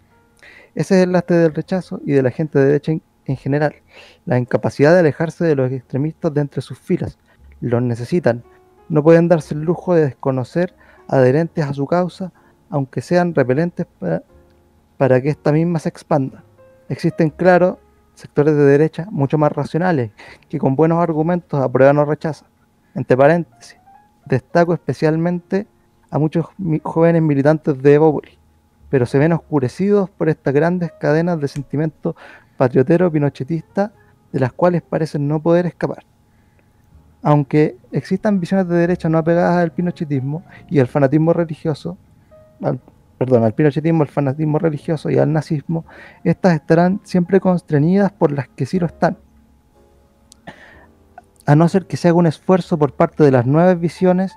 Ese 0.74 0.96
es 0.96 1.04
el 1.04 1.12
lastre 1.12 1.36
del 1.36 1.54
rechazo 1.54 2.00
y 2.04 2.12
de 2.12 2.22
la 2.22 2.30
gente 2.30 2.58
de 2.58 2.64
derecha 2.66 2.92
en 3.26 3.36
general, 3.36 3.76
la 4.24 4.38
incapacidad 4.38 4.92
de 4.92 5.00
alejarse 5.00 5.44
de 5.44 5.54
los 5.54 5.70
extremistas 5.70 6.34
de 6.34 6.40
entre 6.40 6.62
sus 6.62 6.78
filas. 6.78 7.18
Los 7.60 7.82
necesitan. 7.82 8.42
No 8.88 9.02
pueden 9.02 9.28
darse 9.28 9.54
el 9.54 9.62
lujo 9.62 9.94
de 9.94 10.06
desconocer 10.06 10.74
adherentes 11.08 11.64
a 11.64 11.72
su 11.72 11.86
causa, 11.86 12.32
aunque 12.70 13.00
sean 13.00 13.34
repelentes 13.34 13.86
para, 14.98 15.20
que 15.20 15.28
esta 15.28 15.52
misma 15.52 15.78
se 15.78 15.88
expanda. 15.88 16.44
Existen, 16.88 17.30
claro, 17.30 17.78
sectores 18.14 18.56
de 18.56 18.64
derecha 18.64 19.06
mucho 19.10 19.38
más 19.38 19.52
racionales, 19.52 20.10
que 20.48 20.58
con 20.58 20.76
buenos 20.76 20.98
argumentos 20.98 21.60
aprueban 21.60 21.98
o 21.98 22.04
rechazan. 22.04 22.48
Entre 22.94 23.16
paréntesis, 23.16 23.78
destaco 24.26 24.74
especialmente 24.74 25.66
a 26.10 26.18
muchos 26.18 26.46
jóvenes 26.82 27.22
militantes 27.22 27.80
de 27.82 27.94
Evópolis, 27.94 28.38
pero 28.90 29.06
se 29.06 29.18
ven 29.18 29.32
oscurecidos 29.32 30.10
por 30.10 30.28
estas 30.28 30.52
grandes 30.52 30.92
cadenas 30.92 31.40
de 31.40 31.48
sentimientos 31.48 32.14
patriotero 32.56 33.10
pinochetista 33.10 33.92
de 34.30 34.40
las 34.40 34.52
cuales 34.52 34.82
parecen 34.82 35.26
no 35.26 35.40
poder 35.40 35.66
escapar. 35.66 36.04
Aunque 37.22 37.76
existan 37.92 38.40
visiones 38.40 38.68
de 38.68 38.76
derecha 38.76 39.08
no 39.08 39.18
apegadas 39.18 39.62
al 39.62 39.72
pinochetismo 39.72 40.42
y 40.68 40.80
al 40.80 40.88
fanatismo 40.88 41.32
religioso, 41.32 41.96
perdón, 43.18 43.44
al 43.44 43.54
pinochetismo, 43.54 44.02
al 44.02 44.08
fanatismo 44.08 44.58
religioso 44.58 45.08
y 45.10 45.18
al 45.18 45.32
nazismo, 45.32 45.84
estas 46.24 46.54
estarán 46.54 47.00
siempre 47.04 47.40
constreñidas 47.40 48.12
por 48.12 48.32
las 48.32 48.48
que 48.48 48.66
sí 48.66 48.78
lo 48.78 48.86
están. 48.86 49.18
A 51.46 51.54
no 51.54 51.68
ser 51.68 51.86
que 51.86 51.96
se 51.96 52.08
haga 52.08 52.18
un 52.18 52.26
esfuerzo 52.26 52.78
por 52.78 52.94
parte 52.94 53.22
de 53.24 53.30
las 53.30 53.46
nuevas 53.46 53.78
visiones 53.78 54.32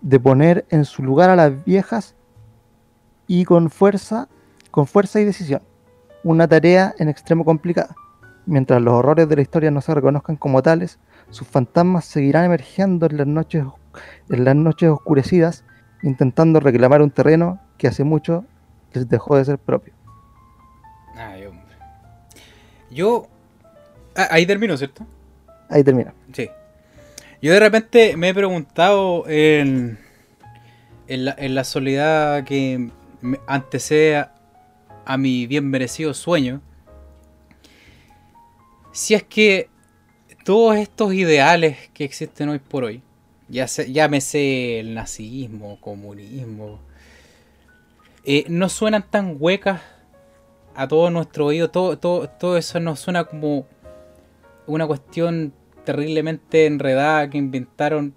de 0.00 0.20
poner 0.20 0.66
en 0.70 0.84
su 0.84 1.02
lugar 1.02 1.30
a 1.30 1.36
las 1.36 1.64
viejas 1.64 2.14
y 3.26 3.44
con 3.44 3.70
fuerza, 3.70 4.28
con 4.70 4.86
fuerza 4.86 5.20
y 5.20 5.24
decisión 5.24 5.62
una 6.26 6.48
tarea 6.48 6.92
en 6.98 7.08
extremo 7.08 7.44
complicada. 7.44 7.94
Mientras 8.46 8.82
los 8.82 8.94
horrores 8.94 9.28
de 9.28 9.36
la 9.36 9.42
historia 9.42 9.70
no 9.70 9.80
se 9.80 9.94
reconozcan 9.94 10.34
como 10.34 10.60
tales, 10.60 10.98
sus 11.30 11.46
fantasmas 11.46 12.04
seguirán 12.04 12.44
emergiendo 12.44 13.06
en 13.06 13.16
las 13.16 13.26
noches, 13.26 13.64
en 14.28 14.44
las 14.44 14.56
noches 14.56 14.88
oscurecidas, 14.90 15.64
intentando 16.02 16.60
reclamar 16.60 17.02
un 17.02 17.10
terreno 17.10 17.60
que 17.78 17.88
hace 17.88 18.04
mucho 18.04 18.44
les 18.92 19.08
dejó 19.08 19.36
de 19.36 19.44
ser 19.44 19.58
propio. 19.58 19.92
Ay, 21.14 21.46
hombre. 21.46 21.76
Yo... 22.90 23.26
Ah, 24.14 24.28
ahí 24.30 24.46
termino, 24.46 24.76
¿cierto? 24.76 25.06
Ahí 25.68 25.84
termina. 25.84 26.14
Sí. 26.32 26.48
Yo 27.42 27.52
de 27.52 27.60
repente 27.60 28.16
me 28.16 28.30
he 28.30 28.34
preguntado 28.34 29.28
en, 29.28 29.98
en, 31.06 31.24
la, 31.26 31.34
en 31.36 31.54
la 31.54 31.64
soledad 31.64 32.44
que 32.44 32.90
antecede 33.46 34.26
a 35.04 35.16
mi 35.16 35.46
bien 35.46 35.68
merecido 35.68 36.14
sueño, 36.14 36.60
si 38.92 39.14
es 39.14 39.22
que 39.22 39.68
todos 40.46 40.76
estos 40.76 41.12
ideales 41.12 41.76
que 41.92 42.04
existen 42.04 42.48
hoy 42.48 42.60
por 42.60 42.84
hoy, 42.84 43.02
ya 43.48 43.66
llámese 43.66 44.78
el 44.78 44.94
nazismo, 44.94 45.80
comunismo, 45.80 46.78
eh, 48.24 48.44
no 48.48 48.68
suenan 48.68 49.10
tan 49.10 49.38
huecas 49.40 49.80
a 50.76 50.86
todo 50.86 51.10
nuestro 51.10 51.46
oído, 51.46 51.70
todo, 51.70 51.98
todo, 51.98 52.28
todo 52.28 52.56
eso 52.56 52.78
nos 52.78 53.00
suena 53.00 53.24
como 53.24 53.66
una 54.68 54.86
cuestión 54.86 55.52
terriblemente 55.84 56.66
enredada 56.66 57.28
que 57.28 57.38
inventaron 57.38 58.14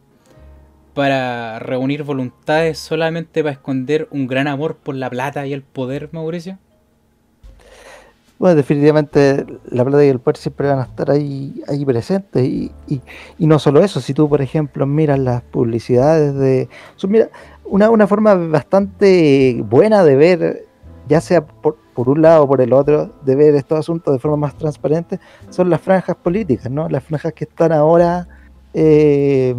para 0.93 1.57
reunir 1.57 2.03
voluntades 2.03 2.77
solamente 2.77 3.41
para 3.41 3.53
esconder 3.53 4.07
un 4.11 4.27
gran 4.27 4.47
amor 4.47 4.77
por 4.77 4.93
la 4.93 5.09
plata 5.09 5.47
y 5.47 5.53
el 5.53 5.63
poder, 5.63 6.09
Mauricio? 6.11 6.59
Bueno, 8.39 8.55
definitivamente 8.55 9.45
la 9.69 9.83
plata 9.83 10.05
y 10.05 10.07
el 10.07 10.19
poder 10.19 10.37
siempre 10.37 10.69
van 10.69 10.79
a 10.79 10.83
estar 10.83 11.11
ahí, 11.11 11.61
ahí 11.67 11.83
presentes. 11.83 12.41
Y, 12.41 12.71
y, 12.87 13.01
no 13.45 13.59
solo 13.59 13.83
eso, 13.83 13.99
si 13.99 14.13
tú, 14.13 14.29
por 14.29 14.41
ejemplo, 14.41 14.85
miras 14.85 15.19
las 15.19 15.41
publicidades 15.41 16.33
de... 16.35 16.69
Mira, 17.05 17.29
una, 17.65 17.89
una 17.89 18.07
forma 18.07 18.35
bastante 18.35 19.61
buena 19.67 20.05
de 20.05 20.15
ver, 20.15 20.65
ya 21.09 21.19
sea 21.19 21.45
por, 21.45 21.75
por 21.93 22.07
un 22.07 22.21
lado 22.21 22.43
o 22.43 22.47
por 22.47 22.61
el 22.61 22.71
otro, 22.71 23.13
de 23.25 23.35
ver 23.35 23.55
estos 23.55 23.77
asuntos 23.77 24.13
de 24.13 24.19
forma 24.19 24.37
más 24.37 24.57
transparente, 24.57 25.19
son 25.49 25.69
las 25.69 25.81
franjas 25.81 26.15
políticas, 26.15 26.71
¿no? 26.71 26.87
Las 26.87 27.03
franjas 27.03 27.33
que 27.33 27.43
están 27.43 27.73
ahora... 27.73 28.25
Eh, 28.73 29.53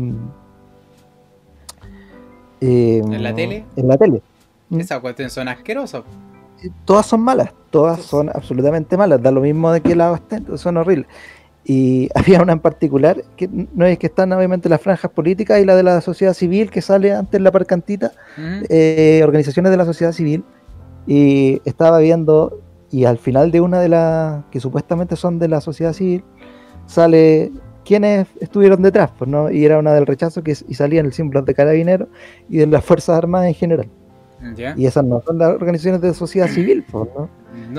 ¿En 2.63 3.23
la 3.23 3.35
tele? 3.35 3.67
En 3.77 3.89
la 3.89 3.99
tele. 3.99 4.23
Esa 4.71 5.01
cuestión 5.01 5.29
son 5.29 5.49
asquerosas 5.49 6.03
todas 6.85 7.07
son 7.07 7.21
malas, 7.21 7.53
todas 7.71 8.01
son 8.03 8.31
absolutamente 8.31 8.97
malas, 8.97 9.23
da 9.23 9.31
lo 9.31 9.41
mismo 9.41 9.73
de 9.73 9.81
qué 9.81 9.95
lado 9.95 10.15
estén, 10.15 10.47
son 10.59 10.77
horribles. 10.77 11.07
Y 11.65 12.09
había 12.15 12.43
una 12.43 12.53
en 12.53 12.61
particular, 12.61 13.23
que 13.37 13.49
no 13.49 13.87
es 13.87 13.99
que 13.99 14.07
están 14.07 14.33
obviamente 14.33 14.69
las 14.69 14.81
franjas 14.81 15.11
políticas 15.11 15.61
y 15.61 15.65
la 15.65 15.77
de 15.77 15.83
la 15.83 16.01
sociedad 16.01 16.35
civil 16.35 16.71
que 16.71 16.83
sale 16.83 17.13
antes 17.13 17.39
en 17.39 17.45
la 17.45 17.53
parcantita, 17.53 18.13
eh, 18.69 19.21
organizaciones 19.23 19.71
de 19.71 19.77
la 19.77 19.85
sociedad 19.85 20.13
civil, 20.13 20.45
y 21.07 21.61
estaba 21.65 21.99
viendo, 21.99 22.61
y 22.91 23.05
al 23.05 23.19
final 23.19 23.51
de 23.51 23.61
una 23.61 23.81
de 23.81 23.89
las 23.89 24.45
que 24.51 24.61
supuestamente 24.61 25.17
son 25.17 25.39
de 25.39 25.49
la 25.49 25.61
sociedad 25.61 25.93
civil, 25.93 26.25
sale 26.87 27.53
quiénes 27.85 28.29
estuvieron 28.41 28.83
detrás, 28.83 29.11
pues, 29.19 29.31
¿no? 29.31 29.51
y 29.51 29.65
era 29.65 29.79
una 29.79 29.93
del 29.93 30.07
rechazo 30.07 30.43
que, 30.43 30.53
y 30.69 30.75
salían 30.75 31.07
el 31.07 31.13
símbolo 31.13 31.43
de 31.43 31.55
carabineros 31.55 32.09
y 32.49 32.59
de 32.59 32.67
las 32.67 32.85
Fuerzas 32.85 33.17
Armadas 33.17 33.49
en 33.49 33.55
general. 33.55 33.89
Y 34.77 34.87
esas 34.87 35.05
no 35.05 35.21
son 35.27 35.39
las 35.39 35.51
organizaciones 35.51 36.01
de 36.01 36.15
sociedad 36.15 36.49
civil, 36.49 36.85
¿no? 36.93 37.29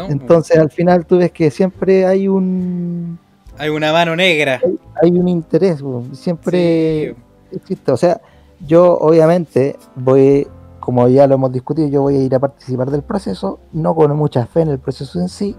Entonces 0.09 0.57
al 0.57 0.69
final 0.69 1.05
tú 1.05 1.17
ves 1.17 1.31
que 1.31 1.49
siempre 1.51 2.05
hay 2.05 2.27
un... 2.27 3.17
Hay 3.57 3.69
una 3.69 3.91
mano 3.91 4.15
negra. 4.15 4.59
Hay, 5.01 5.11
un 5.11 5.27
interés, 5.27 5.83
siempre... 6.13 7.15
existe. 7.51 7.91
O 7.91 7.97
sea, 7.97 8.21
yo 8.65 8.97
obviamente 8.97 9.75
voy, 9.95 10.47
como 10.79 11.07
ya 11.07 11.27
lo 11.27 11.35
hemos 11.35 11.51
discutido, 11.51 11.87
yo 11.87 12.01
voy 12.03 12.15
a 12.15 12.19
ir 12.19 12.35
a 12.35 12.39
participar 12.39 12.89
del 12.91 13.01
proceso, 13.03 13.59
no 13.73 13.93
con 13.95 14.15
mucha 14.15 14.45
fe 14.45 14.61
en 14.61 14.69
el 14.69 14.79
proceso 14.79 15.19
en 15.19 15.29
sí, 15.29 15.55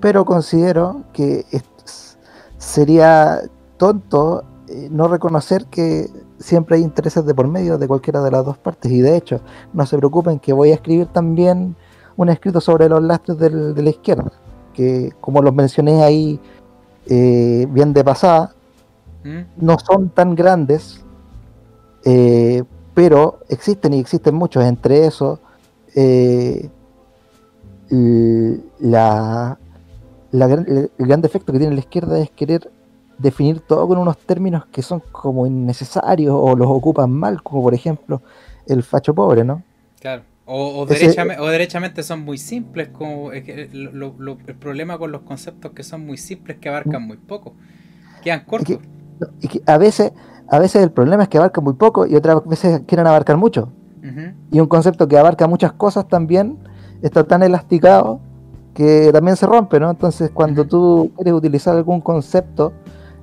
pero 0.00 0.24
considero 0.24 1.02
que 1.12 1.44
es- 1.50 2.16
sería 2.58 3.40
tonto 3.78 4.44
eh, 4.68 4.88
no 4.90 5.08
reconocer 5.08 5.64
que 5.66 6.08
siempre 6.40 6.76
hay 6.76 6.82
intereses 6.82 7.24
de 7.24 7.34
por 7.34 7.46
medio 7.46 7.78
de 7.78 7.86
cualquiera 7.86 8.20
de 8.22 8.30
las 8.32 8.44
dos 8.44 8.58
partes. 8.58 8.90
Y 8.90 9.00
de 9.00 9.16
hecho, 9.16 9.40
no 9.72 9.86
se 9.86 9.96
preocupen 9.98 10.38
que 10.40 10.52
voy 10.52 10.70
a 10.72 10.74
escribir 10.74 11.06
también 11.06 11.76
un 12.16 12.28
escrito 12.30 12.60
sobre 12.60 12.88
los 12.88 13.02
lastres 13.02 13.38
del- 13.38 13.74
de 13.74 13.82
la 13.82 13.90
izquierda, 13.90 14.32
que 14.74 15.12
como 15.20 15.40
los 15.42 15.54
mencioné 15.54 16.02
ahí 16.02 16.40
eh, 17.06 17.66
bien 17.70 17.92
de 17.92 18.02
pasada, 18.04 18.54
¿Mm? 19.24 19.64
no 19.64 19.78
son 19.78 20.10
tan 20.10 20.34
grandes, 20.34 21.02
eh, 22.04 22.62
pero 22.94 23.40
existen 23.48 23.94
y 23.94 24.00
existen 24.00 24.34
muchos. 24.34 24.64
Entre 24.64 25.06
esos, 25.06 25.38
eh, 25.94 26.68
la, 28.78 29.58
la 30.30 30.44
el 30.46 30.90
gran 30.98 31.20
defecto 31.20 31.52
que 31.52 31.58
tiene 31.58 31.74
la 31.74 31.80
izquierda 31.80 32.18
es 32.18 32.30
querer 32.30 32.70
definir 33.20 33.60
todo 33.60 33.86
con 33.88 33.98
unos 33.98 34.16
términos 34.18 34.66
que 34.66 34.82
son 34.82 35.02
como 35.12 35.46
innecesarios 35.46 36.34
o 36.36 36.56
los 36.56 36.68
ocupan 36.68 37.10
mal, 37.10 37.42
como 37.42 37.62
por 37.62 37.74
ejemplo 37.74 38.22
el 38.66 38.82
facho 38.82 39.14
pobre, 39.14 39.44
¿no? 39.44 39.62
Claro. 40.00 40.22
O, 40.46 40.80
o, 40.82 40.86
Ese- 40.88 41.08
derechame- 41.08 41.38
o 41.38 41.46
derechamente 41.46 42.02
son 42.02 42.24
muy 42.24 42.38
simples, 42.38 42.88
como 42.88 43.32
es 43.32 43.44
que 43.44 43.68
lo- 43.72 44.14
lo- 44.18 44.38
el 44.46 44.54
problema 44.56 44.98
con 44.98 45.12
los 45.12 45.22
conceptos 45.22 45.72
que 45.72 45.82
son 45.84 46.04
muy 46.04 46.16
simples 46.16 46.58
que 46.58 46.68
abarcan 46.68 47.02
muy 47.06 47.18
poco. 47.18 47.54
Quedan 48.22 48.44
cortos. 48.44 48.78
Y 49.40 49.48
que 49.48 49.62
a 49.66 49.78
veces, 49.78 50.12
a 50.48 50.58
veces 50.58 50.82
el 50.82 50.90
problema 50.90 51.22
es 51.24 51.28
que 51.28 51.38
abarcan 51.38 51.62
muy 51.62 51.74
poco 51.74 52.06
y 52.06 52.16
otras 52.16 52.44
veces 52.46 52.82
quieren 52.86 53.06
abarcar 53.06 53.36
mucho. 53.36 53.68
Y 54.50 54.58
un 54.58 54.66
concepto 54.66 55.06
que 55.06 55.16
abarca 55.18 55.46
muchas 55.46 55.72
cosas 55.74 56.08
también 56.08 56.58
está 57.02 57.22
tan 57.24 57.42
elasticado 57.42 58.18
que 58.74 59.10
también 59.12 59.36
se 59.36 59.46
rompe, 59.46 59.78
¿no? 59.78 59.90
Entonces 59.90 60.30
cuando 60.32 60.62
Ujú. 60.62 60.70
tú 60.70 61.12
quieres 61.16 61.34
utilizar 61.34 61.76
algún 61.76 62.00
concepto, 62.00 62.72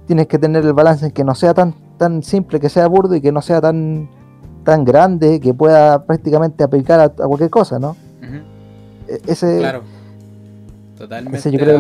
tienes 0.08 0.28
que 0.28 0.40
tener 0.40 0.66
el 0.66 0.74
balance 0.74 1.06
en 1.06 1.12
que 1.12 1.24
no 1.24 1.36
sea 1.36 1.54
tan, 1.54 1.76
tan 1.98 2.24
simple, 2.24 2.60
que 2.60 2.70
sea 2.70 2.88
burdo 2.88 3.16
y 3.16 3.22
que 3.22 3.32
no 3.32 3.42
sea 3.42 3.62
tan, 3.62 4.10
tan 4.64 4.84
grande, 4.86 5.40
que 5.40 5.54
pueda 5.54 6.06
prácticamente 6.06 6.64
aplicar 6.64 7.00
a, 7.00 7.04
a 7.04 7.10
cualquier 7.10 7.50
cosa, 7.50 7.78
¿no? 7.78 7.96
E- 9.08 9.22
Ese, 9.28 9.60
Claro. 9.60 9.84
Totalmente 10.98 11.38
ese 11.38 11.52
yo 11.52 11.60
creo 11.60 11.78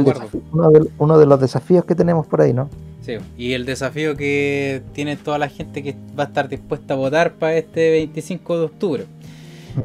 uno, 0.51 0.69
de, 0.69 0.89
uno 0.99 1.17
de 1.17 1.25
los 1.25 1.41
desafíos 1.41 1.83
que 1.85 1.95
tenemos 1.95 2.27
por 2.27 2.41
ahí, 2.41 2.53
¿no? 2.53 2.69
Sí, 3.01 3.13
y 3.37 3.53
el 3.53 3.65
desafío 3.65 4.15
que 4.15 4.83
tiene 4.93 5.15
toda 5.15 5.39
la 5.39 5.49
gente 5.49 5.81
que 5.81 5.95
va 6.17 6.25
a 6.25 6.27
estar 6.27 6.49
dispuesta 6.49 6.93
a 6.93 6.97
votar 6.97 7.33
para 7.33 7.55
este 7.55 7.89
25 7.91 8.59
de 8.59 8.65
octubre. 8.65 9.05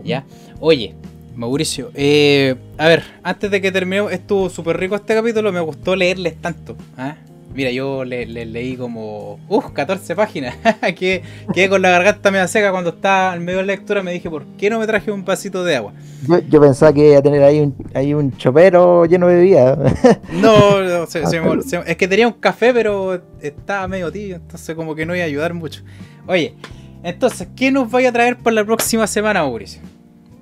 ¿Ya? 0.05 0.25
Oye, 0.61 0.95
Mauricio, 1.35 1.91
eh, 1.95 2.57
a 2.77 2.89
ver, 2.89 3.05
antes 3.23 3.51
de 3.51 3.61
que 3.61 3.73
terminemos, 3.73 4.13
estuvo 4.13 4.51
súper 4.51 4.79
rico 4.79 4.97
este 4.97 5.15
capítulo, 5.15 5.51
me 5.53 5.61
gustó 5.61 5.97
leerles 5.97 6.37
tanto. 6.41 6.77
¿ah? 6.99 7.17
Mira, 7.55 7.71
yo 7.71 8.05
le, 8.05 8.25
le 8.25 8.47
leí 8.47 8.77
como, 8.77 9.39
uff, 9.49 9.71
14 9.73 10.15
páginas. 10.17 10.57
que 10.97 11.23
quedé 11.53 11.69
con 11.69 11.83
la 11.83 11.91
garganta 11.91 12.31
media 12.31 12.49
seca 12.49 12.71
cuando 12.73 12.91
estaba 12.91 13.35
en 13.37 13.45
medio 13.45 13.59
de 13.59 13.67
la 13.67 13.73
lectura. 13.75 14.03
Me 14.03 14.13
dije, 14.13 14.31
¿por 14.31 14.45
qué 14.59 14.71
no 14.71 14.79
me 14.79 14.87
traje 14.87 15.11
un 15.13 15.25
vasito 15.25 15.63
de 15.63 15.77
agua? 15.77 15.93
Yo, 16.27 16.39
yo 16.39 16.61
pensaba 16.61 16.93
que 16.93 17.11
iba 17.11 17.19
a 17.19 17.23
tener 17.23 17.43
ahí 17.43 17.61
un, 17.61 17.75
ahí 17.95 18.15
un 18.15 18.35
chopero 18.37 19.05
lleno 19.05 19.27
de 19.29 19.35
bebida. 19.37 19.79
No, 20.33 20.81
no, 20.83 21.07
se- 21.07 21.27
se 21.27 21.41
me- 21.41 21.63
se- 21.65 21.83
es 21.87 21.97
que 21.97 22.09
tenía 22.09 22.27
un 22.27 22.35
café, 22.35 22.73
pero 22.73 23.21
estaba 23.41 23.87
medio 23.89 24.11
tibio, 24.11 24.37
entonces 24.37 24.75
como 24.75 24.95
que 24.95 25.05
no 25.05 25.15
iba 25.15 25.25
a 25.25 25.27
ayudar 25.27 25.53
mucho. 25.53 25.83
Oye, 26.27 26.55
entonces, 27.03 27.49
¿qué 27.57 27.71
nos 27.71 27.91
vaya 27.91 28.09
a 28.09 28.13
traer 28.13 28.39
para 28.39 28.55
la 28.55 28.65
próxima 28.65 29.07
semana, 29.07 29.43
Mauricio? 29.43 29.83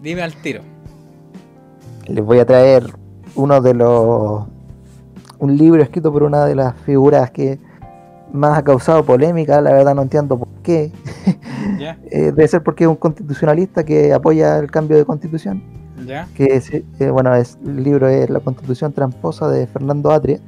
Dime 0.03 0.23
al 0.23 0.35
tiro. 0.35 0.61
les 2.07 2.25
voy 2.25 2.39
a 2.39 2.45
traer 2.47 2.85
uno 3.35 3.61
de 3.61 3.75
los 3.75 4.45
un 5.41 5.57
libro 5.57 5.83
escrito 5.83 6.13
por 6.13 6.23
una 6.23 6.45
de 6.47 6.55
las 6.55 6.75
figuras 6.87 7.31
que 7.31 7.59
más 8.33 8.57
ha 8.57 8.63
causado 8.63 9.05
polémica, 9.05 9.61
la 9.61 9.73
verdad 9.73 9.95
no 9.95 10.03
entiendo 10.03 10.39
por 10.39 10.49
qué. 10.63 10.93
Eh, 12.11 12.33
debe 12.33 12.49
ser 12.49 12.63
porque 12.63 12.85
es 12.85 12.89
un 12.89 12.97
constitucionalista 12.97 13.85
que 13.85 14.13
apoya 14.13 14.59
el 14.59 14.71
cambio 14.71 14.97
de 14.97 15.05
constitución, 15.05 15.63
que 16.35 16.45
es, 16.47 16.71
eh, 16.73 16.85
bueno, 17.11 17.35
es, 17.35 17.59
el 17.65 17.83
libro 17.85 18.09
es 18.09 18.29
La 18.31 18.41
Constitución 18.41 18.93
Tramposa 18.93 19.49
de 19.49 19.67
Fernando 19.67 20.11
Atria, 20.11 20.41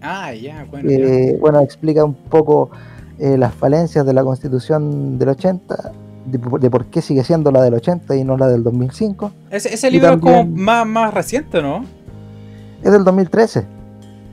Ah, 0.00 0.32
ya, 0.34 0.64
bueno. 0.70 0.88
que 0.88 1.36
bueno, 1.40 1.60
explica 1.60 2.04
un 2.04 2.14
poco 2.14 2.70
eh, 3.18 3.36
las 3.38 3.52
falencias 3.54 4.06
de 4.06 4.12
la 4.12 4.22
Constitución 4.22 5.18
del 5.18 5.30
80, 5.30 5.92
de, 6.26 6.38
por- 6.38 6.60
de 6.60 6.70
por 6.70 6.86
qué 6.86 7.02
sigue 7.02 7.24
siendo 7.24 7.50
la 7.50 7.62
del 7.62 7.74
80 7.74 8.14
y 8.16 8.22
no 8.24 8.36
la 8.36 8.46
del 8.48 8.62
2005. 8.62 9.32
Ese, 9.50 9.74
ese 9.74 9.90
libro 9.90 10.12
es 10.14 10.20
como 10.20 10.44
más, 10.44 10.86
más 10.86 11.12
reciente, 11.14 11.60
¿no? 11.62 11.84
Es 12.82 12.92
del 12.92 13.02
2013. 13.04 13.64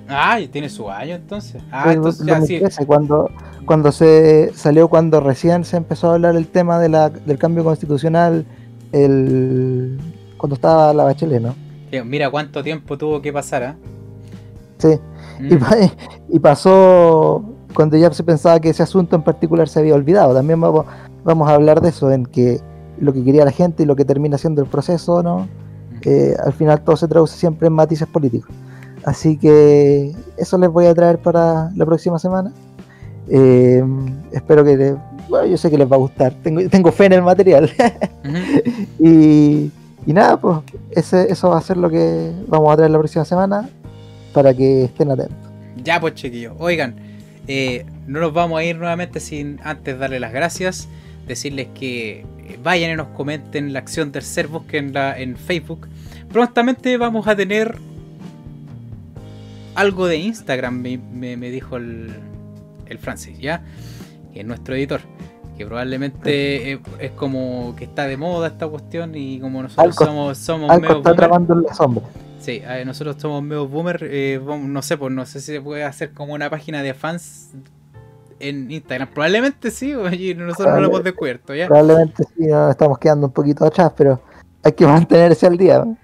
Ah, 0.08 0.40
y 0.40 0.48
tiene 0.48 0.70
su 0.70 0.90
año 0.90 1.16
entonces. 1.16 1.62
Ah, 1.72 1.92
entonces 1.94 2.26
ya 2.26 2.36
sí. 2.42 2.60
2013, 2.60 2.86
cuando, 2.86 3.30
cuando 3.66 3.92
se 3.92 4.52
salió, 4.54 4.88
cuando 4.88 5.20
recién 5.20 5.64
se 5.66 5.78
empezó 5.78 6.12
a 6.12 6.14
hablar 6.16 6.36
el 6.36 6.48
tema 6.48 6.80
de 6.80 6.90
la, 6.90 7.10
del 7.10 7.38
cambio 7.40 7.64
constitucional, 7.64 8.46
el, 8.92 9.98
cuando 10.38 10.56
estaba 10.56 10.94
la 10.94 11.04
Bachelet, 11.06 11.42
¿no? 11.42 11.56
Sí, 11.92 11.98
Mira 12.04 12.30
cuánto 12.30 12.64
tiempo 12.64 12.98
tuvo 12.98 13.22
que 13.22 13.32
pasar, 13.34 13.64
¿ah? 13.64 13.76
Sí, 14.78 15.00
Mm. 15.40 15.54
y, 15.54 15.58
pa- 15.58 15.78
y 16.30 16.40
pasó 16.40 17.44
cuando 17.74 17.98
ya 17.98 18.10
se 18.14 18.24
pensaba 18.24 18.58
que 18.62 18.70
ese 18.70 18.84
asunto 18.84 19.16
en 19.18 19.22
particular 19.24 19.68
se 19.68 19.80
había 19.80 19.96
olvidado. 19.96 20.34
También 20.34 20.62
vamos, 20.62 20.86
vamos 21.26 21.50
a 21.50 21.56
hablar 21.56 21.82
de 21.82 21.90
eso, 21.90 22.10
en 22.12 22.26
que 22.26 22.62
lo 23.00 23.12
que 23.12 23.22
quería 23.24 23.44
la 23.44 23.52
gente 23.52 23.84
y 23.84 23.86
lo 23.86 23.96
que 23.98 24.06
termina 24.06 24.38
siendo 24.38 24.62
el 24.62 24.68
proceso, 24.70 25.22
¿no? 25.24 25.48
Eh, 26.04 26.36
al 26.46 26.54
final 26.54 26.82
todo 26.82 26.96
se 26.96 27.08
traduce 27.08 27.36
siempre 27.38 27.68
en 27.68 27.74
matices 27.74 28.08
políticos. 28.08 28.50
Así 29.06 29.38
que 29.38 30.14
eso 30.36 30.58
les 30.58 30.70
voy 30.70 30.88
a 30.88 30.96
traer 30.96 31.20
para 31.20 31.70
la 31.76 31.86
próxima 31.86 32.18
semana. 32.18 32.52
Eh, 33.30 33.84
espero 34.32 34.64
que 34.64 34.76
les, 34.76 34.96
bueno, 35.30 35.46
yo 35.48 35.58
sé 35.58 35.70
que 35.70 35.78
les 35.78 35.90
va 35.90 35.96
a 35.96 36.00
gustar. 36.00 36.34
Tengo, 36.42 36.68
tengo 36.70 36.92
fe 36.92 37.06
en 37.06 37.14
el 37.14 37.22
material. 37.22 37.72
Y, 39.00 39.72
y 40.08 40.14
nada, 40.14 40.38
pues 40.38 40.58
ese, 40.90 41.32
eso 41.32 41.50
va 41.50 41.60
a 41.60 41.62
ser 41.62 41.78
lo 41.78 41.92
que 41.92 42.32
vamos 42.48 42.74
a 42.74 42.78
traer 42.78 42.90
la 42.90 42.98
próxima 42.98 43.24
semana 43.24 43.70
para 44.34 44.52
que 44.52 44.86
estén 44.86 45.12
atentos. 45.12 45.38
Ya 45.84 46.00
pues 46.00 46.16
chiquillos, 46.16 46.56
oigan, 46.58 46.96
eh, 47.48 47.86
no 48.08 48.20
nos 48.20 48.34
vamos 48.34 48.60
a 48.60 48.64
ir 48.64 48.78
nuevamente 48.78 49.20
sin 49.20 49.60
antes 49.64 50.00
darle 50.00 50.20
las 50.20 50.34
gracias, 50.34 50.88
decirles 51.28 51.68
que 51.76 52.22
eh, 52.22 52.60
vayan 52.64 52.92
y 52.92 52.96
nos 52.96 53.10
comenten 53.10 53.74
la 53.74 53.80
acción 53.80 54.12
tercer, 54.12 54.48
busquenla 54.48 55.20
en 55.20 55.36
Facebook. 55.36 55.88
Prontamente 56.32 56.98
vamos 56.98 57.28
a 57.28 57.36
tener 57.36 57.78
algo 59.76 60.08
de 60.08 60.18
Instagram, 60.18 60.80
me, 60.82 60.98
me- 60.98 61.38
me 61.38 61.50
dijo 61.52 61.78
el, 61.78 62.10
el 62.88 62.98
Francis, 62.98 63.38
¿ya? 63.40 63.64
Que 64.34 64.42
es 64.42 64.46
nuestro 64.46 64.76
editor. 64.76 65.02
Que 65.58 65.66
probablemente 65.66 66.74
es 67.00 67.12
como 67.16 67.76
que 67.78 67.86
está 67.86 68.08
de 68.08 68.18
moda 68.18 68.48
esta 68.48 68.68
cuestión 68.68 69.16
y 69.16 69.40
como 69.40 69.62
nosotros 69.64 69.96
Alco- 69.96 70.06
somos, 70.06 70.38
somos 70.38 70.70
Algo 70.70 70.82
medio 70.82 70.98
está 70.98 71.10
boomer, 71.12 71.16
tramando 71.28 71.54
en 71.54 71.64
la 71.64 71.74
sombra. 71.74 72.04
Sí, 72.40 72.62
nosotros 72.86 73.16
somos 73.20 73.42
medio 73.42 73.68
boomer, 73.68 74.00
eh, 74.04 74.40
no 74.44 74.82
sé, 74.82 74.98
pues 74.98 75.12
no 75.14 75.26
sé 75.26 75.40
si 75.40 75.54
se 75.54 75.62
puede 75.62 75.84
hacer 75.84 76.12
como 76.12 76.34
una 76.34 76.50
página 76.50 76.84
de 76.84 76.94
fans 76.94 77.52
en 78.40 78.70
Instagram. 78.70 79.08
Probablemente 79.14 79.72
sí, 79.72 79.94
oye, 79.96 80.36
nosotros 80.36 80.74
no 80.76 80.82
lo 80.82 80.88
hemos 80.88 81.04
descubierto, 81.04 81.56
¿ya? 81.56 81.68
Probablemente 81.68 82.24
sí 82.36 82.46
nos 82.48 82.72
estamos 82.72 83.00
quedando 83.00 83.28
un 83.28 83.34
poquito 83.34 83.66
atrás, 83.66 83.94
pero 83.96 84.22
hay 84.62 84.74
que 84.74 84.86
mantenerse 84.86 85.48
al 85.48 85.58
día. 85.58 85.80
¿no? 85.86 85.98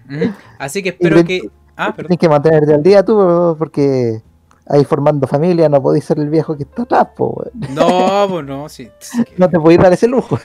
Así 0.57 0.81
que 0.81 0.89
espero 0.97 1.23
que... 1.25 1.41
Ah. 1.89 1.93
Tienes 1.95 2.17
que 2.17 2.29
mantenerte 2.29 2.73
al 2.73 2.83
día 2.83 3.03
tú, 3.03 3.55
porque 3.57 4.21
ahí 4.67 4.85
formando 4.85 5.27
familia 5.27 5.67
no 5.69 5.81
podéis 5.81 6.05
ser 6.05 6.19
el 6.19 6.29
viejo 6.29 6.55
que 6.55 6.63
está 6.63 6.83
atrás, 6.83 7.07
po. 7.15 7.43
No, 7.71 8.27
pues 8.29 8.45
no, 8.45 8.69
sí. 8.69 8.89
no 9.37 9.49
te 9.49 9.59
podéis 9.59 9.81
dar 9.81 9.93
ese 9.93 10.07
lujo. 10.07 10.39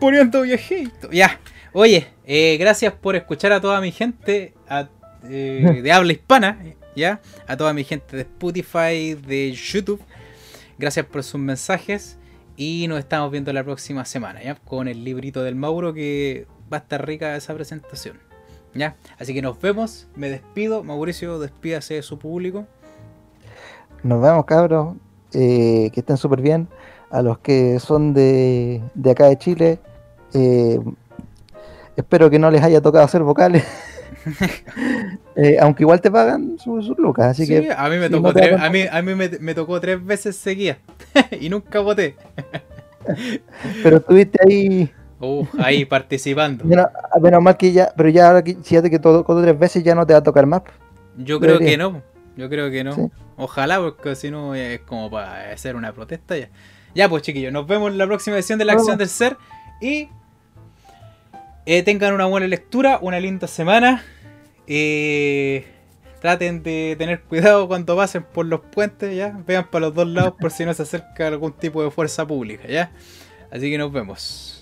Poniendo 0.00 0.42
viejito. 0.42 1.10
Ya. 1.10 1.38
Oye, 1.72 2.06
eh, 2.24 2.56
gracias 2.58 2.92
por 2.94 3.16
escuchar 3.16 3.52
a 3.52 3.60
toda 3.60 3.80
mi 3.80 3.92
gente 3.92 4.54
a- 4.68 4.88
eh, 5.24 5.80
de 5.82 5.92
habla 5.92 6.12
hispana, 6.12 6.58
¿ya? 6.96 7.20
A 7.46 7.56
toda 7.56 7.72
mi 7.72 7.84
gente 7.84 8.16
de 8.16 8.22
Spotify, 8.22 9.14
de 9.14 9.52
YouTube. 9.52 10.00
Gracias 10.78 11.04
por 11.06 11.22
sus 11.24 11.40
mensajes. 11.40 12.18
Y 12.56 12.86
nos 12.88 12.98
estamos 12.98 13.30
viendo 13.30 13.52
la 13.52 13.62
próxima 13.62 14.04
semana, 14.04 14.42
¿ya? 14.42 14.56
Con 14.56 14.88
el 14.88 15.04
librito 15.04 15.42
del 15.44 15.54
Mauro 15.54 15.92
que 15.94 16.46
va 16.72 16.78
a 16.78 16.80
estar 16.80 17.06
rica 17.06 17.36
esa 17.36 17.54
presentación. 17.54 18.18
¿Ya? 18.74 18.96
Así 19.18 19.34
que 19.34 19.42
nos 19.42 19.60
vemos. 19.60 20.08
Me 20.14 20.30
despido. 20.30 20.84
Mauricio, 20.84 21.38
despídase 21.38 21.94
de 21.94 22.02
su 22.02 22.18
público. 22.18 22.66
Nos 24.02 24.22
vemos, 24.22 24.44
cabros. 24.44 24.96
eh, 25.32 25.90
que 25.92 26.00
estén 26.00 26.16
súper 26.16 26.40
bien. 26.40 26.68
A 27.10 27.22
los 27.22 27.38
que 27.38 27.78
son 27.80 28.12
de, 28.14 28.82
de 28.94 29.10
acá 29.10 29.26
de 29.26 29.38
Chile, 29.38 29.80
eh, 30.34 30.78
espero 31.96 32.28
que 32.30 32.38
no 32.38 32.50
les 32.50 32.62
haya 32.62 32.80
tocado 32.82 33.04
hacer 33.04 33.22
vocales. 33.22 33.64
Eh, 35.40 35.56
aunque 35.60 35.84
igual 35.84 36.00
te 36.00 36.10
pagan 36.10 36.58
sus 36.58 36.84
sus 36.86 36.98
lucas, 36.98 37.26
así 37.28 37.46
Sí, 37.46 37.52
que 37.52 37.72
a 37.76 37.88
mí 37.88 37.96
me 37.98 38.08
si 38.08 38.10
tocó 38.10 38.32
no 38.32 38.34
tres, 38.34 38.50
da 38.50 38.64
a 38.66 38.70
mí, 38.70 38.82
a 38.90 39.02
mí 39.02 39.14
me, 39.14 39.28
me 39.38 39.54
tocó 39.54 39.80
tres 39.80 40.04
veces 40.04 40.34
seguidas. 40.36 40.78
y 41.40 41.48
nunca 41.48 41.78
voté. 41.80 42.16
Pero 43.82 43.98
estuviste 43.98 44.38
ahí. 44.46 44.90
Uh, 45.20 45.46
ahí 45.58 45.84
participando. 45.84 46.64
Menos, 46.64 46.86
menos 47.20 47.42
mal 47.42 47.56
que 47.56 47.72
ya, 47.72 47.92
pero 47.96 48.08
ya 48.08 48.28
ahora 48.28 48.44
que 48.44 48.56
fíjate 48.62 48.88
que 48.88 48.98
todo, 48.98 49.24
todo 49.24 49.42
tres 49.42 49.58
veces 49.58 49.82
ya 49.82 49.94
no 49.94 50.06
te 50.06 50.12
va 50.12 50.20
a 50.20 50.22
tocar 50.22 50.46
más. 50.46 50.62
Yo 51.16 51.40
creo 51.40 51.54
Debería. 51.54 51.72
que 51.72 51.78
no. 51.78 52.02
Yo 52.36 52.48
creo 52.48 52.70
que 52.70 52.84
no. 52.84 52.94
Sí. 52.94 53.02
Ojalá, 53.36 53.80
porque 53.80 54.14
si 54.14 54.30
no 54.30 54.54
es 54.54 54.80
como 54.80 55.10
para 55.10 55.50
hacer 55.52 55.74
una 55.74 55.92
protesta 55.92 56.36
ya. 56.36 56.48
Ya 56.94 57.08
pues 57.08 57.22
chiquillos, 57.22 57.52
nos 57.52 57.66
vemos 57.66 57.90
en 57.90 57.98
la 57.98 58.06
próxima 58.06 58.36
edición 58.36 58.58
de 58.58 58.64
la 58.64 58.74
acción 58.74 58.96
del 58.96 59.08
ser. 59.08 59.36
Y 59.80 60.08
eh, 61.66 61.82
tengan 61.82 62.14
una 62.14 62.26
buena 62.26 62.46
lectura, 62.46 62.98
una 63.02 63.18
linda 63.20 63.46
semana. 63.48 64.04
Eh, 64.66 65.66
traten 66.20 66.62
de 66.62 66.94
tener 66.98 67.22
cuidado 67.22 67.68
cuando 67.68 67.96
pasen 67.96 68.22
por 68.22 68.46
los 68.46 68.60
puentes, 68.60 69.16
ya. 69.16 69.38
Vean 69.46 69.68
para 69.68 69.86
los 69.86 69.94
dos 69.94 70.08
lados 70.08 70.34
por 70.40 70.50
si 70.50 70.64
no 70.64 70.72
se 70.74 70.82
acerca 70.82 71.26
algún 71.26 71.52
tipo 71.52 71.82
de 71.82 71.90
fuerza 71.90 72.26
pública, 72.26 72.68
ya. 72.68 72.92
Así 73.50 73.70
que 73.70 73.78
nos 73.78 73.92
vemos. 73.92 74.57